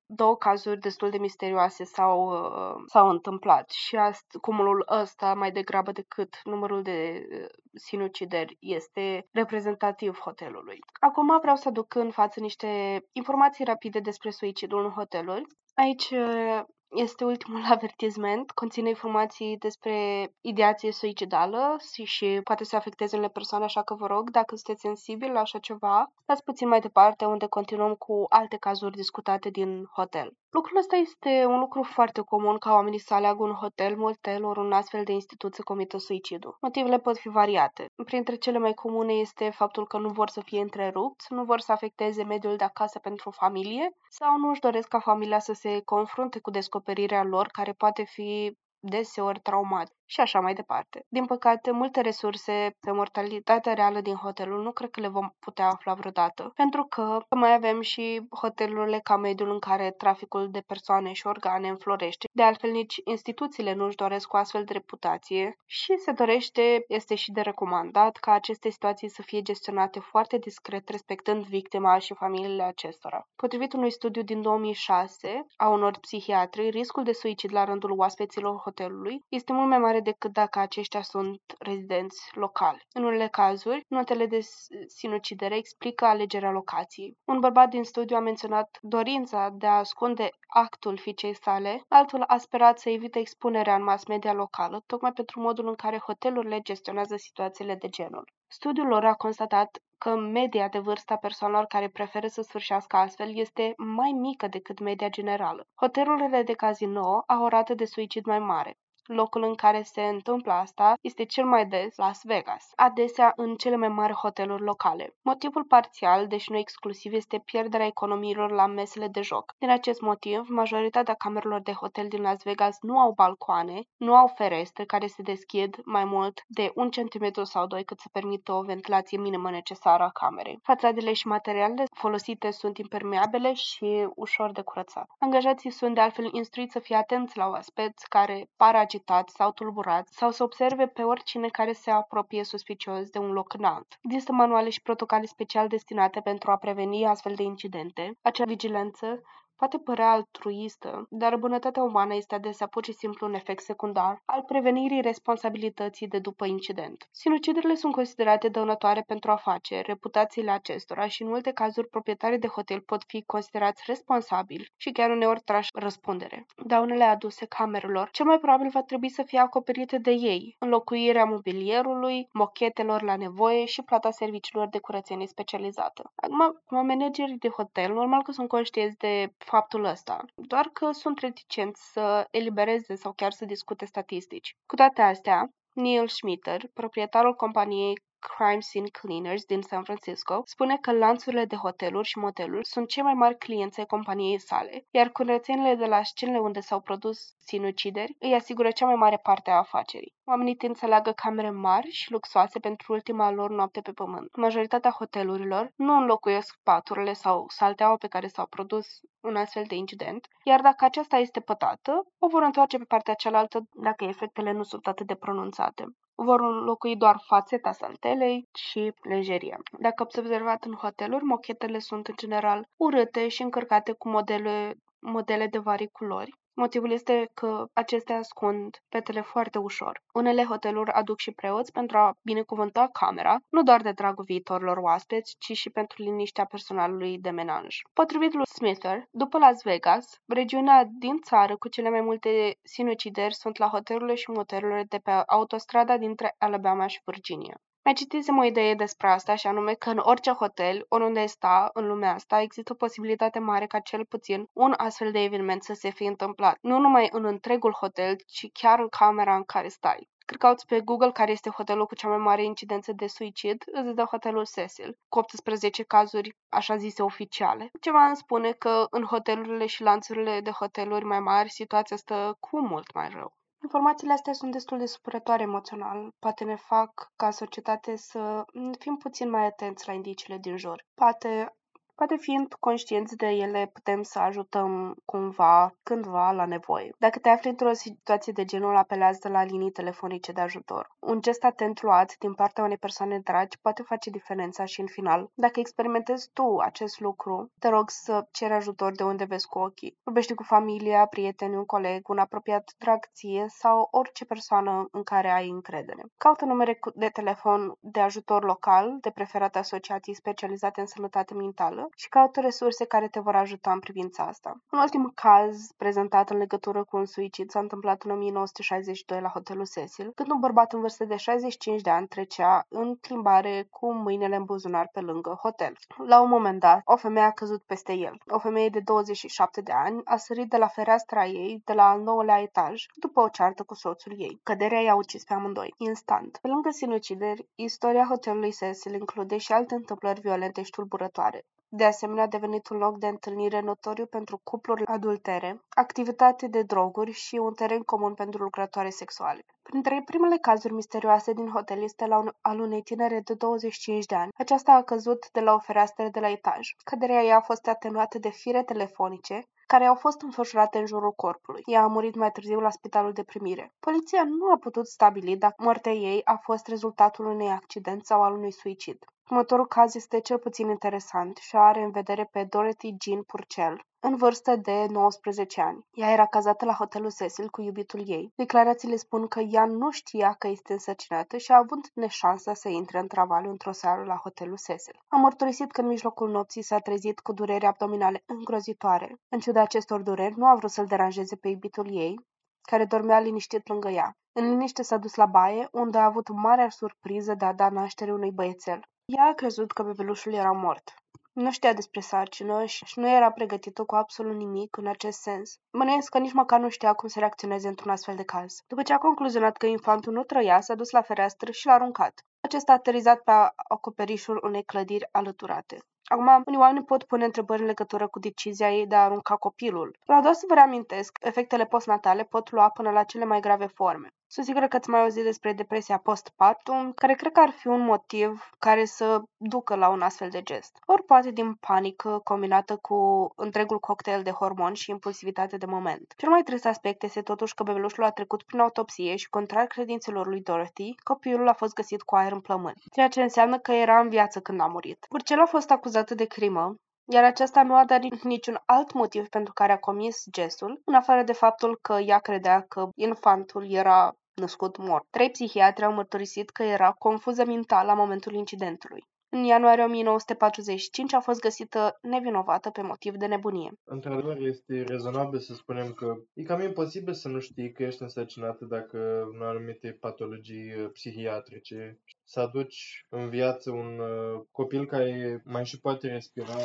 două 0.06 0.36
cazuri 0.36 0.80
destul 0.80 1.10
de 1.10 1.18
misterioase 1.18 1.84
s-au, 1.84 2.28
uh, 2.30 2.82
s-au 2.86 3.08
întâmplat 3.08 3.70
și 3.70 3.96
ast, 3.96 4.26
cumulul 4.40 4.86
ăsta 4.88 5.34
mai 5.34 5.50
degrabă 5.52 5.92
decât 5.92 6.40
numărul 6.44 6.82
de 6.82 7.26
uh, 7.30 7.46
sinucideri 7.74 8.56
este 8.60 9.28
reprezentativ 9.32 10.18
hotelului. 10.18 10.78
Acum 11.00 11.38
vreau 11.40 11.56
să 11.56 11.68
aduc 11.68 11.94
în 11.94 12.10
față 12.10 12.40
niște 12.40 13.00
informații 13.12 13.64
rapide 13.64 13.98
despre 13.98 14.30
suicidul 14.30 14.84
în 14.84 14.90
hoteluri. 14.90 15.44
Aici 15.74 16.10
uh, 16.10 16.62
este 16.90 17.24
ultimul 17.24 17.64
avertisment, 17.74 18.50
conține 18.50 18.88
informații 18.88 19.56
despre 19.58 19.94
ideație 20.40 20.92
suicidală 20.92 21.76
și, 21.92 22.04
și 22.04 22.40
poate 22.44 22.64
să 22.64 22.76
afecteze 22.76 23.16
unele 23.16 23.30
persoane, 23.32 23.64
așa 23.64 23.82
că 23.82 23.94
vă 23.94 24.06
rog, 24.06 24.30
dacă 24.30 24.54
sunteți 24.56 24.80
sensibil 24.80 25.32
la 25.32 25.40
așa 25.40 25.58
ceva, 25.58 26.12
dați 26.26 26.44
puțin 26.44 26.68
mai 26.68 26.80
departe 26.80 27.24
unde 27.24 27.46
continuăm 27.46 27.94
cu 27.94 28.26
alte 28.28 28.56
cazuri 28.56 28.96
discutate 28.96 29.50
din 29.50 29.84
hotel. 29.92 30.32
Lucrul 30.50 30.78
ăsta 30.78 30.96
este 30.96 31.44
un 31.46 31.58
lucru 31.58 31.82
foarte 31.82 32.20
comun 32.20 32.58
ca 32.58 32.72
oamenii 32.72 32.98
să 32.98 33.14
aleagă 33.14 33.42
un 33.42 33.52
hotel, 33.52 33.96
motel 33.96 34.44
ori 34.44 34.58
un 34.58 34.72
astfel 34.72 35.04
de 35.04 35.12
instituție 35.12 35.62
comită 35.62 35.98
suicidul. 35.98 36.56
Motivele 36.60 36.98
pot 36.98 37.18
fi 37.18 37.28
variate. 37.28 37.86
Printre 38.04 38.34
cele 38.34 38.58
mai 38.58 38.74
comune 38.74 39.12
este 39.12 39.50
faptul 39.50 39.86
că 39.86 39.98
nu 39.98 40.08
vor 40.08 40.28
să 40.28 40.40
fie 40.40 40.60
întrerupți, 40.60 41.32
nu 41.32 41.44
vor 41.44 41.60
să 41.60 41.72
afecteze 41.72 42.22
mediul 42.24 42.56
de 42.56 42.64
acasă 42.64 42.98
pentru 42.98 43.30
familie 43.30 43.90
sau 44.08 44.38
nu 44.38 44.48
își 44.48 44.60
doresc 44.60 44.88
ca 44.88 44.98
familia 44.98 45.38
să 45.38 45.52
se 45.52 45.80
confrunte 45.84 46.38
cu 46.38 46.50
descoperirea 46.50 47.24
lor 47.24 47.46
care 47.46 47.72
poate 47.72 48.02
fi 48.02 48.56
deseori 48.80 49.40
traumat 49.40 49.92
și 50.06 50.20
așa 50.20 50.40
mai 50.40 50.54
departe. 50.54 51.04
Din 51.08 51.26
păcate, 51.26 51.70
multe 51.70 52.00
resurse 52.00 52.76
pe 52.80 52.90
mortalitatea 52.90 53.74
reală 53.74 54.00
din 54.00 54.14
hotelul 54.14 54.62
nu 54.62 54.72
cred 54.72 54.90
că 54.90 55.00
le 55.00 55.08
vom 55.08 55.30
putea 55.38 55.66
afla 55.66 55.94
vreodată, 55.94 56.52
pentru 56.54 56.84
că 56.84 57.18
mai 57.36 57.54
avem 57.54 57.80
și 57.80 58.26
hotelurile 58.40 59.00
ca 59.02 59.16
mediul 59.16 59.50
în 59.50 59.58
care 59.58 59.90
traficul 59.90 60.50
de 60.50 60.60
persoane 60.60 61.12
și 61.12 61.26
organe 61.26 61.68
înflorește. 61.68 62.28
De 62.32 62.42
altfel, 62.42 62.70
nici 62.70 63.00
instituțiile 63.04 63.74
nu 63.74 63.84
își 63.84 63.96
doresc 63.96 64.32
o 64.32 64.36
astfel 64.36 64.64
de 64.64 64.72
reputație 64.72 65.56
și 65.66 65.96
se 65.96 66.12
dorește, 66.12 66.84
este 66.88 67.14
și 67.14 67.32
de 67.32 67.40
recomandat, 67.40 68.16
ca 68.16 68.32
aceste 68.32 68.70
situații 68.70 69.08
să 69.08 69.22
fie 69.22 69.42
gestionate 69.42 70.00
foarte 70.00 70.38
discret, 70.38 70.88
respectând 70.88 71.44
victima 71.44 71.98
și 71.98 72.14
familiile 72.14 72.62
acestora. 72.62 73.28
Potrivit 73.36 73.72
unui 73.72 73.90
studiu 73.90 74.22
din 74.22 74.42
2006 74.42 75.46
a 75.56 75.68
unor 75.68 75.98
psihiatri, 76.00 76.68
riscul 76.68 77.02
de 77.02 77.12
suicid 77.12 77.52
la 77.52 77.64
rândul 77.64 77.98
oaspeților 77.98 78.56
hotelului 78.70 79.24
este 79.28 79.52
mult 79.52 79.68
mai 79.68 79.78
mare 79.78 79.90
mare 79.90 80.02
decât 80.02 80.32
dacă 80.32 80.58
aceștia 80.58 81.02
sunt 81.02 81.40
rezidenți 81.58 82.30
locali. 82.34 82.86
În 82.92 83.04
unele 83.04 83.28
cazuri, 83.28 83.84
notele 83.88 84.26
de 84.26 84.40
sinucidere 84.86 85.56
explică 85.56 86.04
alegerea 86.04 86.50
locației. 86.50 87.16
Un 87.24 87.40
bărbat 87.40 87.70
din 87.70 87.84
studiu 87.84 88.16
a 88.16 88.20
menționat 88.20 88.78
dorința 88.80 89.48
de 89.52 89.66
a 89.66 89.78
ascunde 89.78 90.30
actul 90.46 90.96
fiicei 90.96 91.34
sale, 91.34 91.84
altul 91.88 92.22
a 92.26 92.36
sperat 92.36 92.78
să 92.78 92.90
evite 92.90 93.18
expunerea 93.18 93.74
în 93.74 93.82
mass 93.82 94.06
media 94.06 94.32
locală, 94.32 94.82
tocmai 94.86 95.12
pentru 95.12 95.40
modul 95.40 95.68
în 95.68 95.74
care 95.74 95.98
hotelurile 95.98 96.60
gestionează 96.60 97.16
situațiile 97.16 97.74
de 97.74 97.88
genul. 97.88 98.24
Studiul 98.46 98.86
lor 98.86 99.04
a 99.04 99.14
constatat 99.14 99.82
că 100.04 100.16
media 100.16 100.68
de 100.68 100.78
vârstă 100.78 101.12
a 101.12 101.16
persoanelor 101.16 101.64
care 101.66 101.88
preferă 101.88 102.26
să 102.26 102.42
sfârșească 102.42 102.96
astfel 102.96 103.36
este 103.36 103.74
mai 103.76 104.10
mică 104.10 104.48
decât 104.48 104.78
media 104.78 105.08
generală. 105.08 105.66
Hotelurile 105.74 106.42
de 106.42 106.52
casino 106.52 107.22
au 107.26 107.42
o 107.44 107.48
rată 107.48 107.74
de 107.74 107.84
suicid 107.84 108.24
mai 108.24 108.38
mare. 108.38 108.78
Locul 109.06 109.42
în 109.42 109.54
care 109.54 109.82
se 109.82 110.02
întâmplă 110.02 110.52
asta 110.52 110.94
este 111.00 111.24
cel 111.24 111.44
mai 111.44 111.66
des 111.66 111.96
Las 111.96 112.20
Vegas, 112.24 112.72
adesea 112.76 113.32
în 113.36 113.54
cele 113.54 113.76
mai 113.76 113.88
mari 113.88 114.12
hoteluri 114.12 114.62
locale. 114.62 115.14
Motivul 115.22 115.64
parțial, 115.64 116.26
deși 116.26 116.50
nu 116.50 116.56
exclusiv, 116.58 117.12
este 117.12 117.42
pierderea 117.44 117.86
economiilor 117.86 118.50
la 118.50 118.66
mesele 118.66 119.08
de 119.08 119.20
joc. 119.20 119.54
Din 119.58 119.70
acest 119.70 120.00
motiv, 120.00 120.46
majoritatea 120.48 121.14
camerelor 121.14 121.60
de 121.60 121.72
hotel 121.72 122.08
din 122.08 122.20
Las 122.20 122.42
Vegas 122.42 122.76
nu 122.80 122.98
au 122.98 123.12
balcoane, 123.12 123.82
nu 123.96 124.14
au 124.14 124.26
ferestre 124.26 124.84
care 124.84 125.06
se 125.06 125.22
deschid 125.22 125.76
mai 125.84 126.04
mult 126.04 126.42
de 126.46 126.72
un 126.74 126.90
centimetru 126.90 127.44
sau 127.44 127.66
doi 127.66 127.84
cât 127.84 127.98
să 127.98 128.08
permită 128.12 128.52
o 128.52 128.62
ventilație 128.62 129.18
minimă 129.18 129.50
necesară 129.50 130.02
a 130.02 130.10
camerei. 130.10 130.58
Fațadele 130.62 131.12
și 131.12 131.26
materialele 131.26 131.84
folosite 131.94 132.50
sunt 132.50 132.78
impermeabile 132.78 133.52
și 133.52 134.08
ușor 134.14 134.52
de 134.52 134.62
curățat. 134.62 135.06
Angajații 135.18 135.70
sunt 135.70 135.94
de 135.94 136.00
altfel 136.00 136.28
instruiți 136.32 136.72
să 136.72 136.78
fie 136.78 136.96
atenți 136.96 137.36
la 137.36 137.48
oaspeți 137.48 138.08
care 138.08 138.48
par 138.56 138.74
agitați 138.74 138.89
agitați 138.90 139.34
sau 139.34 139.52
tulburați 139.52 140.16
sau 140.16 140.30
să 140.30 140.42
observe 140.42 140.86
pe 140.86 141.02
oricine 141.02 141.48
care 141.48 141.72
se 141.72 141.90
apropie 141.90 142.44
suspicios 142.44 143.10
de 143.10 143.18
un 143.18 143.32
loc 143.32 143.54
înalt. 143.54 143.98
Există 144.02 144.32
manuale 144.32 144.70
și 144.70 144.82
protocole 144.82 145.26
special 145.26 145.68
destinate 145.68 146.20
pentru 146.20 146.50
a 146.50 146.56
preveni 146.56 147.06
astfel 147.06 147.34
de 147.34 147.42
incidente. 147.42 148.18
Acea 148.22 148.44
vigilență 148.44 149.22
Poate 149.60 149.78
părea 149.78 150.10
altruistă, 150.10 151.06
dar 151.10 151.36
bunătatea 151.36 151.82
umană 151.82 152.14
este 152.14 152.34
adesea 152.34 152.66
pur 152.66 152.84
și 152.84 152.92
simplu 152.92 153.26
un 153.26 153.34
efect 153.34 153.62
secundar 153.62 154.22
al 154.24 154.42
prevenirii 154.46 155.00
responsabilității 155.00 156.08
de 156.08 156.18
după 156.18 156.44
incident. 156.46 157.08
Sinuciderile 157.10 157.74
sunt 157.74 157.92
considerate 157.92 158.48
dăunătoare 158.48 159.04
pentru 159.06 159.30
afaceri, 159.30 159.86
reputațiile 159.86 160.50
acestora 160.50 161.06
și 161.06 161.22
în 161.22 161.28
multe 161.28 161.50
cazuri 161.50 161.88
proprietarii 161.88 162.38
de 162.38 162.46
hotel 162.46 162.80
pot 162.80 163.02
fi 163.06 163.22
considerați 163.22 163.82
responsabili 163.86 164.72
și 164.76 164.90
chiar 164.90 165.10
uneori 165.10 165.40
trași 165.40 165.70
răspundere. 165.74 166.46
Daunele 166.64 167.04
aduse 167.04 167.46
camerelor 167.46 168.08
cel 168.12 168.26
mai 168.26 168.38
probabil 168.38 168.68
va 168.68 168.82
trebui 168.82 169.08
să 169.08 169.22
fie 169.22 169.38
acoperite 169.38 169.98
de 169.98 170.10
ei, 170.10 170.56
înlocuirea 170.58 171.24
mobilierului, 171.24 172.28
mochetelor 172.32 173.02
la 173.02 173.16
nevoie 173.16 173.64
și 173.64 173.82
plata 173.82 174.10
serviciilor 174.10 174.68
de 174.68 174.78
curățenie 174.78 175.26
specializată. 175.26 176.12
Acum, 176.14 176.60
managerii 176.86 177.38
de 177.38 177.48
hotel, 177.48 177.92
normal 177.92 178.22
că 178.22 178.32
sunt 178.32 178.48
conștienți 178.48 178.96
de 178.96 179.32
faptul 179.50 179.84
ăsta, 179.84 180.24
doar 180.34 180.66
că 180.72 180.90
sunt 180.92 181.18
reticenți 181.18 181.92
să 181.92 182.26
elibereze 182.30 182.94
sau 182.94 183.12
chiar 183.12 183.32
să 183.32 183.44
discute 183.44 183.84
statistici. 183.84 184.56
Cu 184.66 184.74
toate 184.74 185.02
astea, 185.02 185.48
Neil 185.74 186.08
Schmitter, 186.08 186.60
proprietarul 186.74 187.34
companiei 187.34 188.00
Crime 188.20 188.60
Scene 188.60 188.88
Cleaners 188.88 189.44
din 189.44 189.62
San 189.62 189.82
Francisco, 189.82 190.42
spune 190.44 190.76
că 190.80 190.92
lanțurile 190.92 191.44
de 191.44 191.56
hoteluri 191.56 192.08
și 192.08 192.18
moteluri 192.18 192.66
sunt 192.66 192.88
cei 192.88 193.02
mai 193.02 193.14
mari 193.14 193.38
clienți 193.38 193.78
ai 193.78 193.86
companiei 193.86 194.38
sale, 194.38 194.86
iar 194.90 195.08
curățenile 195.08 195.74
de 195.74 195.86
la 195.86 196.02
scenele 196.02 196.38
unde 196.38 196.60
s-au 196.60 196.80
produs 196.80 197.34
sinucideri 197.38 198.16
îi 198.18 198.34
asigură 198.34 198.70
cea 198.70 198.86
mai 198.86 198.94
mare 198.94 199.16
parte 199.22 199.50
a 199.50 199.56
afacerii. 199.56 200.14
Oamenii 200.24 200.54
tind 200.54 200.76
să 200.76 200.84
aleagă 200.84 201.12
camere 201.12 201.50
mari 201.50 201.90
și 201.90 202.12
luxoase 202.12 202.58
pentru 202.58 202.92
ultima 202.92 203.30
lor 203.30 203.50
noapte 203.50 203.80
pe 203.80 203.92
pământ. 203.92 204.36
Majoritatea 204.36 204.90
hotelurilor 204.90 205.72
nu 205.76 205.96
înlocuiesc 205.96 206.58
paturile 206.62 207.12
sau 207.12 207.46
salteaua 207.48 207.96
pe 207.96 208.06
care 208.06 208.26
s-au 208.26 208.46
produs 208.46 208.86
un 209.20 209.36
astfel 209.36 209.64
de 209.66 209.74
incident, 209.74 210.26
iar 210.44 210.60
dacă 210.60 210.84
aceasta 210.84 211.16
este 211.16 211.40
pătată, 211.40 211.92
o 212.18 212.28
vor 212.28 212.42
întoarce 212.42 212.78
pe 212.78 212.84
partea 212.84 213.14
cealaltă 213.14 213.60
dacă 213.72 214.04
efectele 214.04 214.52
nu 214.52 214.62
sunt 214.62 214.86
atât 214.86 215.06
de 215.06 215.14
pronunțate 215.14 215.84
vor 216.24 216.40
înlocui 216.40 216.96
doar 216.96 217.16
fațeta 217.26 217.72
saltelei 217.72 218.48
și 218.54 218.92
lejeria. 219.02 219.58
Dacă 219.78 220.02
ați 220.02 220.18
observat 220.18 220.64
în 220.64 220.72
hoteluri, 220.72 221.24
mochetele 221.24 221.78
sunt 221.78 222.06
în 222.06 222.14
general 222.16 222.68
urâte 222.76 223.28
și 223.28 223.42
încărcate 223.42 223.92
cu 223.92 224.08
modele, 224.08 224.74
modele 225.00 225.46
de 225.46 225.58
vari 225.58 225.88
culori. 225.92 226.39
Motivul 226.54 226.90
este 226.90 227.30
că 227.34 227.66
acestea 227.72 228.16
ascund 228.16 228.76
petele 228.88 229.20
foarte 229.20 229.58
ușor. 229.58 230.02
Unele 230.12 230.44
hoteluri 230.44 230.90
aduc 230.90 231.18
și 231.18 231.30
preoți 231.32 231.72
pentru 231.72 231.98
a 231.98 232.14
binecuvânta 232.22 232.88
camera, 232.92 233.36
nu 233.48 233.62
doar 233.62 233.82
de 233.82 233.92
dragul 233.92 234.24
viitorilor 234.24 234.76
oaspeți, 234.76 235.36
ci 235.38 235.56
și 235.56 235.70
pentru 235.70 236.02
liniștea 236.02 236.44
personalului 236.44 237.18
de 237.18 237.30
menaj. 237.30 237.80
Potrivit 237.92 238.32
lui 238.32 238.46
Smither, 238.46 239.04
după 239.10 239.38
Las 239.38 239.62
Vegas, 239.62 240.20
regiunea 240.26 240.88
din 240.98 241.20
țară 241.20 241.56
cu 241.56 241.68
cele 241.68 241.90
mai 241.90 242.00
multe 242.00 242.58
sinucideri 242.62 243.34
sunt 243.34 243.56
la 243.56 243.68
hotelurile 243.68 244.14
și 244.14 244.30
motelurile 244.30 244.84
de 244.88 244.98
pe 244.98 245.10
autostrada 245.10 245.96
dintre 245.96 246.34
Alabama 246.38 246.86
și 246.86 247.00
Virginia. 247.04 247.60
Mai 247.84 247.94
citisem 247.94 248.38
o 248.38 248.44
idee 248.44 248.74
despre 248.74 249.08
asta 249.08 249.34
și 249.34 249.46
anume 249.46 249.74
că 249.74 249.90
în 249.90 249.98
orice 249.98 250.30
hotel, 250.30 250.84
oriunde 250.88 251.26
sta 251.26 251.70
în 251.72 251.86
lumea 251.86 252.14
asta, 252.14 252.40
există 252.40 252.72
o 252.72 252.76
posibilitate 252.76 253.38
mare 253.38 253.66
ca 253.66 253.78
cel 253.78 254.04
puțin 254.04 254.48
un 254.52 254.74
astfel 254.76 255.12
de 255.12 255.22
eveniment 255.22 255.62
să 255.62 255.72
se 255.74 255.90
fie 255.90 256.08
întâmplat. 256.08 256.58
Nu 256.60 256.78
numai 256.78 257.08
în 257.12 257.24
întregul 257.24 257.72
hotel, 257.72 258.16
ci 258.26 258.46
chiar 258.52 258.78
în 258.78 258.88
camera 258.88 259.36
în 259.36 259.44
care 259.44 259.68
stai. 259.68 260.08
Cred 260.26 260.42
cauți 260.42 260.66
pe 260.66 260.80
Google 260.80 261.12
care 261.12 261.30
este 261.30 261.50
hotelul 261.50 261.86
cu 261.86 261.94
cea 261.94 262.08
mai 262.08 262.18
mare 262.18 262.44
incidență 262.44 262.92
de 262.92 263.06
suicid, 263.06 263.64
îți 263.72 263.94
dă 263.94 264.02
hotelul 264.02 264.46
Cecil, 264.46 264.98
cu 265.08 265.18
18 265.18 265.82
cazuri 265.82 266.36
așa 266.48 266.76
zise 266.76 267.02
oficiale. 267.02 267.70
Ceva 267.80 268.04
îmi 268.06 268.16
spune 268.16 268.52
că 268.52 268.86
în 268.90 269.04
hotelurile 269.04 269.66
și 269.66 269.82
lanțurile 269.82 270.40
de 270.40 270.50
hoteluri 270.50 271.04
mai 271.04 271.20
mari 271.20 271.50
situația 271.50 271.96
stă 271.96 272.36
cu 272.40 272.66
mult 272.66 272.94
mai 272.94 273.08
rău. 273.08 273.39
Informațiile 273.62 274.12
astea 274.12 274.32
sunt 274.32 274.52
destul 274.52 274.78
de 274.78 274.86
supărătoare 274.86 275.42
emoțional. 275.42 276.14
Poate 276.18 276.44
ne 276.44 276.56
fac, 276.56 277.12
ca 277.16 277.30
societate, 277.30 277.96
să 277.96 278.44
fim 278.78 278.96
puțin 278.96 279.30
mai 279.30 279.44
atenți 279.44 279.86
la 279.86 279.92
indiciile 279.92 280.38
din 280.38 280.56
jur. 280.56 280.86
Poate 280.94 281.54
Poate 282.00 282.16
fiind 282.16 282.54
conștienți 282.60 283.16
de 283.16 283.26
ele, 283.26 283.70
putem 283.72 284.02
să 284.02 284.18
ajutăm 284.18 284.96
cumva, 285.04 285.74
cândva, 285.82 286.30
la 286.30 286.46
nevoie. 286.46 286.94
Dacă 286.98 287.18
te 287.18 287.28
afli 287.28 287.50
într-o 287.50 287.72
situație 287.72 288.32
de 288.32 288.44
genul, 288.44 288.76
apelează 288.76 289.28
la 289.28 289.44
linii 289.44 289.70
telefonice 289.70 290.32
de 290.32 290.40
ajutor. 290.40 290.88
Un 290.98 291.20
gest 291.20 291.44
atent 291.44 291.82
luat 291.82 292.16
din 292.18 292.34
partea 292.34 292.64
unei 292.64 292.76
persoane 292.76 293.18
dragi 293.18 293.58
poate 293.60 293.82
face 293.82 294.10
diferența 294.10 294.64
și, 294.64 294.80
în 294.80 294.86
final, 294.86 295.30
dacă 295.34 295.60
experimentezi 295.60 296.30
tu 296.32 296.56
acest 296.56 297.00
lucru, 297.00 297.50
te 297.58 297.68
rog 297.68 297.90
să 297.90 298.26
ceri 298.30 298.52
ajutor 298.52 298.92
de 298.92 299.02
unde 299.02 299.24
vezi 299.24 299.46
cu 299.46 299.58
ochii. 299.58 299.96
Vorbește 300.02 300.34
cu 300.34 300.42
familia, 300.42 301.06
prieteni, 301.06 301.56
un 301.56 301.64
coleg, 301.64 302.08
un 302.08 302.18
apropiat 302.18 302.74
drag 302.78 302.98
ție 303.14 303.44
sau 303.48 303.88
orice 303.90 304.24
persoană 304.24 304.88
în 304.90 305.02
care 305.02 305.30
ai 305.30 305.48
încredere. 305.48 306.02
Caută 306.16 306.44
numere 306.44 306.78
de 306.94 307.08
telefon 307.08 307.72
de 307.80 308.00
ajutor 308.00 308.44
local, 308.44 308.96
de 309.00 309.10
preferate 309.10 309.58
asociații 309.58 310.14
specializate 310.14 310.80
în 310.80 310.86
sănătate 310.86 311.34
mentală 311.34 311.88
și 311.96 312.08
caută 312.08 312.40
resurse 312.40 312.84
care 312.84 313.08
te 313.08 313.20
vor 313.20 313.34
ajuta 313.34 313.72
în 313.72 313.78
privința 313.78 314.22
asta. 314.22 314.60
Un 314.72 314.78
ultim 314.78 315.12
caz 315.14 315.72
prezentat 315.76 316.30
în 316.30 316.36
legătură 316.36 316.84
cu 316.84 316.96
un 316.96 317.06
suicid 317.06 317.50
s-a 317.50 317.58
întâmplat 317.58 318.02
în 318.02 318.10
1962 318.10 319.20
la 319.20 319.28
hotelul 319.28 319.66
Cecil, 319.66 320.12
când 320.14 320.30
un 320.30 320.38
bărbat 320.38 320.72
în 320.72 320.80
vârstă 320.80 321.04
de 321.04 321.16
65 321.16 321.80
de 321.80 321.90
ani 321.90 322.06
trecea 322.06 322.66
în 322.68 322.94
plimbare 322.94 323.66
cu 323.70 323.92
mâinile 323.92 324.36
în 324.36 324.44
buzunar 324.44 324.88
pe 324.92 325.00
lângă 325.00 325.38
hotel. 325.42 325.76
La 326.06 326.20
un 326.20 326.28
moment 326.28 326.60
dat, 326.60 326.80
o 326.84 326.96
femeie 326.96 327.26
a 327.26 327.30
căzut 327.30 327.62
peste 327.62 327.92
el. 327.92 328.18
O 328.28 328.38
femeie 328.38 328.68
de 328.68 328.80
27 328.80 329.60
de 329.60 329.72
ani 329.72 330.00
a 330.04 330.16
sărit 330.16 330.50
de 330.50 330.56
la 330.56 330.66
fereastra 330.66 331.26
ei 331.26 331.62
de 331.64 331.72
la 331.72 331.88
al 331.88 332.00
nouălea 332.02 332.40
etaj 332.40 332.86
după 332.94 333.20
o 333.20 333.28
ceartă 333.28 333.62
cu 333.62 333.74
soțul 333.74 334.14
ei. 334.16 334.40
Căderea 334.42 334.80
i-a 334.80 334.94
ucis 334.94 335.24
pe 335.24 335.34
amândoi, 335.34 335.74
instant. 335.76 336.38
Pe 336.42 336.48
lângă 336.48 336.70
sinucideri, 336.70 337.46
istoria 337.54 338.06
hotelului 338.08 338.52
Cecil 338.52 338.94
include 338.94 339.36
și 339.36 339.52
alte 339.52 339.74
întâmplări 339.74 340.20
violente 340.20 340.62
și 340.62 340.70
tulburătoare. 340.70 341.44
De 341.72 341.84
asemenea, 341.84 342.22
a 342.22 342.26
devenit 342.26 342.68
un 342.68 342.76
loc 342.76 342.98
de 342.98 343.06
întâlnire 343.06 343.60
notoriu 343.60 344.06
pentru 344.06 344.40
cupluri 344.44 344.86
adultere, 344.86 345.64
activitate 345.68 346.46
de 346.46 346.62
droguri 346.62 347.12
și 347.12 347.34
un 347.34 347.52
teren 347.52 347.82
comun 347.82 348.14
pentru 348.14 348.42
lucrătoare 348.42 348.90
sexuale. 348.90 349.44
Printre 349.62 350.02
primele 350.04 350.36
cazuri 350.36 350.72
misterioase 350.72 351.32
din 351.32 351.50
hotel 351.50 351.82
este 351.82 352.06
la 352.06 352.18
un, 352.18 352.30
al 352.40 352.60
unei 352.60 352.82
tinere 352.82 353.20
de 353.24 353.34
25 353.34 354.04
de 354.04 354.14
ani. 354.14 354.30
Aceasta 354.38 354.72
a 354.72 354.82
căzut 354.82 355.30
de 355.32 355.40
la 355.40 355.54
o 355.54 355.58
fereastră 355.58 356.08
de 356.08 356.20
la 356.20 356.30
etaj. 356.30 356.74
Căderea 356.84 357.22
ei 357.22 357.32
a 357.32 357.40
fost 357.40 357.68
atenuată 357.68 358.18
de 358.18 358.30
fire 358.30 358.62
telefonice, 358.62 359.42
care 359.66 359.84
au 359.84 359.94
fost 359.94 360.22
înfășurate 360.22 360.78
în 360.78 360.86
jurul 360.86 361.12
corpului. 361.12 361.62
Ea 361.66 361.82
a 361.82 361.86
murit 361.86 362.14
mai 362.14 362.30
târziu 362.30 362.60
la 362.60 362.70
spitalul 362.70 363.12
de 363.12 363.22
primire. 363.22 363.72
Poliția 363.80 364.24
nu 364.24 364.52
a 364.52 364.56
putut 364.56 364.86
stabili 364.86 365.36
dacă 365.36 365.54
moartea 365.62 365.92
ei 365.92 366.20
a 366.24 366.36
fost 366.42 366.66
rezultatul 366.66 367.26
unui 367.26 367.50
accident 367.50 368.06
sau 368.06 368.22
al 368.22 368.32
unui 368.32 368.52
suicid. 368.52 369.04
Următorul 369.30 369.66
caz 369.66 369.94
este 369.94 370.20
cel 370.20 370.38
puțin 370.38 370.68
interesant 370.68 371.36
și 371.36 371.56
are 371.56 371.82
în 371.82 371.90
vedere 371.90 372.24
pe 372.24 372.44
Dorothy 372.44 372.94
Jean 373.00 373.22
Purcell, 373.22 373.86
în 374.00 374.16
vârstă 374.16 374.56
de 374.56 374.86
19 374.88 375.60
ani. 375.60 375.86
Ea 375.92 376.10
era 376.10 376.26
cazată 376.26 376.64
la 376.64 376.72
hotelul 376.72 377.12
Cecil 377.12 377.50
cu 377.50 377.62
iubitul 377.62 378.02
ei. 378.06 378.32
Declarațiile 378.36 378.96
spun 378.96 379.26
că 379.26 379.40
ea 379.40 379.64
nu 379.64 379.90
știa 379.90 380.32
că 380.32 380.48
este 380.48 380.72
însărcinată 380.72 381.36
și 381.36 381.52
a 381.52 381.56
avut 381.56 381.90
neșansa 381.94 382.54
să 382.54 382.68
intre 382.68 382.98
în 382.98 383.06
travaliu 383.06 383.50
într-o 383.50 383.72
seară 383.72 384.04
la 384.04 384.16
hotelul 384.16 384.58
Cecil. 384.66 384.98
A 385.08 385.16
mărturisit 385.16 385.70
că 385.70 385.80
în 385.80 385.86
mijlocul 385.86 386.30
nopții 386.30 386.62
s-a 386.62 386.78
trezit 386.78 387.20
cu 387.20 387.32
dureri 387.32 387.66
abdominale 387.66 388.22
îngrozitoare. 388.26 389.16
În 389.28 389.38
ciuda 389.38 389.60
acestor 389.60 390.00
dureri, 390.00 390.38
nu 390.38 390.46
a 390.46 390.54
vrut 390.54 390.70
să-l 390.70 390.86
deranjeze 390.86 391.36
pe 391.36 391.48
iubitul 391.48 391.96
ei, 391.96 392.26
care 392.62 392.84
dormea 392.84 393.20
liniștit 393.20 393.68
lângă 393.68 393.88
ea. 393.88 394.16
În 394.32 394.48
liniște 394.48 394.82
s-a 394.82 394.96
dus 394.96 395.14
la 395.14 395.26
baie, 395.26 395.68
unde 395.72 395.98
a 395.98 396.04
avut 396.04 396.28
marea 396.28 396.70
surpriză 396.70 397.34
de 397.34 397.44
a 397.44 397.52
da 397.52 397.68
naștere 397.68 398.12
unui 398.12 398.30
băiețel. 398.30 398.80
Ea 399.16 399.24
a 399.24 399.34
crezut 399.34 399.72
că 399.72 399.82
bebelușul 399.82 400.32
era 400.32 400.50
mort. 400.50 400.94
Nu 401.32 401.50
știa 401.50 401.72
despre 401.72 402.00
sarcină 402.00 402.64
și 402.64 402.98
nu 402.98 403.08
era 403.08 403.30
pregătită 403.30 403.84
cu 403.84 403.94
absolut 403.94 404.36
nimic 404.36 404.76
în 404.76 404.86
acest 404.86 405.20
sens. 405.20 405.58
Bănuiesc 405.72 406.08
că 406.08 406.18
nici 406.18 406.32
măcar 406.32 406.60
nu 406.60 406.68
știa 406.68 406.92
cum 406.92 407.08
să 407.08 407.18
reacționeze 407.18 407.68
într-un 407.68 407.90
astfel 407.90 408.16
de 408.16 408.24
caz. 408.24 408.62
După 408.66 408.82
ce 408.82 408.92
a 408.92 408.98
concluzionat 408.98 409.56
că 409.56 409.66
infantul 409.66 410.12
nu 410.12 410.22
trăia, 410.22 410.60
s-a 410.60 410.74
dus 410.74 410.90
la 410.90 411.02
fereastră 411.02 411.50
și 411.50 411.66
l-a 411.66 411.72
aruncat. 411.72 412.24
Acesta 412.40 412.72
a 412.72 412.74
aterizat 412.74 413.20
pe 413.20 413.32
acoperișul 413.68 414.40
unei 414.44 414.64
clădiri 414.64 415.08
alăturate. 415.12 415.78
Acum, 416.04 416.42
unii 416.46 416.58
oameni 416.58 416.84
pot 416.84 417.04
pune 417.04 417.24
întrebări 417.24 417.60
în 417.60 417.66
legătură 417.66 418.08
cu 418.08 418.18
decizia 418.18 418.70
ei 418.70 418.86
de 418.86 418.94
a 418.94 419.04
arunca 419.04 419.36
copilul. 419.36 419.98
Vreau 420.04 420.20
doar 420.20 420.34
să 420.34 420.44
vă 420.48 420.54
reamintesc, 420.54 421.18
efectele 421.20 421.66
postnatale 421.66 422.24
pot 422.24 422.50
lua 422.50 422.68
până 422.68 422.90
la 422.90 423.04
cele 423.04 423.24
mai 423.24 423.40
grave 423.40 423.66
forme. 423.66 424.08
Sunt 424.32 424.46
sigură 424.46 424.68
că 424.68 424.76
ați 424.76 424.90
mai 424.90 425.00
auzit 425.00 425.24
despre 425.24 425.52
depresia 425.52 425.98
postpartum, 425.98 426.92
care 426.92 427.14
cred 427.14 427.32
că 427.32 427.40
ar 427.40 427.50
fi 427.50 427.66
un 427.66 427.80
motiv 427.80 428.50
care 428.58 428.84
să 428.84 429.22
ducă 429.36 429.74
la 429.74 429.88
un 429.88 430.00
astfel 430.00 430.30
de 430.30 430.42
gest. 430.42 430.78
Ori 430.86 431.04
poate 431.04 431.30
din 431.30 431.54
panică 431.54 432.20
combinată 432.24 432.76
cu 432.76 433.28
întregul 433.36 433.78
cocktail 433.78 434.22
de 434.22 434.30
hormoni 434.30 434.76
și 434.76 434.90
impulsivitate 434.90 435.56
de 435.56 435.66
moment. 435.66 436.14
Cel 436.16 436.28
mai 436.28 436.42
trist 436.42 436.66
aspect 436.66 437.02
este 437.02 437.22
totuși 437.22 437.54
că 437.54 437.62
bebelușul 437.62 438.04
a 438.04 438.10
trecut 438.10 438.42
prin 438.42 438.60
autopsie 438.60 439.16
și, 439.16 439.28
contrar 439.28 439.66
credințelor 439.66 440.26
lui 440.26 440.40
Dorothy, 440.40 440.94
copilul 441.02 441.48
a 441.48 441.52
fost 441.52 441.74
găsit 441.74 442.02
cu 442.02 442.14
aer 442.14 442.32
în 442.32 442.40
plămâni, 442.40 442.82
ceea 442.92 443.08
ce 443.08 443.22
înseamnă 443.22 443.58
că 443.58 443.72
era 443.72 444.00
în 444.00 444.08
viață 444.08 444.40
când 444.40 444.60
a 444.60 444.66
murit. 444.66 445.06
Burcel 445.10 445.40
a 445.40 445.46
fost 445.46 445.70
acuzată 445.70 446.14
de 446.14 446.24
crimă, 446.24 446.74
iar 447.12 447.24
aceasta 447.24 447.62
nu 447.62 447.74
a 447.74 447.84
dat 447.84 448.02
niciun 448.22 448.62
alt 448.66 448.92
motiv 448.92 449.28
pentru 449.28 449.52
care 449.52 449.72
a 449.72 449.78
comis 449.78 450.24
gestul, 450.30 450.82
în 450.84 450.94
afară 450.94 451.22
de 451.22 451.32
faptul 451.32 451.78
că 451.82 451.92
ea 451.92 452.18
credea 452.18 452.64
că 452.68 452.88
infantul 452.94 453.70
era 453.70 454.14
născut 454.34 454.76
mort. 454.76 455.06
Trei 455.10 455.30
psihiatri 455.30 455.84
au 455.84 455.92
mărturisit 455.92 456.50
că 456.50 456.62
era 456.62 456.92
confuză 456.92 457.44
mental 457.44 457.86
la 457.86 457.94
momentul 457.94 458.34
incidentului. 458.34 459.04
În 459.32 459.44
ianuarie 459.44 459.84
1945 459.84 461.12
a 461.14 461.20
fost 461.20 461.40
găsită 461.40 461.98
nevinovată 462.02 462.70
pe 462.70 462.82
motiv 462.82 463.14
de 463.14 463.26
nebunie. 463.26 463.72
Într-adevăr, 463.84 464.36
este 464.40 464.82
rezonabil 464.82 465.38
să 465.38 465.54
spunem 465.54 465.92
că 465.92 466.14
e 466.32 466.42
cam 466.42 466.60
imposibil 466.60 467.12
să 467.12 467.28
nu 467.28 467.40
știi 467.40 467.72
că 467.72 467.82
ești 467.82 468.02
însărcinată 468.02 468.64
dacă 468.64 469.30
nu 469.38 469.42
ai 469.44 469.48
anumite 469.48 469.96
patologii 470.00 470.74
uh, 470.74 470.90
psihiatrice. 470.92 472.00
Să 472.24 472.40
aduci 472.40 473.06
în 473.08 473.28
viață 473.28 473.70
un 473.70 473.98
uh, 473.98 474.40
copil 474.50 474.86
care 474.86 475.42
mai 475.44 475.64
și 475.64 475.80
poate 475.80 476.08
respira 476.08 476.56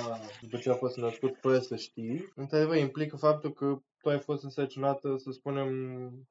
după 0.42 0.58
ce 0.58 0.70
a 0.70 0.74
fost 0.74 0.98
născut 0.98 1.38
fără 1.42 1.60
să 1.60 1.76
știi, 1.76 2.32
într-adevăr 2.36 2.76
implică 2.76 3.16
faptul 3.16 3.54
că 3.54 3.78
tu 4.02 4.10
ai 4.10 4.20
fost 4.20 4.44
însărcinată, 4.44 5.16
să 5.18 5.32
spunem, 5.32 5.70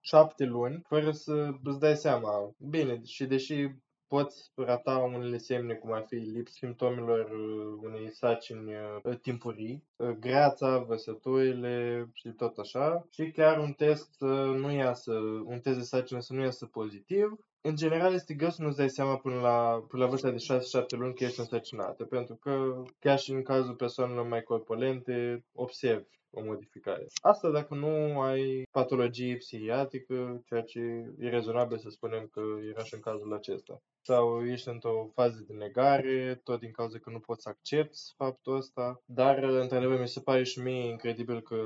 șapte 0.00 0.44
luni, 0.44 0.82
fără 0.88 1.10
să 1.10 1.50
îți 1.64 1.78
dai 1.78 1.96
seama. 1.96 2.54
Bine, 2.58 3.00
și 3.04 3.24
deși 3.24 3.68
poți 4.14 4.50
rata 4.54 4.96
unele 4.96 5.38
semne, 5.38 5.74
cum 5.74 5.92
ar 5.92 6.04
fi 6.06 6.14
lipsa 6.14 6.54
simptomelor 6.56 7.30
uh, 7.30 7.78
unei 7.82 8.10
sacini 8.10 8.72
uh, 9.02 9.16
timpurii, 9.22 9.84
uh, 9.96 10.08
greața, 10.08 10.78
văsătorile 10.78 12.06
și 12.12 12.28
tot 12.28 12.58
așa. 12.58 13.06
Și 13.10 13.30
chiar 13.30 13.58
un 13.58 13.72
test 13.72 14.12
să 14.12 14.54
nu 14.56 14.72
iasă, 14.72 15.12
un 15.44 15.58
test 15.60 15.78
de 15.78 15.84
sacină 15.84 16.20
să 16.20 16.32
nu 16.32 16.42
iasă 16.42 16.66
pozitiv, 16.66 17.36
în 17.60 17.76
general 17.76 18.14
este 18.14 18.34
greu 18.34 18.50
să 18.50 18.62
nu-ți 18.62 18.76
dai 18.76 18.90
seama 18.90 19.16
până 19.16 19.40
la, 19.40 19.84
până 19.88 20.02
la 20.02 20.08
vârsta 20.08 20.30
de 20.30 20.44
6-7 20.84 20.98
luni 20.98 21.14
că 21.14 21.24
ești 21.24 21.40
însărcinată, 21.40 22.04
pentru 22.04 22.34
că 22.34 22.82
chiar 22.98 23.18
și 23.18 23.32
în 23.32 23.42
cazul 23.42 23.74
persoanelor 23.74 24.26
mai 24.26 24.42
corpulente 24.42 25.44
observi 25.52 26.22
o 26.34 26.44
modificare. 26.44 27.06
Asta 27.22 27.50
dacă 27.50 27.74
nu 27.74 28.20
ai 28.20 28.62
patologie 28.70 29.36
psihiatrică, 29.36 30.42
ceea 30.46 30.62
ce 30.62 30.80
e 31.18 31.28
rezonabil 31.28 31.78
să 31.78 31.88
spunem 31.90 32.28
că 32.32 32.42
era 32.70 32.84
și 32.84 32.94
în 32.94 33.00
cazul 33.00 33.34
acesta. 33.34 33.82
Sau 34.02 34.46
ești 34.46 34.68
într-o 34.68 35.10
fază 35.14 35.44
de 35.46 35.52
negare, 35.52 36.40
tot 36.44 36.60
din 36.60 36.70
cauza 36.70 36.98
că 36.98 37.10
nu 37.10 37.18
poți 37.18 37.42
să 37.42 37.48
accepti 37.48 37.98
faptul 38.16 38.56
ăsta. 38.56 39.02
Dar, 39.04 39.42
într-adevăr, 39.42 40.00
mi 40.00 40.08
se 40.08 40.20
pare 40.20 40.42
și 40.42 40.60
mie 40.60 40.86
incredibil 40.88 41.40
că 41.40 41.56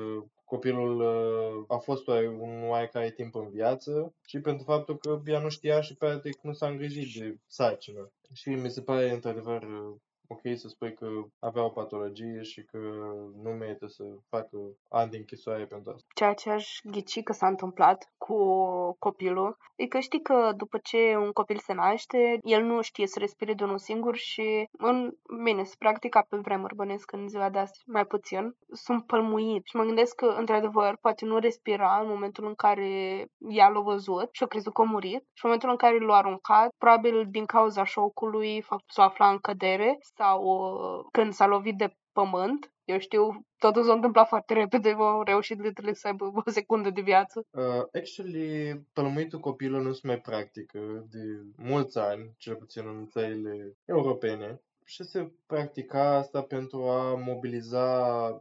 copilul 0.44 1.00
uh, 1.00 1.64
a 1.68 1.76
fost 1.76 2.06
un 2.38 2.68
oarecare 2.68 3.10
timp 3.10 3.34
în 3.34 3.48
viață 3.48 4.14
și 4.26 4.40
pentru 4.40 4.64
faptul 4.64 4.96
că 4.98 5.20
ea 5.26 5.40
nu 5.40 5.48
știa 5.48 5.80
și 5.80 5.96
pe 5.96 6.20
nu 6.42 6.52
s-a 6.52 6.68
îngrijit 6.68 7.20
de 7.20 7.38
sarcină. 7.46 8.12
Și 8.32 8.48
mi 8.48 8.70
se 8.70 8.82
pare 8.82 9.10
într-adevăr 9.10 9.66
ok 10.28 10.40
să 10.54 10.68
spui 10.68 10.94
că 10.94 11.08
avea 11.38 11.64
o 11.64 11.68
patologie 11.68 12.42
și 12.42 12.62
că 12.64 12.78
nu 13.42 13.50
merită 13.50 13.86
să 13.86 14.04
facă 14.28 14.58
ani 14.88 15.10
de 15.10 15.16
închisoare 15.16 15.66
pentru 15.66 15.90
asta. 15.90 16.06
Ceea 16.14 16.34
ce 16.34 16.50
aș 16.50 16.78
ghici 16.82 17.22
că 17.22 17.32
s-a 17.32 17.46
întâmplat 17.46 18.12
cu 18.16 18.36
copilul 18.98 19.56
e 19.76 19.86
că 19.86 19.98
știi 19.98 20.22
că 20.22 20.52
după 20.56 20.78
ce 20.82 21.16
un 21.16 21.32
copil 21.32 21.58
se 21.58 21.72
naște, 21.72 22.38
el 22.42 22.62
nu 22.62 22.80
știe 22.82 23.06
să 23.06 23.18
respire 23.18 23.54
de 23.54 23.64
unul 23.64 23.78
singur 23.78 24.16
și, 24.16 24.68
în, 24.72 25.12
bine, 25.44 25.62
se 25.64 25.74
practica 25.78 26.26
pe 26.28 26.36
vremuri, 26.36 26.74
bănesc 26.74 27.12
în 27.12 27.28
ziua 27.28 27.50
de 27.50 27.58
azi 27.58 27.82
mai 27.86 28.04
puțin, 28.04 28.56
sunt 28.72 29.06
pălmuit 29.06 29.66
și 29.66 29.76
mă 29.76 29.84
gândesc 29.84 30.14
că, 30.14 30.26
într-adevăr, 30.26 30.96
poate 31.00 31.24
nu 31.24 31.38
respira 31.38 31.98
în 32.02 32.08
momentul 32.08 32.46
în 32.46 32.54
care 32.54 33.24
ea 33.48 33.68
l-a 33.68 33.80
văzut 33.80 34.28
și 34.32 34.42
a 34.42 34.46
crezut 34.46 34.72
că 34.72 34.82
a 34.82 34.84
murit 34.84 35.20
și 35.20 35.44
în 35.44 35.50
momentul 35.50 35.70
în 35.70 35.76
care 35.76 35.98
l-a 35.98 36.16
aruncat, 36.16 36.74
probabil 36.78 37.26
din 37.30 37.46
cauza 37.46 37.84
șocului, 37.84 38.60
faptul 38.60 38.88
să 38.88 39.00
afla 39.00 39.28
în 39.30 39.38
cădere 39.38 39.98
sau 40.18 40.42
uh, 40.44 41.06
când 41.12 41.32
s-a 41.32 41.46
lovit 41.46 41.76
de 41.76 41.96
pământ, 42.12 42.72
eu 42.84 42.98
știu, 42.98 43.46
totul 43.58 43.84
s-a 43.84 43.92
întâmplat 43.92 44.28
foarte 44.28 44.54
repede, 44.54 44.90
au 44.90 45.22
reușit 45.22 45.62
literally 45.62 45.94
să 45.94 46.06
aibă 46.06 46.24
o 46.46 46.50
secundă 46.50 46.90
de 46.90 47.00
viață. 47.00 47.46
Uh, 47.50 47.82
actually, 48.00 48.80
pălămuitul 48.92 49.40
copilul 49.40 49.82
nu 49.82 49.92
se 49.92 50.06
mai 50.06 50.20
practică 50.20 50.78
de 51.10 51.22
mulți 51.56 51.98
ani, 51.98 52.34
cel 52.38 52.54
puțin 52.56 52.86
în 52.86 53.06
țările 53.06 53.76
europene. 53.84 54.60
Și 54.88 55.04
se 55.04 55.30
practica 55.46 56.16
asta 56.16 56.42
pentru 56.42 56.82
a 56.82 57.14
mobiliza 57.14 57.86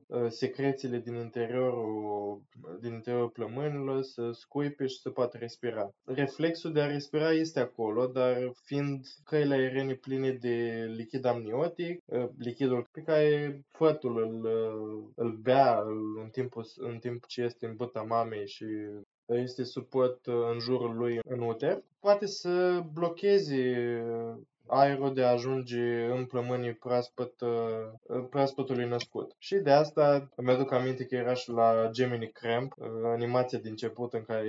uh, 0.07 0.25
secrețiile 0.29 0.99
din 0.99 1.15
interiorul, 1.15 2.41
din 2.79 2.93
interiorul 2.93 3.29
plămânilor, 3.29 4.01
să 4.01 4.31
scuipe 4.31 4.85
și 4.85 4.99
să 4.99 5.09
poată 5.09 5.37
respira. 5.37 5.89
Reflexul 6.05 6.73
de 6.73 6.81
a 6.81 6.85
respira 6.85 7.31
este 7.31 7.59
acolo, 7.59 8.05
dar 8.05 8.51
fiind 8.63 9.05
căile 9.23 9.55
aeriene 9.55 9.93
pline 9.93 10.31
de 10.31 10.85
lichid 10.95 11.25
amniotic, 11.25 12.03
uh, 12.05 12.27
lichidul 12.37 12.87
pe 12.91 13.01
care 13.01 13.61
fătul 13.71 14.17
îl, 14.17 14.45
uh, 14.45 15.09
îl 15.15 15.31
bea 15.31 15.81
în, 16.21 16.29
timpul, 16.29 16.65
în 16.75 16.97
timp 16.97 17.25
ce 17.25 17.41
este 17.41 17.65
în 17.65 17.75
buta 17.75 18.01
mamei 18.01 18.47
și 18.47 18.65
este 19.25 19.63
suport 19.63 20.25
în 20.25 20.59
jurul 20.59 20.95
lui 20.95 21.19
în 21.23 21.39
uter, 21.39 21.83
poate 21.99 22.25
să 22.25 22.83
blocheze 22.93 24.03
aerul 24.67 25.13
de 25.13 25.23
a 25.23 25.31
ajunge 25.31 26.05
în 26.05 26.25
plămânii 26.25 26.73
proaspăt, 26.73 27.41
uh, 27.41 28.25
proaspătului 28.29 28.87
născut. 28.87 29.35
Și 29.37 29.55
de 29.55 29.71
asta 29.71 30.29
îmi 30.35 30.51
aduc 30.51 30.71
aminte 30.71 31.05
că 31.05 31.15
era 31.15 31.33
și 31.33 31.49
la 31.49 31.89
Gemini 31.91 32.31
Cramp, 32.31 32.73
uh, 32.77 32.87
animația 33.03 33.59
din 33.59 33.69
început 33.69 34.13
în 34.13 34.23
care 34.23 34.41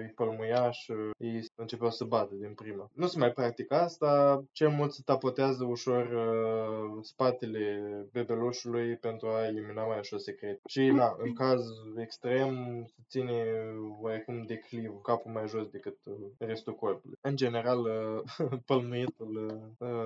îi 0.00 0.12
pălmuia 0.14 0.70
și 0.70 0.92
ei 1.18 1.44
începeau 1.54 1.90
să 1.90 2.04
bată 2.04 2.34
din 2.34 2.52
prima. 2.54 2.90
Nu 2.94 3.06
se 3.06 3.18
mai 3.18 3.32
practică 3.32 3.74
asta, 3.74 4.42
cel 4.52 4.68
mult 4.68 4.92
se 4.92 5.02
tapotează 5.04 5.64
ușor 5.64 6.04
uh, 6.04 6.98
spatele 7.02 7.82
bebelușului 8.12 8.96
pentru 8.96 9.28
a 9.28 9.46
elimina 9.46 9.84
mai 9.84 9.98
ușor 9.98 10.18
secret. 10.18 10.60
Și 10.66 10.86
na, 10.86 11.16
în 11.18 11.34
caz 11.34 11.66
extrem 11.96 12.84
se 12.96 13.02
ține 13.08 13.44
oarecum 14.00 14.42
decliv, 14.46 14.92
capul 15.02 15.32
mai 15.32 15.48
jos 15.48 15.68
decât 15.68 15.96
restul 16.38 16.74
corpului. 16.74 17.18
În 17.20 17.36
general, 17.36 17.80
pălmuitul 18.66 19.32
Uh, 19.32 19.51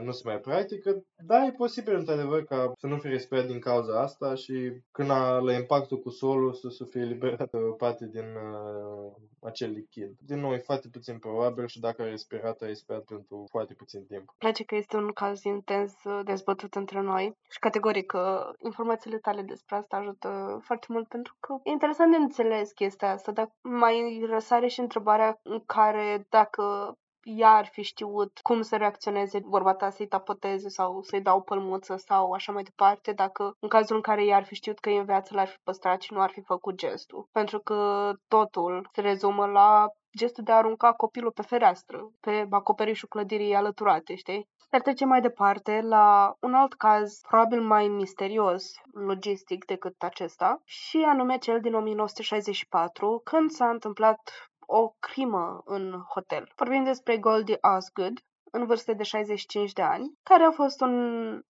nu 0.02 0.10
se 0.10 0.22
mai 0.24 0.38
practică, 0.38 1.02
dar 1.24 1.46
e 1.46 1.52
posibil 1.52 1.94
într-adevăr 1.94 2.44
ca 2.44 2.72
să 2.78 2.86
nu 2.86 2.96
fie 2.96 3.10
respirat 3.10 3.46
din 3.46 3.58
cauza 3.58 4.00
asta 4.00 4.34
și 4.34 4.72
când 4.92 5.10
a, 5.10 5.38
la 5.38 5.52
impactul 5.52 5.98
cu 5.98 6.10
solul 6.10 6.52
să, 6.52 6.68
să 6.68 6.84
fie 6.84 7.00
eliberată 7.00 7.58
parte 7.78 8.08
din 8.12 8.24
uh, 8.24 9.12
acel 9.40 9.70
lichid. 9.70 10.16
Din 10.18 10.40
nou, 10.40 10.52
e 10.52 10.58
foarte 10.58 10.88
puțin 10.88 11.18
probabil 11.18 11.66
și 11.66 11.80
dacă 11.80 12.02
a 12.02 12.04
respirat, 12.04 12.62
a 12.62 12.66
respirat 12.66 13.02
pentru 13.02 13.46
foarte 13.50 13.74
puțin 13.74 14.04
timp. 14.06 14.34
place 14.38 14.64
că 14.64 14.74
este 14.74 14.96
un 14.96 15.10
caz 15.12 15.42
intens 15.42 16.04
uh, 16.04 16.20
dezbătut 16.24 16.74
între 16.74 17.00
noi 17.00 17.36
și 17.50 17.58
categoric 17.58 18.06
că 18.06 18.52
informațiile 18.58 19.18
tale 19.18 19.42
despre 19.42 19.76
asta 19.76 19.96
ajută 19.96 20.60
foarte 20.62 20.86
mult 20.88 21.08
pentru 21.08 21.36
că 21.40 21.54
e 21.62 21.70
interesant 21.70 22.10
de 22.10 22.16
înțeles 22.16 22.72
chestia 22.72 23.10
asta, 23.10 23.32
dar 23.32 23.50
mai 23.62 24.26
răsare 24.30 24.66
și 24.66 24.80
întrebarea 24.80 25.38
în 25.42 25.62
care 25.66 26.26
dacă 26.28 26.96
ea 27.26 27.50
ar 27.50 27.66
fi 27.66 27.82
știut 27.82 28.38
cum 28.42 28.62
să 28.62 28.76
reacționeze 28.76 29.40
vorba 29.44 29.74
ta 29.74 29.90
să-i 29.90 30.06
tapoteze 30.06 30.68
sau 30.68 31.02
să-i 31.02 31.20
dau 31.20 31.42
pălmuță 31.42 31.96
sau 31.96 32.32
așa 32.32 32.52
mai 32.52 32.62
departe, 32.62 33.12
dacă 33.12 33.56
în 33.60 33.68
cazul 33.68 33.96
în 33.96 34.02
care 34.02 34.24
ea 34.24 34.36
ar 34.36 34.44
fi 34.44 34.54
știut 34.54 34.78
că 34.78 34.90
e 34.90 34.98
în 34.98 35.04
viață 35.04 35.34
l-ar 35.34 35.46
fi 35.46 35.56
păstrat 35.64 36.02
și 36.02 36.12
nu 36.12 36.20
ar 36.20 36.30
fi 36.30 36.40
făcut 36.40 36.74
gestul. 36.74 37.28
Pentru 37.32 37.58
că 37.58 38.10
totul 38.28 38.88
se 38.92 39.00
rezumă 39.00 39.46
la 39.46 39.86
gestul 40.16 40.44
de 40.44 40.52
a 40.52 40.56
arunca 40.56 40.92
copilul 40.92 41.32
pe 41.32 41.42
fereastră, 41.42 42.10
pe 42.20 42.46
acoperișul 42.50 43.08
clădirii 43.08 43.54
alăturate, 43.54 44.14
știi? 44.14 44.48
Dar 44.70 44.80
trecem 44.80 45.08
mai 45.08 45.20
departe 45.20 45.80
la 45.80 46.36
un 46.40 46.54
alt 46.54 46.74
caz, 46.74 47.20
probabil 47.28 47.60
mai 47.60 47.88
misterios, 47.88 48.74
logistic 48.92 49.64
decât 49.64 50.02
acesta, 50.02 50.60
și 50.64 51.04
anume 51.06 51.38
cel 51.38 51.60
din 51.60 51.74
1964, 51.74 53.20
când 53.24 53.50
s-a 53.50 53.68
întâmplat 53.68 54.20
o 54.66 54.88
crimă 54.98 55.62
în 55.64 56.02
hotel. 56.14 56.52
Vorbim 56.56 56.84
despre 56.84 57.18
Goldie 57.18 57.58
Osgood, 57.76 58.20
în 58.50 58.66
vârstă 58.66 58.92
de 58.92 59.02
65 59.02 59.72
de 59.72 59.82
ani, 59.82 60.12
care 60.22 60.44
a 60.44 60.50
fost 60.50 60.80
un 60.80 60.94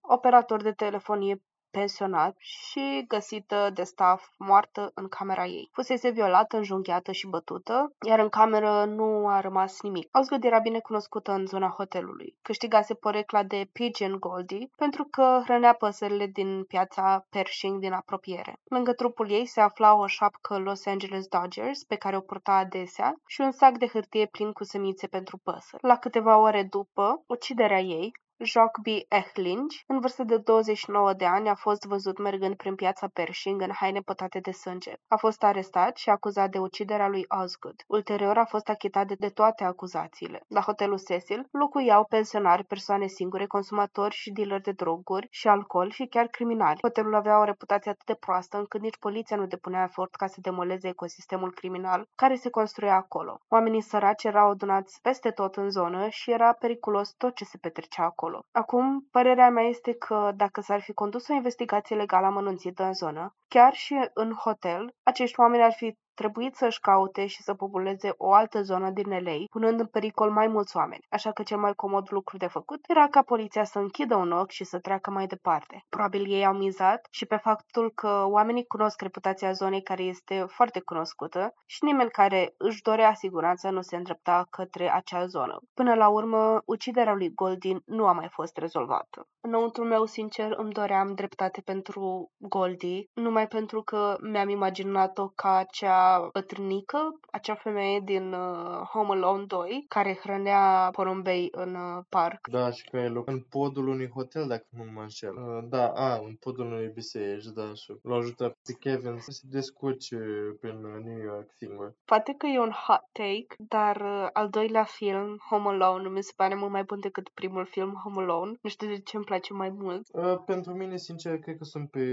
operator 0.00 0.62
de 0.62 0.72
telefonie 0.72 1.42
pensionat 1.79 2.35
și 2.39 3.05
găsită 3.09 3.71
de 3.75 3.83
staff 3.83 4.29
moartă 4.39 4.91
în 4.95 5.09
camera 5.09 5.47
ei. 5.47 5.69
Fusese 5.73 6.11
violată, 6.11 6.57
înjunghiată 6.57 7.12
și 7.12 7.27
bătută, 7.27 7.93
iar 8.07 8.19
în 8.19 8.29
cameră 8.29 8.85
nu 8.85 9.29
a 9.29 9.41
rămas 9.41 9.81
nimic. 9.81 10.17
Osgood 10.19 10.45
era 10.45 10.59
bine 10.59 10.79
cunoscută 10.79 11.33
în 11.33 11.47
zona 11.47 11.69
hotelului. 11.69 12.37
Câștigase 12.43 12.95
porecla 12.95 13.43
de 13.43 13.69
Pigeon 13.73 14.17
Goldie 14.19 14.71
pentru 14.77 15.05
că 15.05 15.41
hrănea 15.45 15.73
păsările 15.73 16.27
din 16.27 16.65
piața 16.65 17.27
Pershing 17.31 17.81
din 17.81 17.93
apropiere. 17.93 18.55
Lângă 18.65 18.93
trupul 18.93 19.31
ei 19.31 19.47
se 19.47 19.61
afla 19.61 19.95
o 19.95 20.07
șapcă 20.07 20.59
Los 20.59 20.87
Angeles 20.87 21.27
Dodgers 21.27 21.85
pe 21.85 21.97
care 21.97 22.17
o 22.17 22.21
purta 22.21 22.53
adesea 22.53 23.15
și 23.27 23.41
un 23.41 23.51
sac 23.51 23.79
de 23.79 23.87
hârtie 23.87 24.27
plin 24.27 24.53
cu 24.53 24.65
semințe 24.65 25.07
pentru 25.07 25.37
păsări. 25.37 25.83
La 25.83 25.97
câteva 25.97 26.39
ore 26.39 26.62
după 26.62 27.23
uciderea 27.27 27.81
ei, 27.81 28.12
Jacques 28.38 28.83
B. 28.83 28.87
Ehling, 29.09 29.70
în 29.87 30.01
vârstă 30.01 30.25
de 30.25 30.37
29 30.37 31.12
de 31.12 31.25
ani, 31.25 31.49
a 31.49 31.55
fost 31.55 31.85
văzut 31.85 32.18
mergând 32.18 32.57
prin 32.57 32.75
piața 32.75 33.09
Pershing 33.12 33.61
în 33.61 33.70
haine 33.72 34.01
pătate 34.01 34.38
de 34.40 34.51
sânge. 34.51 34.92
A 35.09 35.16
fost 35.16 35.42
arestat 35.42 35.96
și 35.96 36.11
acuzat 36.11 36.51
de 36.51 36.59
uciderea 36.59 37.09
lui 37.09 37.25
Osgood. 37.42 37.75
Ulterior 37.87 38.38
a 38.38 38.44
fost 38.44 38.68
achitat 38.68 39.07
de, 39.07 39.14
de 39.18 39.29
toate 39.29 39.64
acuzațiile. 39.64 40.40
La 40.49 40.61
hotelul 40.61 41.01
Cecil 41.09 41.49
locuiau 41.51 42.05
pensionari, 42.05 42.64
persoane 42.64 43.07
singure, 43.07 43.46
consumatori 43.46 44.14
și 44.14 44.31
dealeri 44.31 44.62
de 44.62 44.72
droguri 44.72 45.29
și 45.31 45.49
alcool 45.49 45.90
și 45.90 46.07
chiar 46.07 46.27
criminali. 46.27 46.79
Hotelul 46.83 47.14
avea 47.14 47.40
o 47.40 47.44
reputație 47.44 47.90
atât 47.90 48.07
de 48.07 48.14
proastă 48.14 48.57
încât 48.57 48.81
nici 48.81 48.99
poliția 48.99 49.37
nu 49.37 49.46
depunea 49.46 49.83
efort 49.83 50.14
ca 50.14 50.27
să 50.27 50.40
demoleze 50.40 50.88
ecosistemul 50.88 51.53
criminal 51.53 52.09
care 52.14 52.35
se 52.35 52.51
construia 52.51 52.94
acolo. 52.94 53.40
Oamenii 53.49 53.81
săraci 53.81 54.25
erau 54.25 54.51
adunați 54.51 55.01
peste 55.03 55.31
tot 55.31 55.57
în 55.57 55.70
zonă 55.70 56.09
și 56.09 56.31
era 56.31 56.53
periculos 56.53 57.12
tot 57.12 57.35
ce 57.35 57.44
se 57.44 57.59
petrecea 57.59 58.03
acolo 58.03 58.25
acolo. 58.27 58.45
Acum, 58.53 59.09
părerea 59.11 59.51
mea 59.51 59.65
este 59.65 59.93
că 59.93 60.33
dacă 60.37 60.61
s-ar 60.61 60.81
fi 60.81 60.93
condus 60.93 61.29
o 61.29 61.33
investigație 61.33 61.97
legală 61.97 62.27
amănunțită 62.27 62.83
în 62.83 62.93
zonă, 62.95 63.35
chiar 63.49 63.73
și 63.75 63.95
în 64.15 64.33
hotel, 64.33 64.95
acești 65.03 65.41
oameni 65.41 65.62
ar 65.62 65.73
fi 65.73 65.97
trebuit 66.20 66.55
să-și 66.55 66.81
caute 66.81 67.26
și 67.26 67.42
să 67.42 67.55
populeze 67.55 68.14
o 68.16 68.33
altă 68.33 68.62
zonă 68.62 68.90
din 68.90 69.09
LA, 69.09 69.37
punând 69.50 69.81
în 69.81 69.87
pericol 69.87 70.31
mai 70.31 70.46
mulți 70.46 70.76
oameni. 70.76 71.07
Așa 71.09 71.31
că 71.33 71.42
cel 71.42 71.59
mai 71.59 71.74
comod 71.74 72.07
lucru 72.11 72.37
de 72.37 72.46
făcut 72.46 72.81
era 72.88 73.07
ca 73.09 73.22
poliția 73.22 73.64
să 73.64 73.79
închidă 73.79 74.16
un 74.16 74.33
ochi 74.33 74.50
și 74.50 74.64
să 74.64 74.79
treacă 74.79 75.11
mai 75.11 75.26
departe. 75.26 75.85
Probabil 75.88 76.33
ei 76.33 76.46
au 76.46 76.52
mizat 76.52 77.07
și 77.11 77.26
pe 77.26 77.37
faptul 77.37 77.92
că 77.94 78.24
oamenii 78.29 78.66
cunosc 78.66 79.00
reputația 79.00 79.52
zonei 79.52 79.83
care 79.83 80.02
este 80.02 80.44
foarte 80.48 80.81
cunoscută 80.81 81.55
și 81.66 81.85
nimeni 81.85 82.11
care 82.11 82.55
își 82.59 82.83
dorea 82.83 83.14
siguranța 83.14 83.70
nu 83.70 83.81
se 83.81 83.96
îndrepta 83.96 84.46
către 84.50 84.92
acea 84.92 85.26
zonă. 85.26 85.57
Până 85.74 85.94
la 85.94 86.09
urmă, 86.09 86.62
uciderea 86.64 87.14
lui 87.14 87.35
Goldin 87.35 87.83
nu 87.85 88.07
a 88.07 88.12
mai 88.12 88.29
fost 88.31 88.57
rezolvată. 88.57 89.29
Înăuntru 89.40 89.85
meu, 89.85 90.05
sincer, 90.05 90.52
îmi 90.57 90.72
doream 90.72 91.14
dreptate 91.14 91.61
pentru 91.61 92.31
Goldie, 92.38 93.05
numai 93.14 93.46
pentru 93.46 93.83
că 93.83 94.16
mi-am 94.20 94.48
imaginat-o 94.48 95.29
ca 95.29 95.64
cea 95.70 96.06
bătrânică, 96.33 96.99
acea 97.31 97.55
femeie 97.55 98.01
din 98.05 98.33
uh, 98.33 98.81
Home 98.92 99.12
Alone 99.12 99.45
2, 99.45 99.85
care 99.88 100.19
hrănea 100.23 100.88
porumbei 100.92 101.49
în 101.51 101.75
uh, 101.75 102.05
parc. 102.09 102.49
Da, 102.49 102.71
și 102.71 102.85
care 102.90 103.09
loc 103.09 103.29
în 103.29 103.40
podul 103.40 103.88
unui 103.88 104.09
hotel, 104.09 104.47
dacă 104.47 104.66
nu 104.71 104.85
mă 104.95 105.01
înșel. 105.01 105.35
Uh, 105.37 105.64
da, 105.69 105.88
a, 105.88 106.14
în 106.14 106.35
podul 106.35 106.64
unui 106.64 106.90
biserici, 106.95 107.45
da, 107.45 107.75
și 107.75 107.92
l 108.03 108.12
a 108.12 108.16
ajutat 108.16 108.57
pe 108.66 108.73
Kevin 108.73 109.19
să 109.19 109.31
se 109.31 109.47
descurce 109.51 110.19
prin 110.61 110.85
uh, 110.85 111.05
New 111.05 111.23
York 111.23 111.51
singur. 111.57 111.95
Poate 112.05 112.35
că 112.38 112.47
e 112.47 112.59
un 112.61 112.75
hot 112.87 113.05
take, 113.12 113.55
dar 113.59 113.97
uh, 113.97 114.29
al 114.33 114.49
doilea 114.49 114.85
film, 114.85 115.38
Home 115.51 115.69
Alone, 115.69 116.09
mi 116.09 116.23
se 116.23 116.33
pare 116.37 116.55
mult 116.55 116.71
mai 116.71 116.83
bun 116.83 117.01
decât 117.01 117.29
primul 117.29 117.64
film, 117.64 117.92
Home 118.05 118.23
Alone. 118.23 118.59
Nu 118.62 118.71
știu 118.71 118.88
de 118.88 118.99
ce 118.99 119.16
îmi 119.16 119.25
place 119.25 119.53
mai 119.53 119.69
mult. 119.69 120.07
Uh, 120.12 120.38
pentru 120.47 120.73
mine, 120.73 120.97
sincer, 120.97 121.38
cred 121.38 121.57
că 121.57 121.64
sunt 121.64 121.90
pe, 121.90 122.05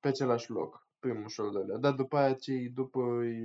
pe 0.00 0.08
același 0.08 0.50
loc 0.50 0.82
primul 1.04 1.28
și 1.28 1.40
al 1.40 1.50
doilea. 1.50 1.76
Dar 1.76 1.92
după 1.92 2.16
aia 2.16 2.32
cei 2.32 2.68
după 2.68 3.00
îi 3.18 3.36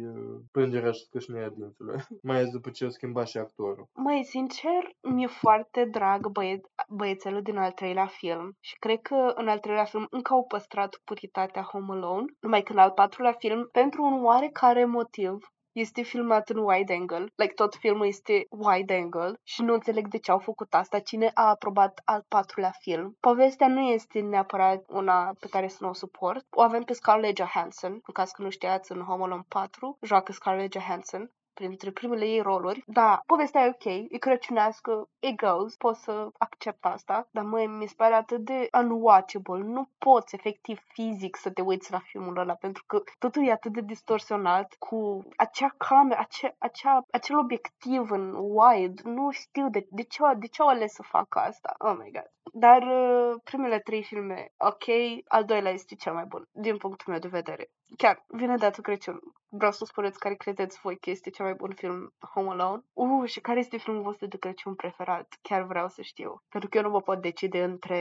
plângerea 0.52 0.92
și 0.92 1.06
scâșnea 1.06 1.50
dințele. 1.50 2.08
Mai 2.28 2.38
ales 2.38 2.50
după 2.50 2.70
ce 2.70 2.86
o 2.86 2.90
schimba 2.90 3.24
și 3.24 3.38
actorul. 3.38 3.88
Măi, 3.94 4.24
sincer, 4.24 4.82
mi-e 5.02 5.28
foarte 5.28 5.86
drag 5.92 6.28
băie- 6.28 6.62
băiețelul 6.90 7.42
din 7.42 7.58
al 7.58 7.72
treilea 7.72 8.06
film. 8.06 8.56
Și 8.60 8.76
cred 8.80 9.02
că 9.02 9.34
în 9.36 9.48
al 9.48 9.60
treilea 9.60 9.84
film 9.84 10.08
încă 10.10 10.34
au 10.34 10.46
păstrat 10.46 11.02
puritatea 11.04 11.62
Home 11.62 11.94
Alone. 11.94 12.26
Numai 12.40 12.62
că 12.64 12.72
în 12.72 12.78
al 12.78 12.92
patrulea 12.92 13.32
film, 13.32 13.70
pentru 13.72 14.04
un 14.04 14.24
oarecare 14.24 14.86
motiv, 14.86 15.38
este 15.72 16.02
filmat 16.02 16.50
în 16.50 16.58
wide 16.58 16.94
angle, 16.94 17.26
like 17.36 17.54
tot 17.54 17.76
filmul 17.76 18.08
este 18.08 18.48
wide 18.50 18.94
angle 18.94 19.40
și 19.44 19.62
nu 19.62 19.74
înțeleg 19.74 20.08
de 20.08 20.18
ce 20.18 20.32
au 20.32 20.40
făcut 20.40 20.74
asta, 20.74 21.00
cine 21.00 21.32
a 21.34 21.50
aprobat 21.50 22.02
al 22.06 22.26
patrulea 22.28 22.72
film. 22.80 23.18
Povestea 23.20 23.68
nu 23.68 23.82
este 23.82 24.20
neapărat 24.20 24.84
una 24.88 25.34
pe 25.40 25.48
care 25.48 25.68
să 25.68 25.78
nu 25.80 25.90
o 25.90 25.94
suport. 25.94 26.46
O 26.50 26.62
avem 26.62 26.84
pe 26.84 26.94
Scarlett 26.94 27.38
Johansson, 27.38 27.92
în 27.92 28.14
caz 28.14 28.32
că 28.32 28.42
nu 28.42 28.50
știați, 28.50 28.92
în 28.92 29.02
Home 29.02 29.24
Alone 29.24 29.46
4, 29.48 29.98
joacă 30.02 30.32
Scarlett 30.32 30.74
Johansson 30.74 31.32
printre 31.66 31.92
primele 31.92 32.26
ei 32.26 32.42
roluri. 32.42 32.84
Da, 32.88 33.22
povestea 33.26 33.66
e 33.66 33.68
ok, 33.68 33.86
e 33.86 34.18
crăciunească, 34.18 35.10
it 35.20 35.36
goes, 35.36 35.76
pot 35.76 35.96
să 35.96 36.28
accept 36.38 36.86
asta, 36.86 37.28
dar 37.32 37.44
măi, 37.44 37.68
mi 37.68 37.88
se 37.88 37.94
pare 37.98 38.14
atât 38.14 38.46
de 38.46 38.70
unwatchable. 38.82 39.64
Nu 39.64 39.90
poți 39.98 40.36
efectiv 40.36 40.80
fizic 40.94 41.36
să 41.36 41.50
te 41.50 41.62
uiți 41.62 41.92
la 41.92 42.00
filmul 42.00 42.38
ăla, 42.38 42.54
pentru 42.54 42.84
că 42.88 43.04
totul 43.20 43.48
e 43.48 43.52
atât 43.52 43.74
de 43.74 43.82
distorsionat 43.82 44.76
cu 44.80 45.24
acea 45.38 45.76
cameră, 45.78 46.20
acea, 46.20 46.56
acea, 46.58 47.06
acel 47.12 47.38
obiectiv 47.38 48.12
în 48.12 48.36
wide. 48.38 49.02
Nu 49.04 49.32
știu 49.32 49.70
de, 49.70 49.88
de, 49.90 50.04
ce, 50.04 50.24
de 50.38 50.48
ce 50.48 50.62
au 50.62 50.68
ales 50.68 50.94
să 50.94 51.04
facă 51.04 51.40
asta. 51.40 51.76
Oh 51.78 51.96
my 51.98 52.12
god. 52.12 52.32
Dar 52.54 52.82
uh, 52.82 53.36
primele 53.44 53.80
trei 53.80 54.04
filme, 54.04 54.52
ok, 54.58 54.84
al 55.28 55.46
doilea 55.46 55.72
este 55.72 55.96
cel 55.96 56.14
mai 56.14 56.26
bun, 56.26 56.48
din 56.52 56.78
punctul 56.78 57.12
meu 57.12 57.20
de 57.20 57.28
vedere. 57.28 57.70
Chiar, 57.98 58.26
vine 58.28 58.56
datul 58.56 58.84
Crăciun. 58.84 59.20
Vreau 59.52 59.72
să 59.72 59.86
spuneți 59.86 60.20
care 60.20 60.36
credeți 60.36 60.80
voi 60.80 60.98
că 60.98 61.10
este 61.10 61.30
cel 61.30 61.46
mai 61.46 61.54
bun 61.54 61.74
film 61.76 62.14
Home 62.34 62.50
Alone. 62.50 62.82
Uh, 62.94 63.30
și 63.30 63.40
care 63.40 63.60
este 63.60 63.78
filmul 63.78 64.02
vostru 64.02 64.28
de 64.28 64.38
Crăciun 64.38 64.76
preferat? 64.76 65.28
Chiar 65.42 65.64
vreau 65.64 65.88
să 65.88 66.02
știu. 66.02 66.42
Pentru 66.50 66.70
că 66.70 66.78
eu 66.78 66.84
nu 66.84 66.90
mă 66.90 67.02
pot 67.02 67.22
decide 67.22 67.64
între 67.64 68.00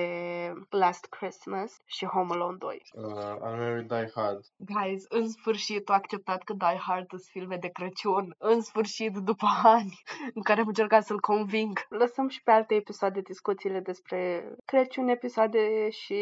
Last 0.68 1.06
Christmas 1.06 1.76
și 1.84 2.06
Home 2.06 2.32
Alone 2.32 2.56
2. 2.58 2.82
Uh, 2.92 3.04
al 3.40 3.56
meu 3.56 3.76
e 3.76 3.86
Die 3.88 4.10
Hard. 4.14 4.40
Guys, 4.56 5.04
în 5.08 5.28
sfârșit 5.28 5.88
au 5.88 5.94
acceptat 5.94 6.42
că 6.42 6.52
Die 6.52 6.80
Hard 6.86 7.08
sunt 7.08 7.22
filme 7.22 7.56
de 7.56 7.68
Crăciun. 7.68 8.34
În 8.38 8.60
sfârșit, 8.60 9.12
după 9.12 9.46
ani 9.76 10.02
în 10.34 10.42
care 10.42 10.60
am 10.60 10.66
încercat 10.66 11.04
să-l 11.04 11.20
conving. 11.20 11.86
Lăsăm 11.88 12.28
și 12.28 12.42
pe 12.42 12.50
alte 12.50 12.74
episoade 12.74 13.20
discuțiile 13.20 13.80
despre 13.80 14.37
Crăciun, 14.64 15.08
episoade 15.08 15.90
și 15.90 16.16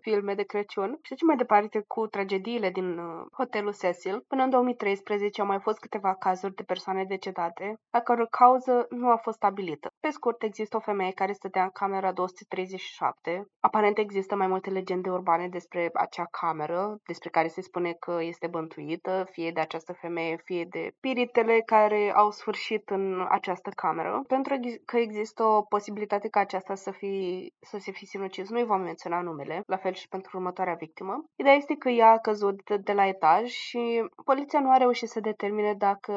filme 0.00 0.34
de 0.34 0.42
Crăciun. 0.42 0.98
Și 1.02 1.24
mai 1.24 1.36
departe 1.36 1.84
cu 1.86 2.06
tragediile 2.06 2.70
din 2.70 2.98
uh, 2.98 3.26
hotelul 3.32 3.74
Cecil. 3.74 4.24
Până 4.28 4.42
în 4.42 4.50
2013 4.50 5.40
au 5.40 5.46
mai 5.46 5.60
fost 5.60 5.78
câteva 5.78 6.14
cazuri 6.14 6.54
de 6.54 6.62
persoane 6.62 7.04
decedate, 7.04 7.74
a 7.90 8.00
căror 8.00 8.26
cauză 8.30 8.86
nu 8.90 9.10
a 9.10 9.16
fost 9.16 9.36
stabilită. 9.36 9.88
Pe 10.00 10.10
scurt, 10.10 10.42
există 10.42 10.76
o 10.76 10.80
femeie 10.80 11.12
care 11.12 11.32
stătea 11.32 11.62
în 11.62 11.70
camera 11.70 12.12
237. 12.12 13.46
Aparent 13.60 13.98
există 13.98 14.36
mai 14.36 14.46
multe 14.46 14.70
legende 14.70 15.10
urbane 15.10 15.48
despre 15.48 15.90
acea 15.94 16.24
cameră, 16.30 16.96
despre 17.06 17.28
care 17.30 17.48
se 17.48 17.60
spune 17.60 17.92
că 17.92 18.18
este 18.20 18.46
bântuită, 18.46 19.26
fie 19.30 19.50
de 19.50 19.60
această 19.60 19.92
femeie, 19.92 20.36
fie 20.44 20.64
de 20.64 20.90
spiritele 20.96 21.62
care 21.66 22.12
au 22.14 22.30
sfârșit 22.30 22.90
în 22.90 23.26
această 23.28 23.70
cameră. 23.70 24.22
Pentru 24.26 24.54
că 24.84 24.96
există 24.96 25.42
o 25.44 25.62
posibilitate 25.62 26.28
ca 26.28 26.40
aceasta 26.40 26.74
să, 26.74 26.90
fi, 26.90 27.46
să 27.60 27.78
se 27.78 27.90
fi 27.90 28.06
sinucis, 28.06 28.50
nu-i 28.50 28.64
vom 28.64 28.80
menționa 28.80 29.20
numele, 29.20 29.62
la 29.66 29.76
fel 29.76 29.92
și 29.92 30.08
pentru 30.08 30.30
următoarea 30.34 30.74
victimă. 30.74 31.24
Ideea 31.36 31.54
este 31.54 31.74
că 31.74 31.88
ea 31.88 32.10
a 32.10 32.18
căzut 32.18 32.64
de, 32.64 32.76
de 32.76 32.92
la 32.92 33.06
etaj 33.06 33.44
și 33.48 34.08
poliția 34.24 34.60
nu 34.60 34.70
a 34.70 34.76
reușit 34.76 35.08
să 35.08 35.20
determine 35.20 35.74
dacă 35.74 36.12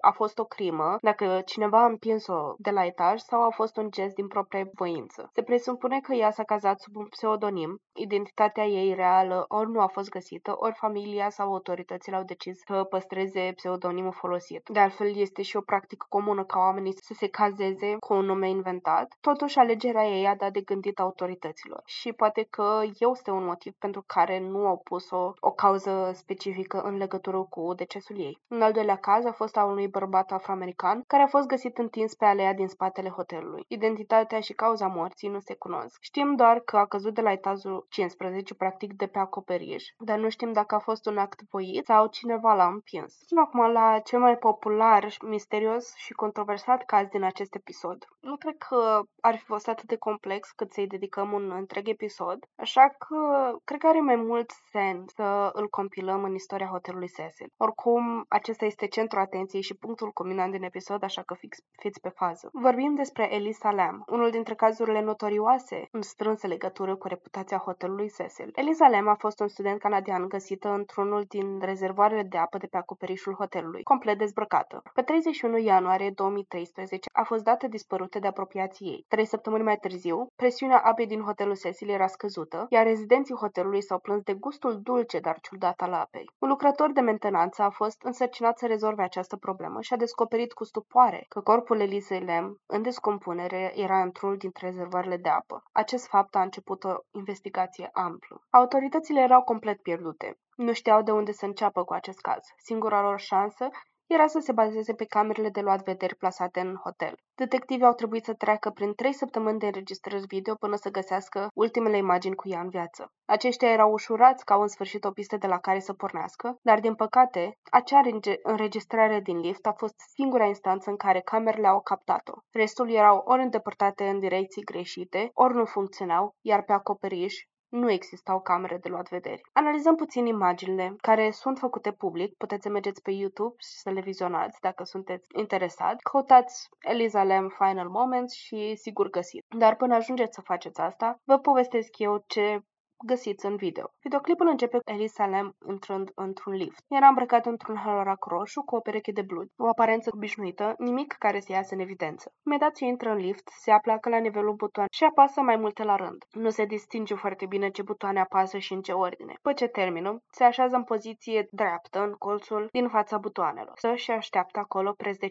a 0.00 0.10
fost 0.10 0.38
o 0.38 0.44
crimă, 0.44 0.96
dacă 1.00 1.42
cineva 1.44 1.82
a 1.82 1.86
împins-o 1.86 2.54
de 2.58 2.70
la 2.70 2.84
etaj 2.84 3.17
sau 3.20 3.42
a 3.42 3.50
fost 3.50 3.76
un 3.76 3.90
gest 3.90 4.14
din 4.14 4.28
proprie 4.28 4.70
voință. 4.74 5.30
Se 5.34 5.42
presupune 5.42 6.00
că 6.00 6.14
ea 6.14 6.30
s-a 6.30 6.44
cazat 6.44 6.80
sub 6.80 6.96
un 6.96 7.06
pseudonim, 7.06 7.80
identitatea 7.94 8.64
ei 8.64 8.94
reală 8.94 9.44
ori 9.48 9.70
nu 9.70 9.80
a 9.80 9.86
fost 9.86 10.08
găsită, 10.08 10.54
ori 10.56 10.74
familia 10.74 11.30
sau 11.30 11.52
autoritățile 11.52 12.16
au 12.16 12.22
decis 12.22 12.62
să 12.66 12.84
păstreze 12.84 13.52
pseudonimul 13.56 14.12
folosit. 14.12 14.68
De 14.72 14.78
altfel, 14.78 15.16
este 15.16 15.42
și 15.42 15.56
o 15.56 15.60
practică 15.60 16.06
comună 16.08 16.44
ca 16.44 16.58
oamenii 16.58 16.94
să 16.96 17.14
se 17.14 17.28
cazeze 17.28 17.96
cu 17.98 18.14
un 18.14 18.24
nume 18.24 18.48
inventat. 18.48 19.16
Totuși, 19.20 19.58
alegerea 19.58 20.04
ei 20.04 20.26
a 20.26 20.34
dat 20.34 20.52
de 20.52 20.60
gândit 20.60 20.98
autorităților 20.98 21.82
și 21.84 22.12
poate 22.12 22.46
că 22.50 22.80
este 22.98 23.30
un 23.30 23.44
motiv 23.44 23.72
pentru 23.78 24.02
care 24.06 24.38
nu 24.40 24.66
au 24.66 24.80
pus 24.84 25.10
o, 25.10 25.32
o 25.40 25.50
cauză 25.50 26.10
specifică 26.14 26.80
în 26.80 26.96
legătură 26.96 27.46
cu 27.50 27.74
decesul 27.74 28.18
ei. 28.18 28.38
Un 28.48 28.62
al 28.62 28.72
doilea 28.72 28.96
caz 28.96 29.24
a 29.24 29.32
fost 29.32 29.56
a 29.56 29.64
unui 29.64 29.88
bărbat 29.88 30.32
afroamerican 30.32 31.02
care 31.06 31.22
a 31.22 31.26
fost 31.26 31.46
găsit 31.46 31.78
întins 31.78 32.14
pe 32.14 32.24
alea 32.24 32.54
din 32.54 32.68
spatele 32.68 33.07
hotelului. 33.08 33.64
Identitatea 33.68 34.40
și 34.40 34.52
cauza 34.52 34.86
morții 34.86 35.28
nu 35.28 35.40
se 35.40 35.54
cunosc. 35.54 35.96
Știm 36.00 36.34
doar 36.34 36.60
că 36.60 36.76
a 36.76 36.86
căzut 36.86 37.14
de 37.14 37.20
la 37.20 37.32
etajul 37.32 37.86
15, 37.88 38.54
practic 38.54 38.92
de 38.92 39.06
pe 39.06 39.18
acoperiș, 39.18 39.84
dar 39.98 40.18
nu 40.18 40.28
știm 40.28 40.52
dacă 40.52 40.74
a 40.74 40.78
fost 40.78 41.06
un 41.06 41.18
act 41.18 41.40
voit 41.50 41.84
sau 41.84 42.06
cineva 42.06 42.54
l-a 42.54 42.66
împins. 42.66 43.16
Sunt 43.26 43.40
acum 43.40 43.72
la 43.72 43.98
cel 43.98 44.18
mai 44.18 44.36
popular, 44.36 45.06
misterios 45.22 45.94
și 45.96 46.12
controversat 46.12 46.84
caz 46.84 47.06
din 47.08 47.22
acest 47.22 47.54
episod. 47.54 48.04
Nu 48.20 48.36
cred 48.36 48.56
că 48.68 49.00
ar 49.20 49.36
fi 49.36 49.44
fost 49.44 49.68
atât 49.68 49.88
de 49.88 49.96
complex 49.96 50.50
cât 50.50 50.72
să-i 50.72 50.86
dedicăm 50.86 51.32
un 51.32 51.50
întreg 51.50 51.88
episod, 51.88 52.38
așa 52.56 52.94
că 52.98 53.16
cred 53.64 53.80
că 53.80 53.86
are 53.86 54.00
mai 54.00 54.16
mult 54.16 54.50
sens 54.70 55.12
să 55.14 55.50
îl 55.52 55.68
compilăm 55.68 56.24
în 56.24 56.34
istoria 56.34 56.66
hotelului 56.66 57.08
Cecil. 57.08 57.52
Oricum, 57.56 58.24
acesta 58.28 58.64
este 58.64 58.86
centrul 58.86 59.20
atenției 59.20 59.62
și 59.62 59.74
punctul 59.74 60.10
culminant 60.10 60.52
din 60.52 60.62
episod, 60.62 61.02
așa 61.02 61.22
că 61.22 61.34
fix, 61.34 61.58
fiți 61.78 62.00
pe 62.00 62.08
fază. 62.08 62.48
Vorbim 62.52 62.94
despre 62.98 63.34
Elisa 63.34 63.70
Lam, 63.70 64.02
unul 64.06 64.30
dintre 64.30 64.54
cazurile 64.54 65.00
notorioase 65.02 65.88
în 65.90 66.02
strânsă 66.02 66.46
legătură 66.46 66.96
cu 66.96 67.06
reputația 67.08 67.56
hotelului 67.58 68.10
Cecil. 68.16 68.50
Elisa 68.54 68.88
Lam 68.88 69.08
a 69.08 69.14
fost 69.14 69.40
un 69.40 69.48
student 69.48 69.80
canadian 69.80 70.28
găsită 70.28 70.68
într-unul 70.68 71.24
din 71.28 71.58
rezervoarele 71.60 72.22
de 72.22 72.38
apă 72.38 72.58
de 72.58 72.66
pe 72.66 72.76
acoperișul 72.76 73.34
hotelului, 73.34 73.82
complet 73.82 74.18
dezbrăcată. 74.18 74.82
Pe 74.94 75.02
31 75.02 75.58
ianuarie 75.58 76.10
2013 76.10 77.10
a 77.12 77.22
fost 77.22 77.44
dată 77.44 77.66
dispărută 77.66 78.18
de 78.18 78.26
apropiații 78.26 78.86
ei. 78.86 79.04
Trei 79.08 79.24
săptămâni 79.24 79.62
mai 79.62 79.76
târziu, 79.76 80.28
presiunea 80.36 80.78
apei 80.78 81.06
din 81.06 81.20
hotelul 81.20 81.56
Cecil 81.56 81.88
era 81.88 82.06
scăzută, 82.06 82.66
iar 82.68 82.84
rezidenții 82.84 83.34
hotelului 83.34 83.82
s-au 83.82 83.98
plâns 83.98 84.22
de 84.22 84.34
gustul 84.34 84.80
dulce, 84.82 85.18
dar 85.18 85.38
ciudat 85.40 85.80
al 85.80 85.92
apei. 85.92 86.30
Un 86.38 86.48
lucrător 86.48 86.92
de 86.92 87.00
mentenanță 87.00 87.62
a 87.62 87.70
fost 87.70 88.02
însărcinat 88.02 88.58
să 88.58 88.66
rezolve 88.66 89.02
această 89.02 89.36
problemă 89.36 89.80
și 89.80 89.92
a 89.92 89.96
descoperit 89.96 90.52
cu 90.52 90.64
stupoare 90.64 91.24
că 91.28 91.40
corpul 91.40 91.80
Elisei 91.80 92.20
Lem, 92.20 92.58
în 92.66 92.82
descompunere, 92.88 93.72
era 93.74 94.02
într-unul 94.02 94.36
dintre 94.36 94.66
rezervoarele 94.66 95.16
de 95.16 95.28
apă. 95.28 95.62
Acest 95.72 96.06
fapt 96.06 96.34
a 96.34 96.42
început 96.42 96.84
o 96.84 96.94
investigație 97.10 97.88
amplă. 97.92 98.42
Autoritățile 98.50 99.20
erau 99.20 99.42
complet 99.42 99.82
pierdute. 99.82 100.38
Nu 100.56 100.72
știau 100.72 101.02
de 101.02 101.10
unde 101.10 101.32
să 101.32 101.44
înceapă 101.44 101.84
cu 101.84 101.92
acest 101.92 102.20
caz. 102.20 102.42
Singura 102.56 103.00
lor 103.02 103.20
șansă 103.20 103.68
era 104.08 104.26
să 104.26 104.38
se 104.38 104.52
bazeze 104.52 104.94
pe 104.94 105.04
camerele 105.04 105.48
de 105.48 105.60
luat 105.60 105.82
vederi 105.84 106.16
plasate 106.16 106.60
în 106.60 106.74
hotel. 106.74 107.14
Detectivii 107.34 107.84
au 107.84 107.94
trebuit 107.94 108.24
să 108.24 108.34
treacă 108.34 108.70
prin 108.70 108.94
trei 108.94 109.12
săptămâni 109.12 109.58
de 109.58 109.66
înregistrări 109.66 110.26
video 110.26 110.54
până 110.54 110.76
să 110.76 110.90
găsească 110.90 111.50
ultimele 111.54 111.96
imagini 111.96 112.34
cu 112.34 112.48
ea 112.48 112.60
în 112.60 112.68
viață. 112.68 113.12
Aceștia 113.24 113.70
erau 113.70 113.92
ușurați 113.92 114.44
ca 114.44 114.54
în 114.54 114.68
sfârșit 114.68 115.04
o 115.04 115.10
pistă 115.10 115.36
de 115.36 115.46
la 115.46 115.58
care 115.58 115.78
să 115.78 115.92
pornească, 115.92 116.58
dar 116.62 116.80
din 116.80 116.94
păcate, 116.94 117.58
acea 117.70 118.00
înregistrare 118.42 119.20
din 119.20 119.38
lift 119.38 119.66
a 119.66 119.72
fost 119.72 119.94
singura 120.14 120.44
instanță 120.44 120.90
în 120.90 120.96
care 120.96 121.20
camerele 121.20 121.66
au 121.66 121.80
captat-o. 121.80 122.32
Restul 122.50 122.90
erau 122.90 123.22
ori 123.24 123.42
îndepărtate 123.42 124.08
în 124.08 124.18
direcții 124.18 124.62
greșite, 124.62 125.30
ori 125.34 125.54
nu 125.54 125.64
funcționau, 125.64 126.34
iar 126.40 126.62
pe 126.62 126.72
acoperiș 126.72 127.34
nu 127.68 127.90
existau 127.90 128.40
camere 128.40 128.76
de 128.76 128.88
luat 128.88 129.08
vederi. 129.08 129.42
Analizăm 129.52 129.94
puțin 129.94 130.26
imaginile 130.26 130.96
care 131.00 131.30
sunt 131.30 131.58
făcute 131.58 131.92
public. 131.92 132.36
Puteți 132.36 132.62
să 132.62 132.68
mergeți 132.68 133.02
pe 133.02 133.10
YouTube 133.10 133.54
și 133.58 133.68
să 133.68 133.90
le 133.90 134.00
vizionați 134.00 134.60
dacă 134.60 134.84
sunteți 134.84 135.28
interesați. 135.34 136.02
Căutați 136.02 136.68
Eliza 136.80 137.22
Lam 137.24 137.48
Final 137.48 137.88
Moments 137.88 138.34
și 138.34 138.74
sigur 138.74 139.10
găsiți. 139.10 139.46
Dar 139.58 139.76
până 139.76 139.94
ajungeți 139.94 140.34
să 140.34 140.40
faceți 140.40 140.80
asta, 140.80 141.20
vă 141.24 141.38
povestesc 141.38 141.98
eu 141.98 142.24
ce 142.26 142.62
găsiți 143.04 143.46
în 143.46 143.56
video. 143.56 143.90
Videoclipul 144.02 144.48
începe 144.48 144.78
cu 144.78 144.90
Elisa 144.90 145.26
Lam 145.26 145.56
intrând 145.68 146.10
într-un 146.14 146.52
lift. 146.52 146.84
Era 146.88 147.06
îmbrăcat 147.06 147.46
într-un 147.46 147.76
halorac 147.76 148.24
roșu 148.24 148.62
cu 148.62 148.76
o 148.76 148.80
pereche 148.80 149.12
de 149.12 149.22
blugi, 149.22 149.52
o 149.56 149.68
aparență 149.68 150.10
obișnuită, 150.14 150.74
nimic 150.78 151.12
care 151.12 151.40
să 151.40 151.52
iasă 151.52 151.74
în 151.74 151.80
evidență. 151.80 152.32
Imediat 152.46 152.74
ce 152.74 152.84
intră 152.84 153.10
în 153.10 153.16
lift, 153.16 153.48
se 153.48 153.70
aplacă 153.70 154.08
la 154.08 154.18
nivelul 154.18 154.54
butoane 154.54 154.88
și 154.92 155.04
apasă 155.04 155.40
mai 155.40 155.56
multe 155.56 155.82
la 155.82 155.96
rând. 155.96 156.24
Nu 156.30 156.50
se 156.50 156.64
distinge 156.64 157.14
foarte 157.14 157.46
bine 157.46 157.68
ce 157.68 157.82
butoane 157.82 158.20
apasă 158.20 158.58
și 158.58 158.72
în 158.72 158.82
ce 158.82 158.92
ordine. 158.92 159.32
După 159.34 159.52
ce 159.52 159.66
termină, 159.66 160.22
se 160.30 160.44
așează 160.44 160.76
în 160.76 160.84
poziție 160.84 161.48
dreaptă 161.50 162.02
în 162.02 162.12
colțul 162.12 162.68
din 162.72 162.88
fața 162.88 163.18
butoanelor. 163.18 163.72
Stă 163.74 163.94
și 163.94 164.10
așteaptă 164.10 164.58
acolo 164.58 164.92
preț 164.96 165.16
de 165.16 165.30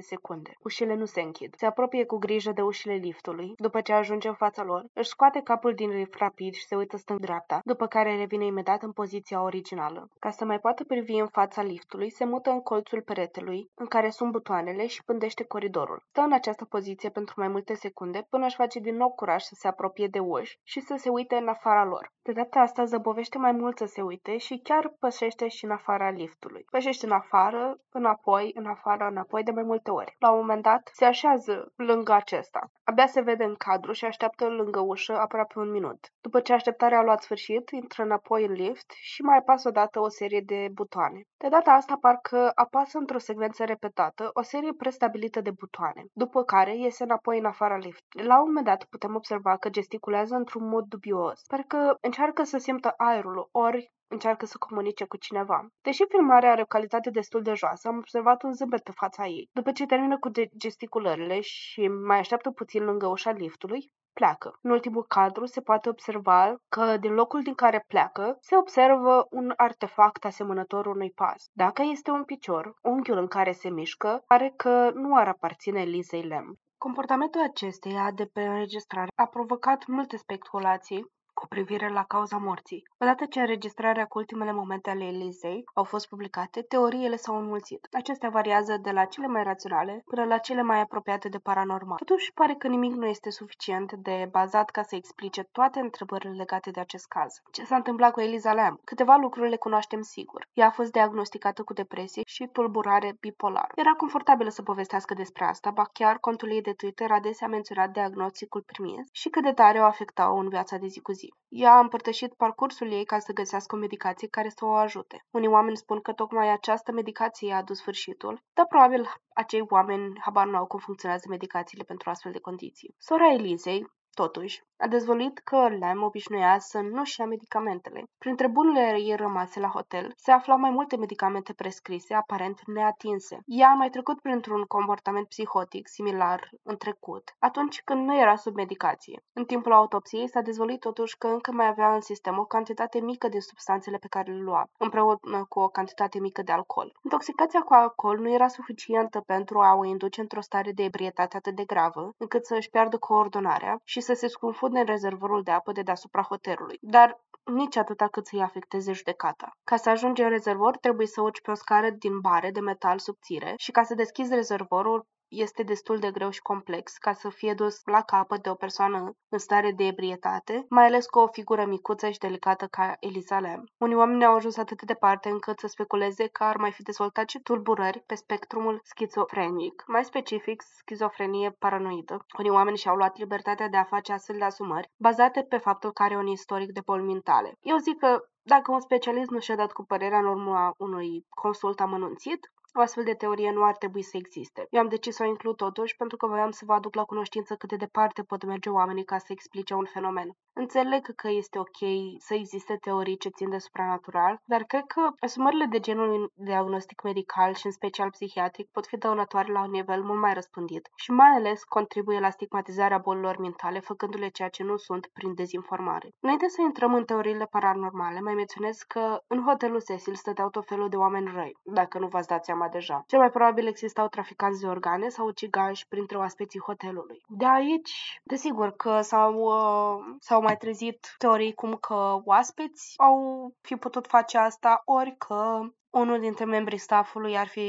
secunde. 0.00 0.50
Ușile 0.62 0.94
nu 0.94 1.04
se 1.04 1.20
închid. 1.20 1.54
Se 1.56 1.66
apropie 1.66 2.04
cu 2.04 2.16
grijă 2.16 2.52
de 2.52 2.62
ușile 2.62 2.94
liftului. 2.94 3.52
După 3.56 3.80
ce 3.80 3.92
ajunge 3.92 4.28
în 4.28 4.34
fața 4.34 4.62
lor, 4.62 4.84
își 4.92 5.08
scoate 5.08 5.40
capul 5.40 5.74
din 5.74 5.90
lift 5.90 6.14
rapid 6.14 6.54
și 6.54 6.66
se 6.66 6.76
uită 6.76 6.96
stâng-dreapta, 7.06 7.60
după 7.64 7.86
care 7.86 8.16
revine 8.16 8.44
imediat 8.44 8.82
în 8.82 8.92
poziția 8.92 9.42
originală. 9.42 10.10
Ca 10.18 10.30
să 10.30 10.44
mai 10.44 10.58
poată 10.58 10.84
privi 10.84 11.14
în 11.18 11.26
fața 11.26 11.62
liftului, 11.62 12.10
se 12.10 12.24
mută 12.24 12.50
în 12.50 12.60
colțul 12.60 13.02
peretelui, 13.02 13.70
în 13.74 13.86
care 13.86 14.10
sunt 14.10 14.30
butoanele 14.32 14.86
și 14.86 15.04
pândește 15.04 15.44
coridorul. 15.44 16.02
Stă 16.08 16.20
în 16.20 16.32
această 16.32 16.64
poziție 16.64 17.08
pentru 17.08 17.34
mai 17.36 17.48
multe 17.48 17.74
secunde, 17.74 18.26
până 18.30 18.46
își 18.46 18.56
face 18.56 18.78
din 18.78 18.96
nou 18.96 19.10
curaj 19.10 19.42
să 19.42 19.54
se 19.54 19.68
apropie 19.68 20.06
de 20.06 20.18
uși 20.18 20.58
și 20.62 20.80
să 20.80 20.94
se 20.98 21.08
uite 21.08 21.34
în 21.34 21.48
afara 21.48 21.84
lor. 21.84 22.12
De 22.22 22.32
data 22.32 22.60
asta 22.60 22.84
zăbovește 22.84 23.38
mai 23.38 23.52
mult 23.52 23.78
să 23.78 23.84
se 23.84 24.02
uite 24.02 24.36
și 24.36 24.60
chiar 24.62 24.94
pășește 24.98 25.48
și 25.48 25.64
în 25.64 25.70
afara 25.70 26.10
liftului. 26.10 26.66
Pășește 26.70 27.06
în 27.06 27.12
afară, 27.12 27.76
înapoi, 27.92 28.50
în 28.54 28.66
afară, 28.66 29.06
înapoi 29.10 29.42
de 29.42 29.50
mai 29.50 29.62
multe 29.62 29.90
ori. 29.90 30.16
La 30.18 30.30
un 30.30 30.38
moment 30.38 30.62
dat, 30.62 30.90
se 30.92 31.04
așează 31.04 31.72
lângă 31.76 32.12
acesta. 32.12 32.70
Abia 32.84 33.06
se 33.06 33.20
vede 33.20 33.44
în 33.44 33.54
cadru 33.54 33.92
și 33.92 34.04
așteaptă 34.04 34.48
lângă 34.48 34.80
ușă 34.80 35.18
aproape 35.18 35.58
un 35.58 35.70
minut. 35.70 35.98
După 36.20 36.40
ce 36.40 36.52
așteptarea 36.52 36.95
a 36.96 37.02
luat 37.02 37.22
sfârșit, 37.22 37.70
intră 37.70 38.02
înapoi 38.02 38.44
în 38.44 38.52
lift 38.52 38.90
și 39.00 39.22
mai 39.22 39.36
apasă 39.36 39.68
odată 39.68 40.00
o 40.00 40.08
serie 40.08 40.40
de 40.40 40.68
butoane. 40.72 41.20
De 41.36 41.48
data 41.48 41.70
asta 41.72 41.96
parcă 42.00 42.52
apasă 42.54 42.98
într-o 42.98 43.18
secvență 43.18 43.64
repetată 43.64 44.30
o 44.32 44.42
serie 44.42 44.72
prestabilită 44.72 45.40
de 45.40 45.50
butoane, 45.50 46.04
după 46.12 46.44
care 46.44 46.76
iese 46.76 47.02
înapoi 47.02 47.38
în 47.38 47.44
afara 47.44 47.76
lift. 47.76 48.04
La 48.24 48.38
un 48.38 48.46
moment 48.46 48.66
dat 48.66 48.84
putem 48.84 49.14
observa 49.14 49.56
că 49.56 49.68
gesticulează 49.68 50.34
într-un 50.34 50.68
mod 50.68 50.84
dubios. 50.84 51.42
Parcă 51.46 51.98
încearcă 52.00 52.42
să 52.42 52.58
simtă 52.58 52.94
aerul, 52.96 53.48
ori 53.52 53.92
încearcă 54.08 54.46
să 54.46 54.56
comunice 54.58 55.04
cu 55.04 55.16
cineva. 55.16 55.66
Deși 55.82 56.04
filmarea 56.08 56.50
are 56.50 56.62
o 56.62 56.64
calitate 56.64 57.10
destul 57.10 57.42
de 57.42 57.54
joasă, 57.54 57.88
am 57.88 57.96
observat 57.96 58.42
un 58.42 58.52
zâmbet 58.52 58.82
pe 58.82 58.92
fața 58.94 59.26
ei. 59.26 59.48
După 59.52 59.72
ce 59.72 59.86
termină 59.86 60.18
cu 60.18 60.30
gesticulările 60.56 61.40
și 61.40 61.88
mai 61.88 62.18
așteaptă 62.18 62.50
puțin 62.50 62.84
lângă 62.84 63.06
ușa 63.06 63.30
liftului, 63.30 63.90
pleacă. 64.18 64.58
În 64.62 64.70
ultimul 64.70 65.04
cadru 65.08 65.46
se 65.46 65.60
poate 65.60 65.88
observa 65.88 66.54
că 66.68 66.96
din 66.96 67.12
locul 67.12 67.42
din 67.42 67.54
care 67.54 67.84
pleacă 67.86 68.36
se 68.40 68.56
observă 68.56 69.26
un 69.30 69.52
artefact 69.56 70.24
asemănător 70.24 70.86
unui 70.86 71.10
pas. 71.10 71.44
Dacă 71.52 71.82
este 71.82 72.10
un 72.10 72.24
picior, 72.24 72.74
unghiul 72.82 73.18
în 73.18 73.26
care 73.26 73.52
se 73.52 73.68
mișcă 73.70 74.22
pare 74.26 74.52
că 74.56 74.90
nu 74.94 75.16
ar 75.16 75.28
aparține 75.28 75.82
Lisei 75.82 76.22
Lem. 76.22 76.58
Comportamentul 76.78 77.40
acesteia 77.40 78.10
de 78.14 78.24
pe 78.24 78.42
înregistrare 78.42 79.08
a 79.14 79.26
provocat 79.26 79.86
multe 79.86 80.16
speculații 80.16 81.06
cu 81.40 81.46
privire 81.46 81.88
la 81.88 82.04
cauza 82.04 82.36
morții. 82.36 82.88
Odată 82.98 83.24
ce 83.24 83.40
înregistrarea 83.40 84.06
cu 84.06 84.18
ultimele 84.18 84.52
momente 84.52 84.90
ale 84.90 85.04
Elizei 85.04 85.64
au 85.74 85.84
fost 85.84 86.08
publicate, 86.08 86.62
teoriile 86.62 87.16
s-au 87.16 87.36
înmulțit. 87.38 87.88
Acestea 87.92 88.28
variază 88.28 88.76
de 88.82 88.90
la 88.90 89.04
cele 89.04 89.26
mai 89.26 89.42
raționale 89.42 90.02
până 90.06 90.24
la 90.24 90.38
cele 90.38 90.62
mai 90.62 90.80
apropiate 90.80 91.28
de 91.28 91.38
paranormal. 91.38 91.96
Totuși, 91.98 92.32
pare 92.32 92.54
că 92.54 92.66
nimic 92.68 92.92
nu 92.92 93.06
este 93.06 93.30
suficient 93.30 93.92
de 93.92 94.28
bazat 94.30 94.70
ca 94.70 94.82
să 94.82 94.96
explice 94.96 95.42
toate 95.42 95.80
întrebările 95.80 96.32
legate 96.32 96.70
de 96.70 96.80
acest 96.80 97.06
caz. 97.06 97.42
Ce 97.50 97.64
s-a 97.64 97.76
întâmplat 97.76 98.12
cu 98.12 98.20
Eliza 98.20 98.52
Lam? 98.52 98.80
Câteva 98.84 99.16
lucruri 99.16 99.50
le 99.50 99.56
cunoaștem 99.56 100.02
sigur. 100.02 100.48
Ea 100.52 100.66
a 100.66 100.70
fost 100.70 100.92
diagnosticată 100.92 101.62
cu 101.62 101.72
depresie 101.72 102.22
și 102.26 102.48
tulburare 102.52 103.16
bipolară. 103.20 103.72
Era 103.74 103.92
confortabilă 103.92 104.48
să 104.48 104.62
povestească 104.62 105.14
despre 105.14 105.44
asta, 105.44 105.70
ba 105.70 105.84
chiar 105.92 106.18
contul 106.18 106.50
ei 106.50 106.62
de 106.62 106.72
Twitter 106.72 107.10
adesea 107.10 107.48
menționat 107.48 107.90
diagnosticul 107.90 108.62
primit 108.66 109.08
și 109.12 109.28
cât 109.28 109.42
de 109.42 109.52
tare 109.52 109.78
o 109.78 109.84
afectau 109.84 110.38
în 110.38 110.48
viața 110.48 110.76
de 110.76 110.86
zi 110.86 111.00
cu 111.00 111.12
zi 111.12 111.25
zi. 111.26 111.62
Ea 111.62 111.72
a 111.72 111.78
împărtășit 111.78 112.34
parcursul 112.34 112.92
ei 112.92 113.04
ca 113.04 113.18
să 113.18 113.32
găsească 113.32 113.76
o 113.76 113.78
medicație 113.78 114.28
care 114.28 114.48
să 114.48 114.64
o 114.64 114.72
ajute. 114.74 115.24
Unii 115.30 115.48
oameni 115.48 115.76
spun 115.76 116.00
că 116.00 116.12
tocmai 116.12 116.52
această 116.52 116.92
medicație 116.92 117.48
i-a 117.48 117.56
adus 117.56 117.78
sfârșitul, 117.78 118.42
dar 118.54 118.66
probabil 118.66 119.08
acei 119.34 119.64
oameni 119.68 120.18
habar 120.20 120.46
nu 120.46 120.56
au 120.56 120.66
cum 120.66 120.78
funcționează 120.78 121.26
medicațiile 121.28 121.84
pentru 121.84 122.10
astfel 122.10 122.32
de 122.32 122.38
condiții. 122.38 122.94
Sora 122.98 123.32
Elizei, 123.32 123.86
Totuși, 124.22 124.62
a 124.78 124.86
dezvăluit 124.86 125.38
că 125.38 125.68
Lam 125.80 126.02
obișnuia 126.02 126.58
să 126.58 126.80
nu-și 126.80 127.20
ia 127.20 127.26
medicamentele. 127.26 128.04
Printre 128.18 128.46
bunurile 128.46 128.96
ei 129.00 129.16
rămase 129.16 129.60
la 129.60 129.68
hotel 129.68 130.12
se 130.16 130.30
aflau 130.30 130.58
mai 130.58 130.70
multe 130.70 130.96
medicamente 130.96 131.52
prescrise, 131.52 132.14
aparent 132.14 132.60
neatinse. 132.66 133.38
Ea 133.44 133.68
a 133.68 133.74
mai 133.74 133.90
trecut 133.90 134.20
printr-un 134.20 134.62
comportament 134.62 135.26
psihotic 135.28 135.88
similar 135.88 136.48
în 136.62 136.76
trecut, 136.76 137.34
atunci 137.38 137.82
când 137.84 138.06
nu 138.06 138.18
era 138.20 138.36
sub 138.36 138.54
medicație. 138.54 139.22
În 139.32 139.44
timpul 139.44 139.72
autopsiei 139.72 140.28
s-a 140.28 140.40
dezvăluit 140.40 140.80
totuși 140.80 141.16
că 141.18 141.26
încă 141.26 141.52
mai 141.52 141.66
avea 141.66 141.94
în 141.94 142.00
sistem 142.00 142.38
o 142.38 142.44
cantitate 142.44 143.00
mică 143.00 143.28
din 143.28 143.40
substanțele 143.40 143.96
pe 143.96 144.06
care 144.06 144.32
le 144.32 144.40
lua, 144.40 144.70
împreună 144.78 145.46
cu 145.48 145.60
o 145.60 145.68
cantitate 145.68 146.18
mică 146.18 146.42
de 146.42 146.52
alcool. 146.52 146.92
Intoxicația 147.04 147.60
cu 147.60 147.74
alcool 147.74 148.18
nu 148.18 148.32
era 148.32 148.48
suficientă 148.48 149.20
pentru 149.20 149.60
a 149.60 149.74
o 149.74 149.84
induce 149.84 150.20
într-o 150.20 150.40
stare 150.40 150.72
de 150.72 150.82
ebrietate 150.82 151.36
atât 151.36 151.54
de 151.54 151.64
gravă, 151.64 152.14
încât 152.16 152.46
să 152.46 152.54
își 152.54 152.70
piardă 152.70 152.96
coordonarea 152.98 153.80
și 153.84 154.00
să 154.00 154.12
se 154.12 154.26
scufunde 154.26 154.65
în 154.74 154.84
rezervorul 154.84 155.42
de 155.42 155.50
apă 155.50 155.72
de 155.72 155.82
deasupra 155.82 156.22
hotelului. 156.22 156.78
Dar 156.80 157.20
nici 157.44 157.76
atâta 157.76 158.08
cât 158.08 158.26
să-i 158.26 158.42
afecteze 158.42 158.92
judecata. 158.92 159.50
Ca 159.64 159.76
să 159.76 159.88
ajungi 159.88 160.22
în 160.22 160.28
rezervor, 160.28 160.76
trebuie 160.76 161.06
să 161.06 161.20
urci 161.20 161.40
pe 161.40 161.50
o 161.50 161.54
scară 161.54 161.90
din 161.90 162.20
bare 162.20 162.50
de 162.50 162.60
metal 162.60 162.98
subțire 162.98 163.54
și 163.56 163.70
ca 163.70 163.82
să 163.82 163.94
deschizi 163.94 164.34
rezervorul, 164.34 165.06
este 165.28 165.62
destul 165.62 165.98
de 165.98 166.10
greu 166.10 166.30
și 166.30 166.42
complex 166.42 166.96
ca 166.96 167.12
să 167.12 167.28
fie 167.28 167.54
dus 167.54 167.80
la 167.84 168.02
capăt 168.02 168.42
de 168.42 168.50
o 168.50 168.54
persoană 168.54 169.12
în 169.28 169.38
stare 169.38 169.72
de 169.72 169.84
ebrietate, 169.84 170.66
mai 170.68 170.84
ales 170.84 171.06
cu 171.06 171.18
o 171.18 171.26
figură 171.26 171.64
micuță 171.64 172.10
și 172.10 172.18
delicată 172.18 172.66
ca 172.66 172.96
Elisa 173.00 173.40
Lam. 173.40 173.64
Unii 173.78 173.96
oameni 173.96 174.24
au 174.24 174.34
ajuns 174.34 174.56
atât 174.56 174.78
de 174.78 174.84
departe 174.84 175.28
încât 175.28 175.58
să 175.58 175.66
speculeze 175.66 176.26
că 176.26 176.44
ar 176.44 176.56
mai 176.56 176.72
fi 176.72 176.82
dezvoltat 176.82 177.28
și 177.28 177.38
tulburări 177.38 178.02
pe 178.06 178.14
spectrumul 178.14 178.80
schizofrenic, 178.82 179.84
mai 179.86 180.04
specific 180.04 180.62
schizofrenie 180.62 181.50
paranoidă. 181.50 182.26
Unii 182.38 182.50
oameni 182.50 182.76
și-au 182.76 182.96
luat 182.96 183.16
libertatea 183.16 183.68
de 183.68 183.76
a 183.76 183.84
face 183.84 184.12
astfel 184.12 184.36
de 184.36 184.44
asumări, 184.44 184.90
bazate 184.96 185.42
pe 185.42 185.56
faptul 185.56 185.92
că 185.92 186.02
are 186.02 186.16
un 186.16 186.26
istoric 186.26 186.72
de 186.72 186.80
boli 186.84 187.02
mentale. 187.02 187.52
Eu 187.60 187.76
zic 187.76 187.98
că 187.98 188.20
dacă 188.42 188.72
un 188.72 188.80
specialist 188.80 189.30
nu 189.30 189.38
și-a 189.38 189.56
dat 189.56 189.72
cu 189.72 189.84
părerea 189.84 190.18
în 190.18 190.26
urma 190.26 190.74
unui 190.78 191.26
consult 191.28 191.80
amănunțit, 191.80 192.40
o 192.76 192.80
astfel 192.80 193.04
de 193.04 193.14
teorie 193.14 193.50
nu 193.50 193.64
ar 193.64 193.76
trebui 193.76 194.02
să 194.02 194.16
existe. 194.16 194.66
Eu 194.70 194.80
am 194.80 194.88
decis 194.88 195.14
să 195.14 195.22
o 195.22 195.26
includ 195.26 195.56
totuși 195.56 195.96
pentru 195.96 196.16
că 196.16 196.26
voiam 196.26 196.50
să 196.50 196.64
vă 196.64 196.72
aduc 196.72 196.94
la 196.94 197.04
cunoștință 197.04 197.54
cât 197.54 197.68
de 197.68 197.76
departe 197.76 198.22
pot 198.22 198.44
merge 198.44 198.68
oamenii 198.68 199.04
ca 199.04 199.18
să 199.18 199.26
explice 199.28 199.74
un 199.74 199.84
fenomen. 199.84 200.36
Înțeleg 200.58 201.14
că 201.14 201.28
este 201.28 201.58
ok 201.58 201.78
să 202.18 202.34
existe 202.34 202.76
teorii 202.80 203.16
ce 203.16 203.28
țin 203.28 203.50
de 203.50 203.58
supranatural, 203.58 204.40
dar 204.44 204.62
cred 204.62 204.84
că 204.86 205.10
asumările 205.20 205.64
de 205.64 205.80
genul 205.80 206.32
diagnostic 206.34 207.02
medical 207.02 207.54
și 207.54 207.66
în 207.66 207.72
special 207.72 208.10
psihiatric 208.10 208.68
pot 208.72 208.86
fi 208.86 208.96
dăunătoare 208.96 209.52
la 209.52 209.62
un 209.62 209.70
nivel 209.70 210.02
mult 210.02 210.20
mai 210.20 210.34
răspândit 210.34 210.88
și 210.94 211.10
mai 211.10 211.28
ales 211.28 211.64
contribuie 211.64 212.20
la 212.20 212.30
stigmatizarea 212.30 212.98
bolilor 212.98 213.38
mentale, 213.38 213.80
făcându-le 213.80 214.28
ceea 214.28 214.48
ce 214.48 214.62
nu 214.62 214.76
sunt 214.76 215.10
prin 215.12 215.34
dezinformare. 215.34 216.08
Înainte 216.20 216.48
să 216.48 216.60
intrăm 216.60 216.94
în 216.94 217.04
teoriile 217.04 217.44
paranormale, 217.44 218.20
mai 218.20 218.34
menționez 218.34 218.76
că 218.76 219.22
în 219.26 219.42
hotelul 219.42 219.82
Cecil 219.82 220.14
stăteau 220.14 220.50
tot 220.50 220.66
felul 220.66 220.88
de 220.88 220.96
oameni 220.96 221.32
răi, 221.34 221.56
dacă 221.62 221.98
nu 221.98 222.06
v-ați 222.06 222.28
dat 222.28 222.44
seama 222.44 222.54
seama 222.56 222.68
deja. 222.72 223.04
Cel 223.06 223.18
mai 223.18 223.30
probabil 223.30 223.66
existau 223.66 224.08
traficanți 224.08 224.60
de 224.60 224.66
organe 224.66 225.08
sau 225.08 225.26
ucigași 225.26 225.86
printre 225.88 226.16
oaspeții 226.16 226.60
hotelului. 226.60 227.20
De 227.28 227.46
aici, 227.46 228.20
desigur 228.24 228.70
că 228.70 229.00
s-au, 229.00 229.34
uh, 229.34 230.16
s-au 230.18 230.40
mai 230.46 230.56
trezit 230.56 231.14
teorii 231.18 231.54
cum 231.54 231.76
că 231.76 232.20
oaspeți 232.24 232.94
au 232.96 233.16
fi 233.60 233.76
putut 233.76 234.06
face 234.06 234.38
asta, 234.38 234.82
ori 234.84 235.16
că 235.16 235.60
unul 235.96 236.20
dintre 236.20 236.44
membrii 236.44 236.78
staffului 236.78 237.36
ar 237.36 237.46
fi 237.46 237.68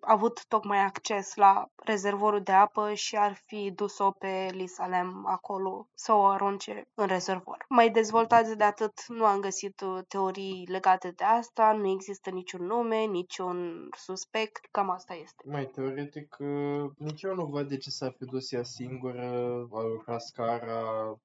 avut 0.00 0.46
tocmai 0.46 0.78
acces 0.78 1.34
la 1.34 1.70
rezervorul 1.84 2.42
de 2.42 2.52
apă 2.52 2.94
și 2.94 3.16
ar 3.16 3.40
fi 3.46 3.72
dus-o 3.74 4.10
pe 4.10 4.48
Lisa 4.50 4.86
Lem 4.86 5.26
acolo 5.26 5.88
să 5.94 6.12
o 6.12 6.24
arunce 6.24 6.88
în 6.94 7.06
rezervor. 7.06 7.64
Mai 7.68 7.90
dezvoltați 7.90 8.56
de 8.56 8.64
atât 8.64 8.92
nu 9.08 9.24
am 9.24 9.40
găsit 9.40 9.80
uh, 9.80 9.98
teorii 10.08 10.66
legate 10.70 11.12
de 11.16 11.24
asta, 11.24 11.72
nu 11.72 11.88
există 11.88 12.30
niciun 12.30 12.66
nume, 12.66 13.04
niciun 13.04 13.88
suspect, 13.96 14.68
cam 14.70 14.90
asta 14.90 15.14
este. 15.14 15.42
Mai 15.46 15.66
teoretic, 15.66 16.36
uh, 16.38 16.90
nici 16.96 17.22
eu 17.22 17.34
nu 17.34 17.44
văd 17.44 17.68
de 17.68 17.76
ce 17.76 17.90
s-ar 17.90 18.14
fi 18.18 18.24
dus 18.24 18.52
ea 18.52 18.62
singură, 18.62 19.22
a 19.72 19.80
urcat 19.80 20.22
scara, 20.22 20.80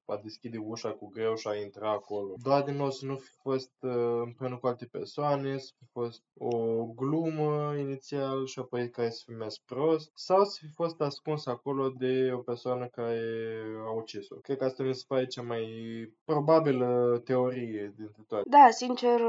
a 0.05 0.19
deschide 0.23 0.57
ușa 0.57 0.91
cu 0.91 1.09
greu 1.09 1.35
și 1.35 1.47
a 1.47 1.55
intrat 1.55 1.93
acolo. 1.93 2.33
Doar 2.43 2.63
din 2.63 2.75
nou 2.75 2.89
să 2.89 3.05
nu 3.05 3.15
fi 3.15 3.31
fost 3.41 3.73
uh, 3.79 4.21
împreună 4.23 4.57
cu 4.57 4.67
alte 4.67 4.85
persoane, 4.85 5.57
să 5.57 5.71
fi 5.77 5.85
fost 5.91 6.21
o 6.43 6.85
glumă 6.85 7.75
inițial 7.77 8.45
și 8.45 8.59
apoi 8.59 8.89
care 8.89 9.09
să 9.09 9.21
fi 9.25 9.31
mers 9.31 9.57
prost 9.57 10.11
sau 10.15 10.43
să 10.43 10.57
fi 10.61 10.71
fost 10.73 11.01
ascuns 11.01 11.45
acolo 11.45 11.89
de 11.89 12.31
o 12.33 12.37
persoană 12.37 12.85
care 12.85 13.21
a 13.87 13.91
ucis-o. 13.91 14.35
Cred 14.35 14.57
că 14.57 14.63
asta 14.63 14.83
mi 14.83 14.95
se 14.95 15.03
pare 15.07 15.25
cea 15.25 15.41
mai 15.41 15.65
probabilă 16.25 17.21
teorie 17.23 17.93
dintre 17.97 18.23
toate. 18.27 18.49
Da, 18.49 18.67
sincer, 18.69 19.21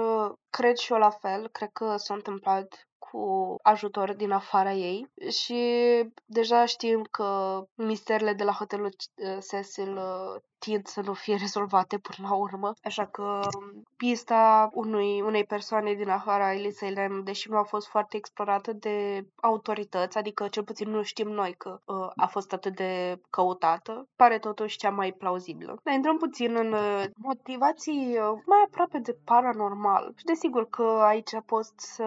cred 0.50 0.76
și 0.76 0.92
eu 0.92 0.98
la 0.98 1.10
fel. 1.10 1.48
Cred 1.48 1.70
că 1.72 1.94
s-a 1.96 2.14
întâmplat 2.14 2.88
cu 2.98 3.54
ajutor 3.62 4.14
din 4.14 4.30
afara 4.30 4.72
ei 4.72 5.10
și 5.30 5.62
deja 6.24 6.64
știm 6.64 7.02
că 7.10 7.60
misterele 7.74 8.32
de 8.32 8.44
la 8.44 8.52
hotelul 8.52 8.86
uh, 8.86 9.38
Cecil 9.48 9.96
uh, 9.96 10.40
tind 10.64 10.86
să 10.86 11.00
nu 11.00 11.12
fie 11.12 11.36
rezolvate 11.44 11.98
până 11.98 12.28
la 12.28 12.34
urmă. 12.34 12.72
Așa 12.82 13.06
că 13.06 13.40
pista 13.96 14.68
unui, 14.72 15.20
unei 15.20 15.44
persoane 15.44 15.92
din 15.92 16.08
afara 16.08 16.52
Elisei 16.52 16.90
Lem, 16.90 17.22
deși 17.24 17.50
nu 17.50 17.56
a 17.56 17.62
fost 17.62 17.88
foarte 17.88 18.16
explorată 18.16 18.72
de 18.72 19.26
autorități, 19.40 20.18
adică 20.18 20.48
cel 20.48 20.64
puțin 20.64 20.90
nu 20.90 21.02
știm 21.02 21.28
noi 21.28 21.54
că 21.58 21.80
uh, 21.84 22.10
a 22.16 22.26
fost 22.26 22.52
atât 22.52 22.74
de 22.76 23.20
căutată, 23.30 24.08
pare 24.16 24.38
totuși 24.38 24.76
cea 24.76 24.90
mai 24.90 25.12
plauzibilă. 25.12 25.80
Dar 25.82 25.94
intrăm 25.94 26.16
puțin 26.16 26.56
în 26.56 26.72
uh, 26.72 27.04
motivații 27.16 28.18
uh, 28.18 28.42
mai 28.46 28.58
aproape 28.66 28.98
de 28.98 29.16
paranormal. 29.24 30.12
Și 30.16 30.24
desigur 30.24 30.68
că 30.68 31.00
aici 31.02 31.30
pot 31.46 31.64
să 31.76 32.04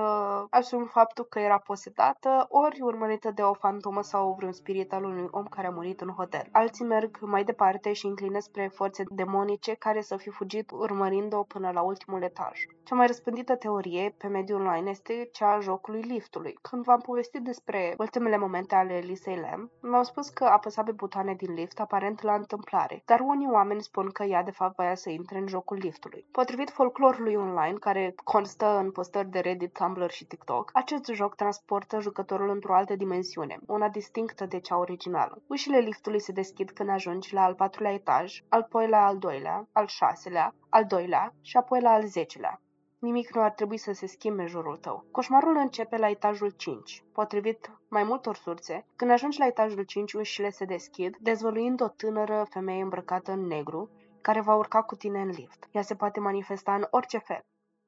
asum 0.50 0.86
faptul 0.86 1.26
că 1.26 1.40
era 1.40 1.58
posedată, 1.58 2.46
ori 2.50 2.82
urmărită 2.82 3.32
de 3.36 3.42
o 3.42 3.54
fantomă 3.54 4.02
sau 4.02 4.34
vreun 4.38 4.52
spirit 4.52 4.94
al 4.94 5.04
unui 5.04 5.28
om 5.32 5.46
care 5.46 5.68
a 5.68 5.72
murit 5.72 6.02
în 6.02 6.10
hotel. 6.10 6.48
Alții 6.52 6.86
merg 6.86 7.18
mai 7.22 7.44
departe 7.44 7.94
și 7.94 8.06
înclină 8.06 8.40
spre 8.48 8.68
forțe 8.74 9.04
demonice 9.10 9.74
care 9.74 10.02
să 10.02 10.16
fi 10.18 10.30
fugit 10.30 10.72
urmărind-o 10.72 11.44
până 11.44 11.72
la 11.74 11.82
ultimul 11.82 12.22
etaj. 12.22 12.66
Cea 12.84 12.96
mai 12.96 13.08
răspândită 13.08 13.56
teorie 13.56 14.16
pe 14.18 14.28
mediul 14.28 14.60
online 14.60 14.90
este 14.90 15.30
cea 15.32 15.52
a 15.54 15.60
jocului 15.60 16.02
liftului. 16.02 16.58
Când 16.62 16.84
v-am 16.84 17.00
povestit 17.00 17.42
despre 17.42 17.96
ultimele 17.98 18.38
momente 18.38 18.76
ale 18.76 18.94
Elisei 18.94 19.40
Lam, 19.40 19.72
mi-au 19.82 20.04
spus 20.04 20.30
că 20.30 20.44
apăsa 20.44 20.84
pe 20.84 20.92
butoane 20.92 21.34
din 21.34 21.54
lift 21.54 21.80
aparent 21.80 22.22
la 22.22 22.34
întâmplare, 22.34 23.02
dar 23.06 23.20
unii 23.20 23.50
oameni 23.52 23.82
spun 23.82 24.10
că 24.10 24.24
ea 24.24 24.44
de 24.44 24.52
fapt 24.52 24.76
voia 24.76 24.96
să 24.96 25.10
intre 25.10 25.38
în 25.38 25.48
jocul 25.48 25.78
liftului. 25.78 26.26
Potrivit 26.32 26.70
folclorului 26.70 27.36
online, 27.36 27.78
care 27.80 28.16
constă 28.24 28.78
în 28.78 28.92
postări 28.92 29.30
de 29.30 29.40
Reddit, 29.40 29.74
Tumblr 29.74 30.10
și 30.10 30.26
TikTok, 30.26 30.70
acest 30.74 31.06
joc 31.06 31.36
transportă 31.36 32.00
jucătorul 32.00 32.50
într-o 32.50 32.76
altă 32.76 32.96
dimensiune, 32.96 33.58
una 33.68 33.90
distinctă 33.90 34.46
de 34.46 34.60
cea 34.60 34.78
originală. 34.78 35.42
Ușile 35.48 35.78
liftului 35.78 36.22
se 36.22 36.32
deschid 36.32 36.70
când 36.70 36.90
ajungi 36.90 37.34
la 37.34 37.44
al 37.44 37.54
patrulea 37.54 37.94
etaj, 37.94 38.37
apoi 38.50 38.88
la 38.88 39.06
al 39.06 39.18
doilea, 39.18 39.68
al 39.72 39.88
șaselea, 39.88 40.56
al 40.70 40.86
doilea 40.86 41.34
și 41.42 41.58
apoi 41.58 41.82
la 41.82 41.90
al 41.90 42.06
zecelea. 42.06 42.62
Nimic 43.00 43.36
nu 43.36 43.42
ar 43.42 43.52
trebui 43.52 43.78
să 43.78 43.92
se 43.92 44.06
schimbe 44.06 44.42
în 44.42 44.48
jurul 44.48 44.78
tău. 44.78 45.06
Coșmarul 45.12 45.58
începe 45.58 45.98
la 45.98 46.10
etajul 46.10 46.50
5. 46.50 47.04
Potrivit 47.14 47.72
mai 47.90 48.04
multor 48.04 48.36
surse, 48.36 48.86
când 48.96 49.12
ajungi 49.12 49.40
la 49.40 49.46
etajul 49.46 49.84
5, 49.84 50.14
ușile 50.14 50.50
se 50.50 50.66
deschid, 50.66 51.18
dezvăluind 51.18 51.82
o 51.82 51.88
tânără 51.88 52.46
femeie 52.50 52.82
îmbrăcată 52.82 53.32
în 53.32 53.48
negru, 53.48 53.90
care 54.22 54.42
va 54.42 54.56
urca 54.56 54.82
cu 54.82 54.96
tine 54.96 55.22
în 55.22 55.30
lift. 55.30 55.68
Ea 55.72 55.82
se 55.82 55.96
poate 55.96 56.20
manifesta 56.20 56.76
în 56.76 56.88
orice 56.90 57.18
fel. 57.18 57.46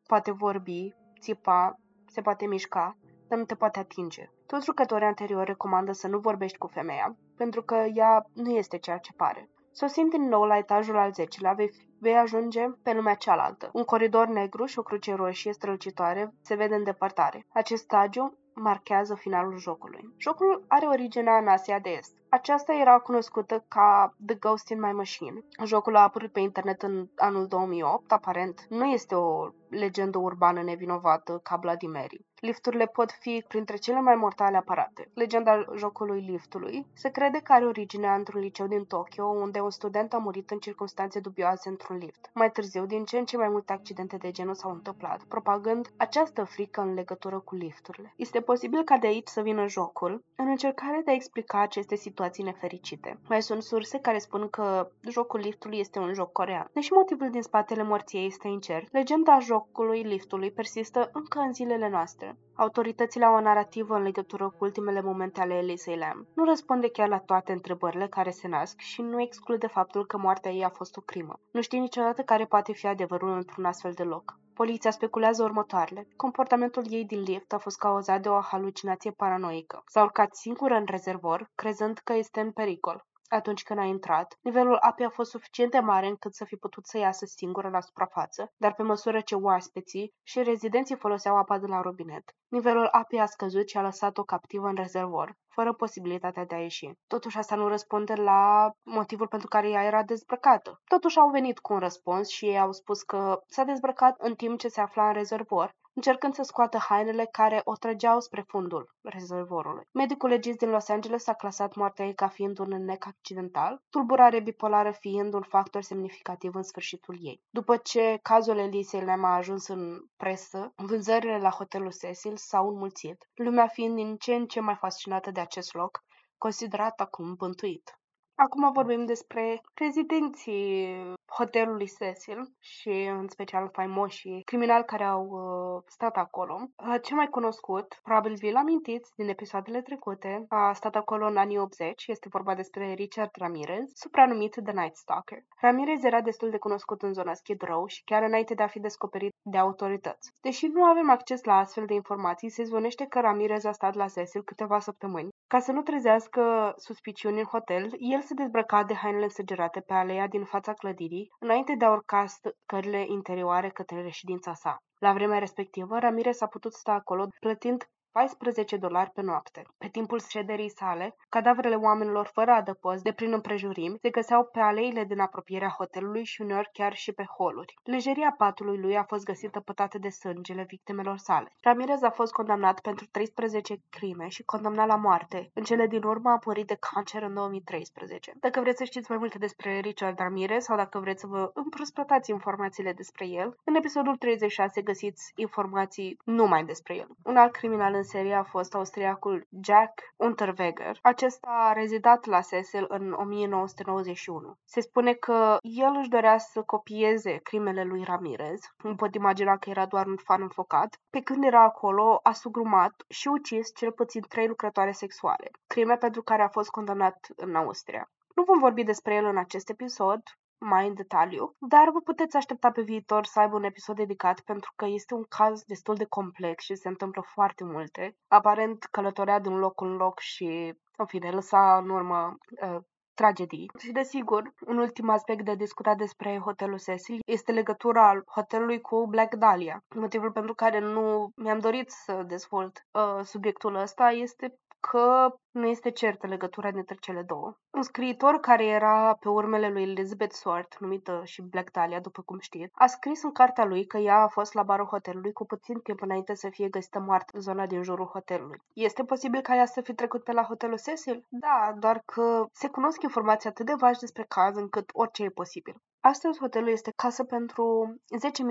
Poate 0.07 0.31
vorbi, 0.31 0.93
țipa, 1.19 1.79
se 2.05 2.21
poate 2.21 2.45
mișca, 2.45 2.97
dar 3.27 3.37
nu 3.37 3.45
te 3.45 3.55
poate 3.55 3.79
atinge. 3.79 4.29
Toți 4.45 4.65
jucătorii 4.65 5.07
anteriori 5.07 5.45
recomandă 5.45 5.91
să 5.91 6.07
nu 6.07 6.19
vorbești 6.19 6.57
cu 6.57 6.67
femeia, 6.67 7.15
pentru 7.35 7.63
că 7.63 7.75
ea 7.75 8.25
nu 8.33 8.49
este 8.49 8.77
ceea 8.77 8.97
ce 8.97 9.13
pare. 9.13 9.49
Sosind 9.71 10.09
din 10.09 10.27
nou 10.27 10.43
la 10.43 10.57
etajul 10.57 10.97
al 10.97 11.11
10-lea, 11.11 11.55
vei, 11.55 11.71
vei 11.99 12.17
ajunge 12.17 12.61
pe 12.83 12.93
lumea 12.93 13.13
cealaltă. 13.13 13.69
Un 13.73 13.83
coridor 13.83 14.27
negru 14.27 14.65
și 14.65 14.79
o 14.79 14.83
cruce 14.83 15.13
roșie 15.13 15.53
strălucitoare 15.53 16.33
se 16.41 16.55
vede 16.55 16.75
în 16.75 16.83
depărtare. 16.83 17.45
Acest 17.53 17.83
stagiu 17.83 18.37
marchează 18.53 19.15
finalul 19.15 19.57
jocului. 19.57 20.13
Jocul 20.17 20.65
are 20.67 20.85
originea 20.85 21.37
în 21.37 21.47
Asia 21.47 21.79
de 21.79 21.89
Est. 21.89 22.13
Aceasta 22.31 22.73
era 22.73 22.99
cunoscută 22.99 23.65
ca 23.67 24.15
The 24.25 24.35
Ghost 24.35 24.69
in 24.69 24.79
My 24.79 24.91
Machine. 24.91 25.43
Jocul 25.65 25.95
a 25.95 26.01
apărut 26.01 26.31
pe 26.31 26.39
internet 26.39 26.81
în 26.81 27.07
anul 27.15 27.47
2008, 27.47 28.11
aparent 28.11 28.65
nu 28.69 28.85
este 28.85 29.15
o 29.15 29.49
legendă 29.69 30.17
urbană 30.17 30.61
nevinovată 30.61 31.39
ca 31.43 31.57
Bloody 31.57 31.87
Mary. 31.87 32.25
Lifturile 32.39 32.85
pot 32.85 33.11
fi 33.11 33.45
printre 33.47 33.75
cele 33.75 33.99
mai 33.99 34.15
mortale 34.15 34.57
aparate. 34.57 35.09
Legenda 35.13 35.65
jocului 35.75 36.19
liftului 36.19 36.85
se 36.93 37.09
crede 37.09 37.39
că 37.39 37.53
are 37.53 37.65
originea 37.65 38.15
într-un 38.15 38.41
liceu 38.41 38.67
din 38.67 38.85
Tokyo, 38.85 39.25
unde 39.25 39.59
un 39.59 39.69
student 39.69 40.13
a 40.13 40.17
murit 40.17 40.49
în 40.49 40.57
circunstanțe 40.57 41.19
dubioase 41.19 41.69
într-un 41.69 41.97
lift. 41.97 42.29
Mai 42.33 42.51
târziu, 42.51 42.85
din 42.85 43.05
ce 43.05 43.17
în 43.17 43.25
ce 43.25 43.37
mai 43.37 43.49
multe 43.49 43.73
accidente 43.73 44.17
de 44.17 44.31
genul 44.31 44.53
s-au 44.53 44.71
întâmplat, 44.71 45.23
propagând 45.23 45.91
această 45.97 46.43
frică 46.43 46.81
în 46.81 46.93
legătură 46.93 47.39
cu 47.39 47.55
lifturile. 47.55 48.13
Este 48.15 48.41
posibil 48.41 48.83
ca 48.83 48.97
de 48.97 49.07
aici 49.07 49.27
să 49.27 49.41
vină 49.41 49.67
jocul, 49.67 50.23
în 50.35 50.47
încercare 50.47 51.01
de 51.05 51.11
a 51.11 51.13
explica 51.13 51.59
aceste 51.61 51.95
situații 51.95 52.18
nefericite. 52.43 53.19
Mai 53.29 53.41
sunt 53.41 53.63
surse 53.63 53.99
care 53.99 54.17
spun 54.17 54.49
că 54.49 54.91
jocul 55.09 55.39
liftului 55.39 55.79
este 55.79 55.99
un 55.99 56.13
joc 56.13 56.31
corean. 56.31 56.69
Deși 56.73 56.91
motivul 56.91 57.29
din 57.29 57.41
spatele 57.41 57.83
morții 57.83 58.25
este 58.25 58.47
incert, 58.47 58.91
legenda 58.91 59.39
jocului 59.39 60.01
liftului 60.01 60.51
persistă 60.51 61.09
încă 61.13 61.39
în 61.39 61.53
zilele 61.53 61.89
noastre. 61.89 62.37
Autoritățile 62.55 63.25
au 63.25 63.35
o 63.35 63.41
narrativă 63.41 63.95
în 63.95 64.03
legătură 64.03 64.49
cu 64.49 64.57
ultimele 64.59 65.01
momente 65.01 65.41
ale 65.41 65.53
Elisei 65.53 65.97
Lam. 65.97 66.27
Nu 66.33 66.45
răspunde 66.45 66.89
chiar 66.89 67.07
la 67.07 67.19
toate 67.19 67.51
întrebările 67.51 68.07
care 68.07 68.29
se 68.29 68.47
nasc 68.47 68.79
și 68.79 69.01
nu 69.01 69.21
exclude 69.21 69.67
faptul 69.67 70.05
că 70.05 70.17
moartea 70.17 70.51
ei 70.51 70.63
a 70.63 70.69
fost 70.69 70.97
o 70.97 71.01
crimă. 71.01 71.39
Nu 71.51 71.61
știe 71.61 71.79
niciodată 71.79 72.21
care 72.21 72.45
poate 72.45 72.73
fi 72.73 72.87
adevărul 72.87 73.29
într-un 73.29 73.65
astfel 73.65 73.91
de 73.91 74.03
loc. 74.03 74.39
Poliția 74.59 74.91
speculează 74.91 75.43
următoarele. 75.43 76.07
Comportamentul 76.15 76.83
ei 76.89 77.05
din 77.05 77.21
lift 77.21 77.53
a 77.53 77.57
fost 77.57 77.77
cauzat 77.77 78.21
de 78.21 78.29
o 78.29 78.39
halucinație 78.39 79.11
paranoică. 79.11 79.83
S-a 79.85 80.01
urcat 80.01 80.35
singură 80.35 80.73
în 80.73 80.85
rezervor, 80.85 81.49
crezând 81.55 81.97
că 81.97 82.13
este 82.13 82.39
în 82.39 82.51
pericol 82.51 83.05
atunci 83.29 83.63
când 83.63 83.79
a 83.79 83.83
intrat, 83.83 84.37
nivelul 84.41 84.75
apei 84.75 85.05
a 85.05 85.09
fost 85.09 85.29
suficient 85.29 85.71
de 85.71 85.79
mare 85.79 86.07
încât 86.07 86.33
să 86.33 86.45
fi 86.45 86.55
putut 86.55 86.85
să 86.85 86.97
iasă 86.97 87.25
singură 87.25 87.69
la 87.69 87.81
suprafață, 87.81 88.51
dar 88.57 88.73
pe 88.73 88.83
măsură 88.83 89.21
ce 89.21 89.35
oaspeții 89.35 90.13
și 90.23 90.43
rezidenții 90.43 90.95
foloseau 90.95 91.37
apa 91.37 91.57
de 91.57 91.65
la 91.65 91.81
robinet, 91.81 92.23
nivelul 92.47 92.87
apei 92.91 93.19
a 93.19 93.25
scăzut 93.25 93.69
și 93.69 93.77
a 93.77 93.81
lăsat-o 93.81 94.23
captivă 94.23 94.67
în 94.67 94.75
rezervor, 94.75 95.35
fără 95.47 95.73
posibilitatea 95.73 96.45
de 96.45 96.55
a 96.55 96.59
ieși. 96.59 96.91
Totuși 97.07 97.37
asta 97.37 97.55
nu 97.55 97.67
răspunde 97.67 98.13
la 98.13 98.71
motivul 98.83 99.27
pentru 99.27 99.47
care 99.47 99.69
ea 99.69 99.83
era 99.83 100.03
dezbrăcată. 100.03 100.81
Totuși 100.87 101.17
au 101.17 101.29
venit 101.29 101.59
cu 101.59 101.73
un 101.73 101.79
răspuns 101.79 102.29
și 102.29 102.45
ei 102.45 102.59
au 102.59 102.71
spus 102.71 103.01
că 103.01 103.41
s-a 103.47 103.63
dezbrăcat 103.63 104.15
în 104.17 104.35
timp 104.35 104.59
ce 104.59 104.67
se 104.67 104.81
afla 104.81 105.07
în 105.07 105.13
rezervor 105.13 105.75
încercând 105.93 106.33
să 106.33 106.43
scoată 106.43 106.77
hainele 106.77 107.25
care 107.31 107.61
o 107.63 107.73
trăgeau 107.73 108.19
spre 108.19 108.43
fundul 108.47 108.95
rezervorului. 109.01 109.87
Medicul 109.91 110.29
legist 110.29 110.57
din 110.57 110.69
Los 110.69 110.89
Angeles 110.89 111.27
a 111.27 111.33
clasat 111.33 111.75
moartea 111.75 112.05
ei 112.05 112.13
ca 112.13 112.27
fiind 112.27 112.59
un 112.59 112.71
înnec 112.71 113.05
accidental, 113.05 113.81
tulburare 113.89 114.39
bipolară 114.39 114.91
fiind 114.91 115.33
un 115.33 115.41
factor 115.41 115.81
semnificativ 115.81 116.55
în 116.55 116.63
sfârșitul 116.63 117.17
ei. 117.19 117.41
După 117.49 117.77
ce 117.77 118.19
cazul 118.21 118.57
Elisei 118.57 119.05
Lam 119.05 119.23
a 119.23 119.35
ajuns 119.35 119.67
în 119.67 119.99
presă, 120.17 120.73
vânzările 120.75 121.37
la 121.37 121.49
hotelul 121.49 121.93
Cecil 121.99 122.37
s-au 122.37 122.67
înmulțit, 122.67 123.29
lumea 123.33 123.67
fiind 123.67 123.95
din 123.95 124.17
ce 124.17 124.33
în 124.33 124.45
ce 124.45 124.59
mai 124.59 124.75
fascinată 124.75 125.31
de 125.31 125.39
acest 125.39 125.73
loc, 125.73 126.03
considerat 126.37 126.99
acum 126.99 127.33
bântuit. 127.33 127.99
Acum 128.45 128.71
vorbim 128.71 129.05
despre 129.05 129.61
rezidenții 129.73 131.13
hotelului 131.37 131.89
Cecil 131.97 132.51
și 132.59 133.09
în 133.19 133.27
special 133.27 133.69
faimoșii 133.71 134.41
criminali 134.43 134.85
care 134.85 135.03
au 135.03 135.25
uh, 135.29 135.83
stat 135.85 136.15
acolo. 136.17 136.55
Uh, 136.61 136.95
cel 137.01 137.15
mai 137.15 137.27
cunoscut, 137.27 137.99
probabil 138.03 138.33
vi-l 138.33 138.55
amintiți 138.55 139.11
din 139.15 139.27
episoadele 139.29 139.81
trecute, 139.81 140.45
a 140.47 140.73
stat 140.73 140.95
acolo 140.95 141.25
în 141.27 141.37
anii 141.37 141.57
80, 141.57 142.07
este 142.07 142.27
vorba 142.31 142.55
despre 142.55 142.93
Richard 142.93 143.29
Ramirez, 143.33 143.91
supranumit 143.93 144.51
The 144.51 144.73
Night 144.73 144.95
Stalker. 144.95 145.39
Ramirez 145.61 146.03
era 146.03 146.21
destul 146.21 146.49
de 146.49 146.57
cunoscut 146.57 147.01
în 147.01 147.13
zona 147.13 147.33
Skid 147.33 147.61
Row 147.61 147.85
și 147.85 148.03
chiar 148.03 148.23
înainte 148.23 148.53
de 148.53 148.63
a 148.63 148.67
fi 148.67 148.79
descoperit 148.79 149.31
de 149.41 149.57
autorități. 149.57 150.31
Deși 150.41 150.65
nu 150.67 150.83
avem 150.83 151.09
acces 151.09 151.43
la 151.43 151.57
astfel 151.57 151.85
de 151.85 151.93
informații, 151.93 152.49
se 152.49 152.63
zvonește 152.63 153.05
că 153.05 153.19
Ramirez 153.19 153.63
a 153.63 153.71
stat 153.71 153.95
la 153.95 154.07
Cecil 154.07 154.43
câteva 154.43 154.79
săptămâni. 154.79 155.29
Ca 155.47 155.59
să 155.59 155.71
nu 155.71 155.81
trezească 155.81 156.73
suspiciuni 156.77 157.39
în 157.39 157.45
hotel, 157.45 157.91
el 157.97 158.21
se 158.29 158.35
dezbrăca 158.35 158.83
de 158.83 158.93
hainele 158.93 159.23
însăgerate 159.23 159.79
pe 159.79 159.93
aleea 159.93 160.27
din 160.27 160.43
fața 160.43 160.73
clădirii, 160.73 161.29
înainte 161.39 161.75
de 161.77 161.85
a 161.85 161.91
urca 161.91 162.25
scările 162.25 163.05
interioare 163.07 163.69
către 163.69 164.01
reședința 164.01 164.53
sa. 164.53 164.77
La 164.99 165.13
vremea 165.13 165.39
respectivă, 165.39 165.99
Ramirez 165.99 166.41
a 166.41 166.47
putut 166.47 166.73
sta 166.73 166.91
acolo 166.91 167.27
plătind 167.39 167.83
14 168.11 168.77
dolari 168.77 169.09
pe 169.09 169.21
noapte. 169.21 169.63
Pe 169.77 169.87
timpul 169.87 170.19
șederii 170.19 170.69
sale, 170.69 171.15
cadavrele 171.29 171.75
oamenilor 171.75 172.29
fără 172.33 172.51
adăpost 172.51 173.03
de 173.03 173.11
prin 173.11 173.33
împrejurimi 173.33 173.97
se 174.01 174.09
găseau 174.09 174.45
pe 174.45 174.59
aleile 174.59 175.03
din 175.03 175.19
apropierea 175.19 175.75
hotelului 175.77 176.23
și 176.23 176.41
uneori 176.41 176.69
chiar 176.73 176.93
și 176.95 177.11
pe 177.11 177.23
holuri. 177.37 177.75
Lejeria 177.83 178.35
patului 178.37 178.77
lui 178.77 178.97
a 178.97 179.03
fost 179.03 179.25
găsită 179.25 179.59
pătată 179.59 179.97
de 179.97 180.09
sângele 180.09 180.63
victimelor 180.67 181.17
sale. 181.17 181.53
Ramirez 181.61 182.03
a 182.03 182.09
fost 182.09 182.31
condamnat 182.31 182.79
pentru 182.79 183.05
13 183.11 183.81
crime 183.89 184.27
și 184.27 184.43
condamnat 184.43 184.87
la 184.87 184.95
moarte. 184.95 185.51
În 185.53 185.63
cele 185.63 185.87
din 185.87 186.03
urmă 186.03 186.29
a 186.29 186.39
murit 186.45 186.67
de 186.67 186.77
cancer 186.93 187.21
în 187.21 187.33
2013. 187.33 188.33
Dacă 188.39 188.59
vreți 188.59 188.77
să 188.77 188.83
știți 188.83 189.09
mai 189.09 189.19
multe 189.19 189.37
despre 189.37 189.79
Richard 189.79 190.19
Ramirez 190.19 190.63
sau 190.63 190.75
dacă 190.75 190.99
vreți 190.99 191.21
să 191.21 191.27
vă 191.27 191.51
împrospătați 191.53 192.31
informațiile 192.31 192.93
despre 192.93 193.27
el, 193.27 193.57
în 193.63 193.75
episodul 193.75 194.15
36 194.17 194.81
găsiți 194.81 195.31
informații 195.35 196.17
numai 196.23 196.63
despre 196.65 196.95
el. 196.95 197.07
Un 197.23 197.37
alt 197.37 197.51
criminal 197.51 197.93
în 197.93 198.03
serie 198.09 198.33
a 198.33 198.43
fost 198.43 198.73
austriacul 198.73 199.47
Jack 199.63 199.93
Unterweger. 200.15 200.99
Acesta 201.01 201.47
a 201.49 201.73
rezidat 201.73 202.25
la 202.25 202.41
Cecil 202.41 202.85
în 202.87 203.11
1991. 203.11 204.55
Se 204.65 204.81
spune 204.81 205.13
că 205.13 205.57
el 205.61 205.95
își 205.99 206.09
dorea 206.09 206.37
să 206.37 206.61
copieze 206.61 207.35
crimele 207.43 207.83
lui 207.83 208.03
Ramirez. 208.03 208.59
Nu 208.83 208.95
pot 208.95 209.15
imagina 209.15 209.57
că 209.57 209.69
era 209.69 209.85
doar 209.85 210.05
un 210.05 210.17
fan 210.17 210.41
înfocat. 210.41 210.99
Pe 211.09 211.21
când 211.21 211.43
era 211.43 211.63
acolo, 211.63 212.19
a 212.23 212.31
sugrumat 212.31 212.93
și 213.07 213.27
ucis 213.27 213.71
cel 213.75 213.91
puțin 213.91 214.21
trei 214.21 214.47
lucrătoare 214.47 214.91
sexuale, 214.91 215.51
crime 215.67 215.95
pentru 215.95 216.21
care 216.23 216.41
a 216.41 216.47
fost 216.47 216.69
condamnat 216.69 217.27
în 217.35 217.55
Austria. 217.55 218.09
Nu 218.35 218.43
vom 218.43 218.59
vorbi 218.59 218.83
despre 218.83 219.15
el 219.15 219.25
în 219.25 219.37
acest 219.37 219.69
episod, 219.69 220.21
mai 220.59 220.87
în 220.87 220.93
detaliu, 220.93 221.55
dar 221.59 221.89
vă 221.93 221.99
puteți 221.99 222.35
aștepta 222.35 222.71
pe 222.71 222.81
viitor 222.81 223.25
să 223.25 223.39
aibă 223.39 223.55
un 223.55 223.63
episod 223.63 223.95
dedicat 223.95 224.39
pentru 224.39 224.71
că 224.75 224.85
este 224.85 225.13
un 225.13 225.23
caz 225.23 225.63
destul 225.63 225.95
de 225.95 226.05
complex 226.05 226.63
și 226.63 226.75
se 226.75 226.87
întâmplă 226.87 227.21
foarte 227.21 227.63
multe. 227.63 228.15
Aparent 228.27 228.83
călătorea 228.83 229.39
din 229.39 229.57
loc 229.57 229.81
în 229.81 229.95
loc 229.95 230.19
și, 230.19 230.73
în 230.97 231.05
fine, 231.05 231.31
lăsa 231.31 231.77
în 231.77 231.89
urmă 231.89 232.37
uh, 232.61 232.77
tragedii. 233.13 233.71
Și 233.77 233.91
desigur, 233.91 234.53
un 234.67 234.77
ultim 234.77 235.09
aspect 235.09 235.45
de 235.45 235.55
discutat 235.55 235.97
despre 235.97 236.39
hotelul 236.39 236.79
Cecil 236.79 237.19
este 237.25 237.51
legătura 237.51 238.23
hotelului 238.25 238.81
cu 238.81 239.07
Black 239.07 239.35
Dahlia. 239.35 239.83
Motivul 239.95 240.31
pentru 240.31 240.53
care 240.53 240.79
nu 240.79 241.31
mi-am 241.35 241.59
dorit 241.59 241.89
să 241.89 242.23
dezvolt 242.27 242.87
uh, 242.91 243.23
subiectul 243.23 243.75
ăsta 243.75 244.09
este 244.09 244.53
că 244.79 245.35
nu 245.51 245.67
este 245.67 245.91
certă 245.91 246.27
legătura 246.27 246.71
dintre 246.71 246.95
cele 246.99 247.21
două. 247.21 247.57
Un 247.71 247.81
scriitor 247.81 248.39
care 248.39 248.65
era 248.65 249.17
pe 249.19 249.29
urmele 249.29 249.69
lui 249.69 249.81
Elizabeth 249.81 250.33
Swart, 250.33 250.79
numită 250.79 251.21
și 251.23 251.41
Black 251.41 251.71
Dahlia, 251.71 251.99
după 251.99 252.21
cum 252.21 252.39
știți, 252.39 252.71
a 252.75 252.85
scris 252.85 253.23
în 253.23 253.31
cartea 253.31 253.65
lui 253.65 253.85
că 253.85 253.97
ea 253.97 254.17
a 254.17 254.27
fost 254.27 254.53
la 254.53 254.63
barul 254.63 254.85
hotelului 254.85 255.31
cu 255.31 255.45
puțin 255.45 255.79
timp 255.79 256.01
înainte 256.01 256.35
să 256.35 256.49
fie 256.49 256.69
găsită 256.69 256.99
moartă 256.99 257.31
în 257.35 257.41
zona 257.41 257.65
din 257.65 257.83
jurul 257.83 258.05
hotelului. 258.05 258.61
Este 258.73 259.03
posibil 259.03 259.41
ca 259.41 259.55
ea 259.55 259.65
să 259.65 259.81
fi 259.81 259.93
trecut 259.93 260.23
pe 260.23 260.31
la 260.31 260.43
hotelul 260.43 260.79
Cecil? 260.79 261.25
Da, 261.29 261.73
doar 261.79 262.01
că 262.05 262.45
se 262.51 262.67
cunosc 262.67 263.01
informații 263.01 263.49
atât 263.49 263.65
de 263.65 263.73
vagi 263.77 263.99
despre 263.99 264.25
caz 264.27 264.55
încât 264.55 264.89
orice 264.93 265.23
e 265.23 265.29
posibil. 265.29 265.75
Astăzi, 266.01 266.39
hotelul 266.39 266.69
este 266.69 266.93
casă 266.95 267.23
pentru 267.23 267.95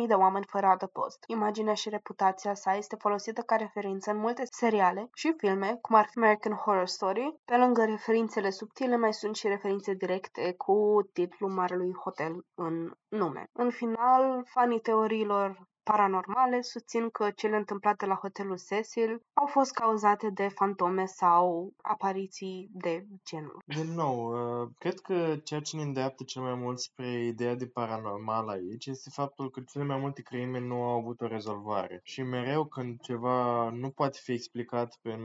10.000 0.01 0.07
de 0.07 0.15
oameni 0.15 0.45
fără 0.49 0.67
adăpost. 0.67 1.25
Imaginea 1.27 1.75
și 1.75 1.89
reputația 1.89 2.55
sa 2.55 2.75
este 2.75 2.97
folosită 2.97 3.41
ca 3.41 3.57
referință 3.57 4.11
în 4.11 4.17
multe 4.17 4.43
seriale 4.45 5.09
și 5.15 5.35
filme, 5.37 5.79
cum 5.81 5.97
ar 5.97 6.07
fi 6.11 6.19
American 6.19 6.53
Horror 6.53 6.87
Story. 6.87 7.37
Pe 7.45 7.57
lângă 7.57 7.85
referințele 7.85 8.51
subtile, 8.51 8.97
mai 8.97 9.13
sunt 9.13 9.37
și 9.37 9.49
referințe 9.49 9.95
directe 9.95 10.55
cu 10.57 11.09
titlul 11.13 11.51
Marelui 11.51 11.95
Hotel 11.95 12.45
în 12.55 12.93
nume. 13.09 13.45
În 13.53 13.71
final, 13.71 14.43
fanii 14.45 14.81
teoriilor 14.81 15.69
paranormale 15.91 16.61
susțin 16.61 17.11
că 17.11 17.31
cele 17.31 17.57
întâmplate 17.57 18.07
la 18.07 18.15
hotelul 18.15 18.59
Cecil 18.69 19.23
au 19.33 19.47
fost 19.47 19.73
cauzate 19.73 20.31
de 20.31 20.49
fantome 20.49 21.07
sau 21.07 21.73
apariții 21.83 22.69
de 22.73 23.07
genul. 23.25 23.63
Din 23.67 23.95
nou, 23.95 24.17
uh, 24.33 24.69
cred 24.79 25.01
că 25.01 25.37
ceea 25.45 25.61
ce 25.61 25.77
ne 25.77 25.83
îndeaptă 25.83 26.25
cel 26.25 26.43
mai 26.43 26.55
mult 26.55 26.79
spre 26.79 27.25
ideea 27.25 27.55
de 27.55 27.67
paranormal 27.67 28.49
aici 28.49 28.87
este 28.87 29.11
faptul 29.11 29.51
că 29.51 29.61
cele 29.61 29.85
mai 29.85 29.99
multe 29.99 30.23
crime 30.23 30.61
nu 30.61 30.83
au 30.83 30.99
avut 30.99 31.21
o 31.21 31.27
rezolvare. 31.27 32.01
Și 32.03 32.23
mereu 32.23 32.65
când 32.65 33.01
ceva 33.01 33.71
nu 33.71 33.91
poate 33.91 34.19
fi 34.23 34.33
explicat 34.33 34.99
prin 35.03 35.21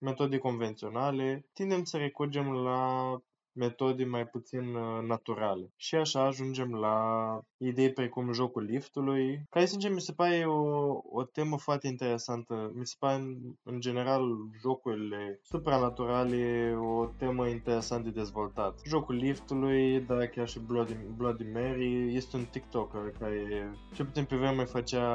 metode 0.00 0.38
convenționale, 0.38 1.46
tindem 1.52 1.84
să 1.84 1.96
recurgem 1.96 2.52
la 2.52 3.18
metode 3.54 4.04
mai 4.04 4.26
puțin 4.26 4.74
uh, 4.74 5.02
naturale. 5.02 5.72
Și 5.76 5.94
așa 5.94 6.20
ajungem 6.26 6.74
la 6.74 7.40
idei 7.66 7.92
precum 7.92 8.32
jocul 8.32 8.62
liftului, 8.62 9.46
care 9.50 9.64
sincer 9.64 9.92
mi 9.92 10.00
se 10.00 10.12
pare 10.12 10.44
o, 10.46 10.88
o 11.10 11.22
temă 11.32 11.58
foarte 11.58 11.86
interesantă. 11.86 12.72
Mi 12.74 12.86
se 12.86 12.94
pare 12.98 13.22
în 13.62 13.80
general 13.80 14.22
jocurile 14.60 15.40
supranaturale 15.42 16.74
o 16.80 17.06
temă 17.06 17.48
interesant 17.48 18.04
de 18.04 18.10
dezvoltat. 18.10 18.80
Jocul 18.86 19.14
liftului, 19.14 20.00
dar 20.00 20.26
chiar 20.26 20.48
și 20.48 20.58
Bloody, 20.58 20.96
Bloody 21.16 21.44
Mary, 21.52 22.16
este 22.16 22.36
un 22.36 22.44
TikToker 22.50 23.14
care 23.18 23.70
ce 23.94 24.04
puțin 24.04 24.24
pe 24.24 24.36
vreme 24.36 24.64
făcea 24.64 25.06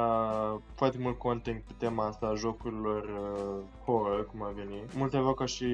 foarte 0.74 0.98
mult 1.00 1.18
content 1.18 1.62
pe 1.62 1.72
tema 1.78 2.06
asta 2.06 2.26
a 2.26 2.34
jocurilor 2.34 3.02
uh, 3.02 3.64
horror, 3.84 4.26
cum 4.26 4.42
a 4.42 4.52
venit. 4.56 4.96
Multe 4.96 5.16
aveau 5.16 5.34
ca 5.34 5.44
și 5.44 5.66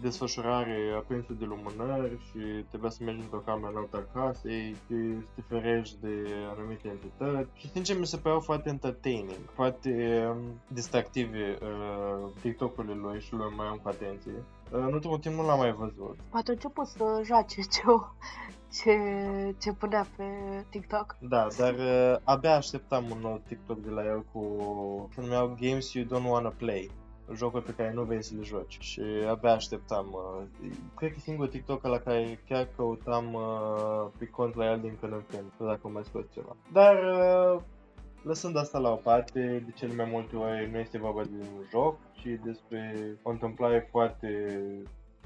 desfășurare 0.00 0.94
aprinsă 0.96 1.32
de 1.32 1.44
lumânări 1.44 2.02
țări 2.02 2.20
și 2.30 2.64
trebuia 2.68 2.90
să 2.90 3.02
mergi 3.02 3.20
într-o 3.20 3.38
cameră 3.38 3.72
în 3.74 3.76
alta 3.76 4.06
casei 4.12 4.74
și 4.86 4.96
să 5.20 5.30
te 5.34 5.42
ferești 5.48 5.96
de 6.00 6.11
anumite 6.56 6.88
entități. 6.88 7.50
Și 7.58 7.70
sincer 7.70 7.98
mi 7.98 8.06
se 8.06 8.16
păreau 8.16 8.40
foarte 8.40 8.68
entertaining, 8.68 9.50
foarte 9.54 9.90
um, 10.30 10.60
distractive 10.68 11.58
uh, 11.62 12.30
TikTok-urile 12.40 12.94
lui 12.94 13.20
și 13.20 13.32
lui 13.32 13.54
mai 13.56 13.66
am 13.66 13.78
cu 13.82 13.88
atenție. 13.88 14.32
Uh, 14.32 14.78
în 14.78 14.92
ultimul 14.92 15.18
timp 15.18 15.34
nu 15.34 15.46
l-am 15.46 15.58
mai 15.58 15.72
văzut. 15.72 16.16
Poate 16.30 16.50
a 16.50 16.52
început 16.52 16.86
să 16.86 17.20
joace 17.24 17.60
ce, 17.74 17.82
ce, 18.72 18.94
ce 19.58 19.72
punea 19.72 20.06
pe 20.16 20.24
TikTok. 20.68 21.16
Da, 21.20 21.46
dar 21.58 21.74
uh, 21.74 22.16
abia 22.24 22.54
așteptam 22.54 23.10
un 23.10 23.18
nou 23.18 23.42
TikTok 23.46 23.78
de 23.78 23.90
la 23.90 24.04
el 24.04 24.24
cu 24.32 24.40
se 25.14 25.20
numeau 25.20 25.56
Games 25.60 25.92
You 25.92 26.04
Don't 26.04 26.30
Wanna 26.30 26.52
Play 26.56 26.90
jocuri 27.34 27.64
pe 27.64 27.74
care 27.74 27.92
nu 27.92 28.02
vrei 28.02 28.22
să 28.22 28.34
le 28.36 28.42
joci 28.42 28.76
și 28.80 29.02
abia 29.28 29.52
așteptam. 29.52 30.06
Uh, 30.12 30.70
cred 30.96 31.12
că 31.12 31.18
singurul 31.18 31.50
TikTok 31.50 31.86
la 31.86 31.98
care 31.98 32.40
chiar 32.48 32.68
căutam 32.76 33.34
uh, 33.34 34.10
pe 34.18 34.26
cont 34.26 34.54
la 34.54 34.70
el 34.70 34.80
din 34.80 34.96
când 35.00 35.12
în 35.12 35.22
când, 35.30 35.68
dacă 35.68 35.88
mai 35.88 36.04
scos 36.04 36.24
ceva. 36.32 36.56
Dar 36.72 36.94
uh, 36.94 37.60
lăsând 38.22 38.56
asta 38.56 38.78
la 38.78 38.90
o 38.90 38.96
parte, 38.96 39.62
de 39.66 39.72
cele 39.74 39.94
mai 39.94 40.08
multe 40.10 40.36
ori 40.36 40.70
nu 40.70 40.78
este 40.78 40.98
vorba 40.98 41.22
de 41.22 41.46
un 41.56 41.64
joc, 41.70 41.96
ci 42.12 42.26
despre 42.44 42.94
o 43.22 43.30
întâmplare 43.30 43.88
foarte 43.90 44.58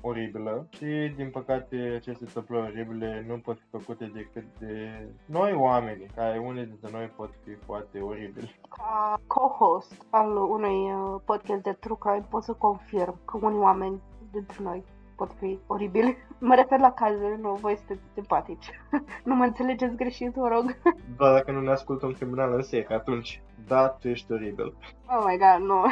oribilă 0.07 0.67
și, 0.71 1.13
din 1.17 1.31
păcate, 1.31 1.77
aceste 1.97 2.25
întâmplări 2.25 2.73
oribile 2.73 3.25
nu 3.29 3.39
pot 3.39 3.59
fi 3.59 3.67
făcute 3.71 4.11
decât 4.15 4.45
de 4.59 5.07
noi 5.25 5.53
oameni, 5.53 6.07
care 6.15 6.39
unii 6.39 6.65
dintre 6.65 6.91
noi 6.93 7.13
pot 7.17 7.31
fi 7.45 7.55
foarte 7.55 7.99
oribili. 7.99 8.61
Ca 8.69 9.21
co-host 9.27 10.07
al 10.11 10.37
unui 10.37 10.93
uh, 10.93 11.21
podcast 11.25 11.63
de 11.63 11.73
true 11.73 11.97
crime 12.01 12.27
pot 12.31 12.43
să 12.43 12.53
confirm 12.53 13.19
că 13.25 13.39
unii 13.41 13.59
oameni 13.59 14.03
dintre 14.31 14.57
noi 14.63 14.85
pot 15.17 15.31
fi 15.39 15.59
oribili. 15.67 16.17
Mă 16.39 16.55
refer 16.55 16.79
la 16.79 16.93
cazuri, 16.93 17.41
nu, 17.41 17.53
voi 17.53 17.77
sunteți 17.77 18.01
simpatici. 18.15 18.71
nu 19.29 19.35
mă 19.35 19.45
înțelegeți 19.45 19.97
greșit, 19.97 20.33
vă 20.33 20.49
rog. 20.49 20.77
da, 21.19 21.33
dacă 21.33 21.53
nu 21.53 21.61
ne 21.61 21.71
ascultă 21.71 22.07
un 22.07 22.13
criminal 22.13 22.53
în 22.53 22.63
sec, 22.63 22.91
atunci, 22.91 23.43
da, 23.67 23.89
tu 23.89 24.09
ești 24.09 24.33
oribil. 24.33 24.75
Oh 25.07 25.25
my 25.27 25.39
god, 25.39 25.69
nu. 25.69 25.85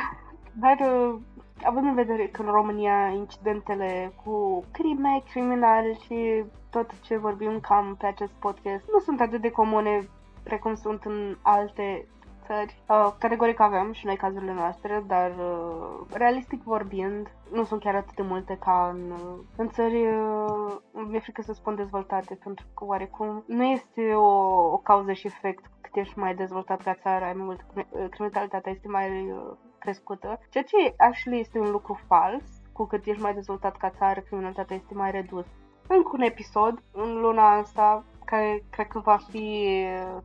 Dar 0.52 0.76
uh, 0.80 1.20
având 1.62 1.86
în 1.86 1.94
vedere 1.94 2.26
că 2.26 2.42
în 2.42 2.50
România 2.50 3.06
incidentele 3.06 4.12
cu 4.24 4.64
crime, 4.72 5.22
criminali 5.30 5.98
și 6.04 6.44
tot 6.70 7.00
ce 7.00 7.16
vorbim 7.16 7.60
cam 7.60 7.96
pe 7.98 8.06
acest 8.06 8.32
podcast 8.32 8.84
nu 8.92 8.98
sunt 8.98 9.20
atât 9.20 9.40
de 9.40 9.50
comune 9.50 10.08
precum 10.44 10.74
sunt 10.74 11.04
în 11.04 11.36
alte 11.42 12.06
țări. 12.46 12.82
Uh, 12.88 13.12
categoric 13.18 13.60
avem 13.60 13.92
și 13.92 14.06
noi 14.06 14.16
cazurile 14.16 14.52
noastre, 14.52 15.04
dar 15.06 15.30
uh, 15.30 16.06
realistic 16.12 16.62
vorbind, 16.62 17.30
nu 17.52 17.64
sunt 17.64 17.80
chiar 17.80 17.94
atât 17.94 18.14
de 18.14 18.22
multe 18.22 18.56
ca 18.60 18.90
în, 18.94 19.10
uh, 19.10 19.38
în 19.56 19.68
țări, 19.68 20.06
uh, 20.06 20.76
mi-e 20.92 21.18
frică 21.18 21.42
să 21.42 21.52
spun 21.52 21.74
dezvoltate, 21.74 22.38
pentru 22.42 22.66
că 22.74 22.84
oarecum 22.84 23.44
nu 23.46 23.64
este 23.64 24.12
o, 24.14 24.26
o 24.72 24.76
cauză 24.76 25.12
și 25.12 25.26
efect 25.26 25.64
cât 25.80 25.96
ești 25.96 26.18
mai 26.18 26.34
dezvoltat 26.34 26.82
ca 26.82 26.94
țară, 26.94 27.24
ai 27.24 27.32
mai 27.32 27.44
mult 27.44 27.64
criminalitatea 28.10 28.72
este 28.72 28.88
mai 28.88 29.30
uh, 29.30 29.56
crescută, 29.84 30.38
ceea 30.50 30.64
ce 30.64 30.94
actually 30.96 31.40
este 31.40 31.58
un 31.58 31.70
lucru 31.70 31.98
fals, 32.06 32.44
cu 32.72 32.84
cât 32.84 33.06
ești 33.06 33.22
mai 33.22 33.34
dezvoltat 33.34 33.76
ca 33.76 33.90
țară, 33.90 34.20
criminalitatea 34.20 34.76
este 34.76 34.94
mai 34.94 35.10
redus. 35.10 35.46
Încă 35.88 36.10
un 36.12 36.20
episod 36.20 36.82
în 36.92 37.20
luna 37.20 37.56
asta 37.56 38.04
care 38.24 38.64
cred 38.70 38.86
că 38.86 38.98
va 38.98 39.16
fi 39.30 39.46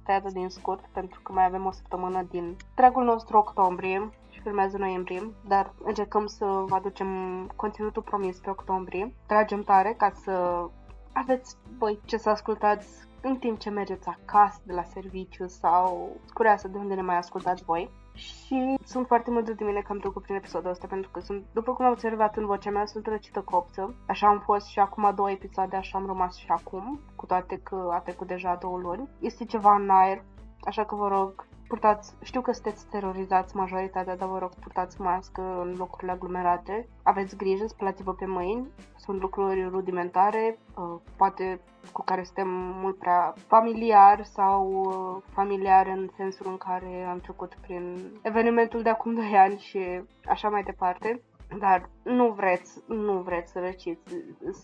tăiată 0.04 0.30
din 0.32 0.50
scurt 0.50 0.86
pentru 0.94 1.20
că 1.22 1.32
mai 1.32 1.46
avem 1.46 1.66
o 1.66 1.72
săptămână 1.72 2.28
din 2.30 2.56
dragul 2.76 3.04
nostru 3.04 3.38
octombrie 3.38 4.10
și 4.30 4.42
filmează 4.42 4.78
noiembrie, 4.78 5.22
dar 5.48 5.74
încercăm 5.84 6.26
să 6.26 6.46
vă 6.46 6.76
aducem 6.76 7.08
conținutul 7.56 8.02
promis 8.02 8.40
pe 8.40 8.50
octombrie. 8.50 9.14
Tragem 9.28 9.64
tare 9.64 9.94
ca 9.98 10.12
să 10.24 10.66
aveți 11.14 11.56
voi 11.78 12.00
ce 12.06 12.18
să 12.18 12.30
ascultați 12.30 13.09
în 13.22 13.36
timp 13.38 13.60
ce 13.60 13.70
mergeți 13.70 14.08
acasă 14.08 14.60
de 14.64 14.74
la 14.74 14.84
serviciu 14.84 15.48
sau 15.48 16.16
curioasă 16.34 16.68
de 16.68 16.78
unde 16.78 16.94
ne 16.94 17.02
mai 17.02 17.18
ascultați 17.18 17.64
voi. 17.64 17.92
Și 18.14 18.78
sunt 18.84 19.08
foarte 19.08 19.32
mândră 19.32 19.54
de 19.54 19.64
mine 19.64 19.82
că 19.82 19.92
am 19.92 20.00
trecut 20.00 20.22
prin 20.22 20.36
episodul 20.36 20.70
ăsta 20.70 20.88
pentru 20.88 21.10
că 21.12 21.20
sunt, 21.20 21.44
după 21.54 21.74
cum 21.74 21.86
am 21.86 21.92
observat 21.92 22.38
în 22.38 22.46
vocea 22.46 22.70
mea, 22.70 22.86
sunt 22.86 23.08
răcită 23.08 23.42
copță. 23.42 23.96
Așa 24.08 24.28
am 24.28 24.40
fost 24.40 24.68
și 24.68 24.80
acum 24.80 25.12
două 25.16 25.32
episoade, 25.32 25.76
așa 25.76 25.98
am 25.98 26.06
rămas 26.06 26.36
și 26.36 26.46
acum, 26.48 27.00
cu 27.16 27.26
toate 27.26 27.60
că 27.64 27.90
a 27.92 28.00
trecut 28.00 28.28
deja 28.28 28.56
două 28.56 28.78
luni. 28.78 29.10
Este 29.20 29.46
ceva 29.46 29.76
în 29.76 29.90
aer, 29.90 30.24
așa 30.62 30.86
că 30.86 30.96
vă 30.96 31.08
rog, 31.08 31.48
purtați, 31.70 32.14
știu 32.24 32.42
că 32.42 32.52
sunteți 32.52 32.90
terorizați 32.90 33.56
majoritatea, 33.56 34.16
dar 34.16 34.28
vă 34.28 34.38
rog, 34.38 34.52
purtați 34.64 35.02
mască 35.02 35.42
în 35.42 35.76
locurile 35.78 36.12
aglomerate. 36.12 36.88
Aveți 37.04 37.38
grijă, 37.38 37.66
spălați-vă 37.68 38.14
pe 38.14 38.26
mâini. 38.26 38.68
Sunt 38.98 39.22
lucruri 39.22 39.70
rudimentare, 39.70 40.60
uh, 40.76 41.00
poate 41.18 41.60
cu 41.92 42.04
care 42.04 42.24
suntem 42.24 42.48
mult 42.84 42.98
prea 42.98 43.34
familiar 43.48 44.24
sau 44.24 44.62
uh, 44.72 45.24
familiar 45.34 45.88
în 45.88 46.10
sensul 46.16 46.46
în 46.50 46.58
care 46.58 47.08
am 47.10 47.20
trecut 47.20 47.54
prin 47.62 47.84
evenimentul 48.22 48.82
de 48.82 48.90
acum 48.90 49.14
2 49.14 49.24
ani 49.36 49.58
și 49.58 50.02
așa 50.26 50.50
mai 50.50 50.64
departe. 50.64 51.22
Dar 51.60 51.90
nu 52.04 52.32
vreți, 52.32 52.84
nu 52.88 53.14
vreți 53.22 53.52
să 53.52 53.60
răciți. 53.60 54.16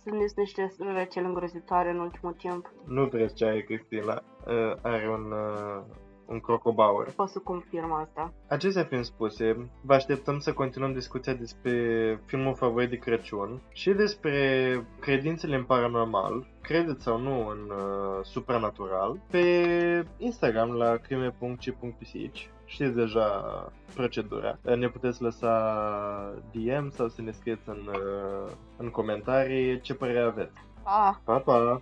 Sunt 0.03 0.35
niște 0.35 0.71
răceli 0.77 1.25
îngrozitoare 1.25 1.89
în 1.89 1.99
ultimul 1.99 2.33
timp. 2.33 2.71
Nu 2.87 3.05
vreți 3.05 3.35
ce 3.35 3.45
are 3.45 3.61
Cristina. 3.61 4.21
Uh, 4.47 4.75
are 4.81 5.09
un, 5.09 5.31
uh, 5.31 5.83
un 6.27 6.39
crocobauer. 6.39 7.11
Pot 7.15 7.29
să 7.29 7.39
confirm 7.39 7.91
asta. 7.91 8.33
Acestea 8.47 8.83
fiind 8.83 9.03
spuse, 9.03 9.69
vă 9.81 9.93
așteptăm 9.93 10.39
să 10.39 10.53
continuăm 10.53 10.93
discuția 10.93 11.33
despre 11.33 11.73
filmul 12.25 12.55
favorit 12.55 12.89
de 12.89 12.95
Crăciun 12.95 13.61
și 13.73 13.91
despre 13.91 14.37
credințele 14.99 15.55
în 15.55 15.63
paranormal, 15.63 16.47
credeți 16.61 17.03
sau 17.03 17.19
nu 17.19 17.47
în 17.47 17.69
uh, 17.69 18.23
supranatural, 18.23 19.19
pe 19.31 19.43
Instagram 20.17 20.71
la 20.71 20.95
crime.c.pisici. 20.95 22.49
Știți 22.65 22.95
deja 22.95 23.31
procedura. 23.95 24.57
Ne 24.75 24.89
puteți 24.89 25.21
lăsa 25.21 25.53
DM 26.51 26.89
sau 26.89 27.07
să 27.07 27.21
ne 27.21 27.31
scrieți 27.31 27.69
în, 27.69 27.89
uh, 27.93 28.51
în 28.77 28.89
comentarii 28.89 29.81
ce 29.81 29.93
părere 29.93 30.19
aveți. 30.19 30.59
Pa! 30.83 31.21
Pa, 31.23 31.37
pa! 31.37 31.81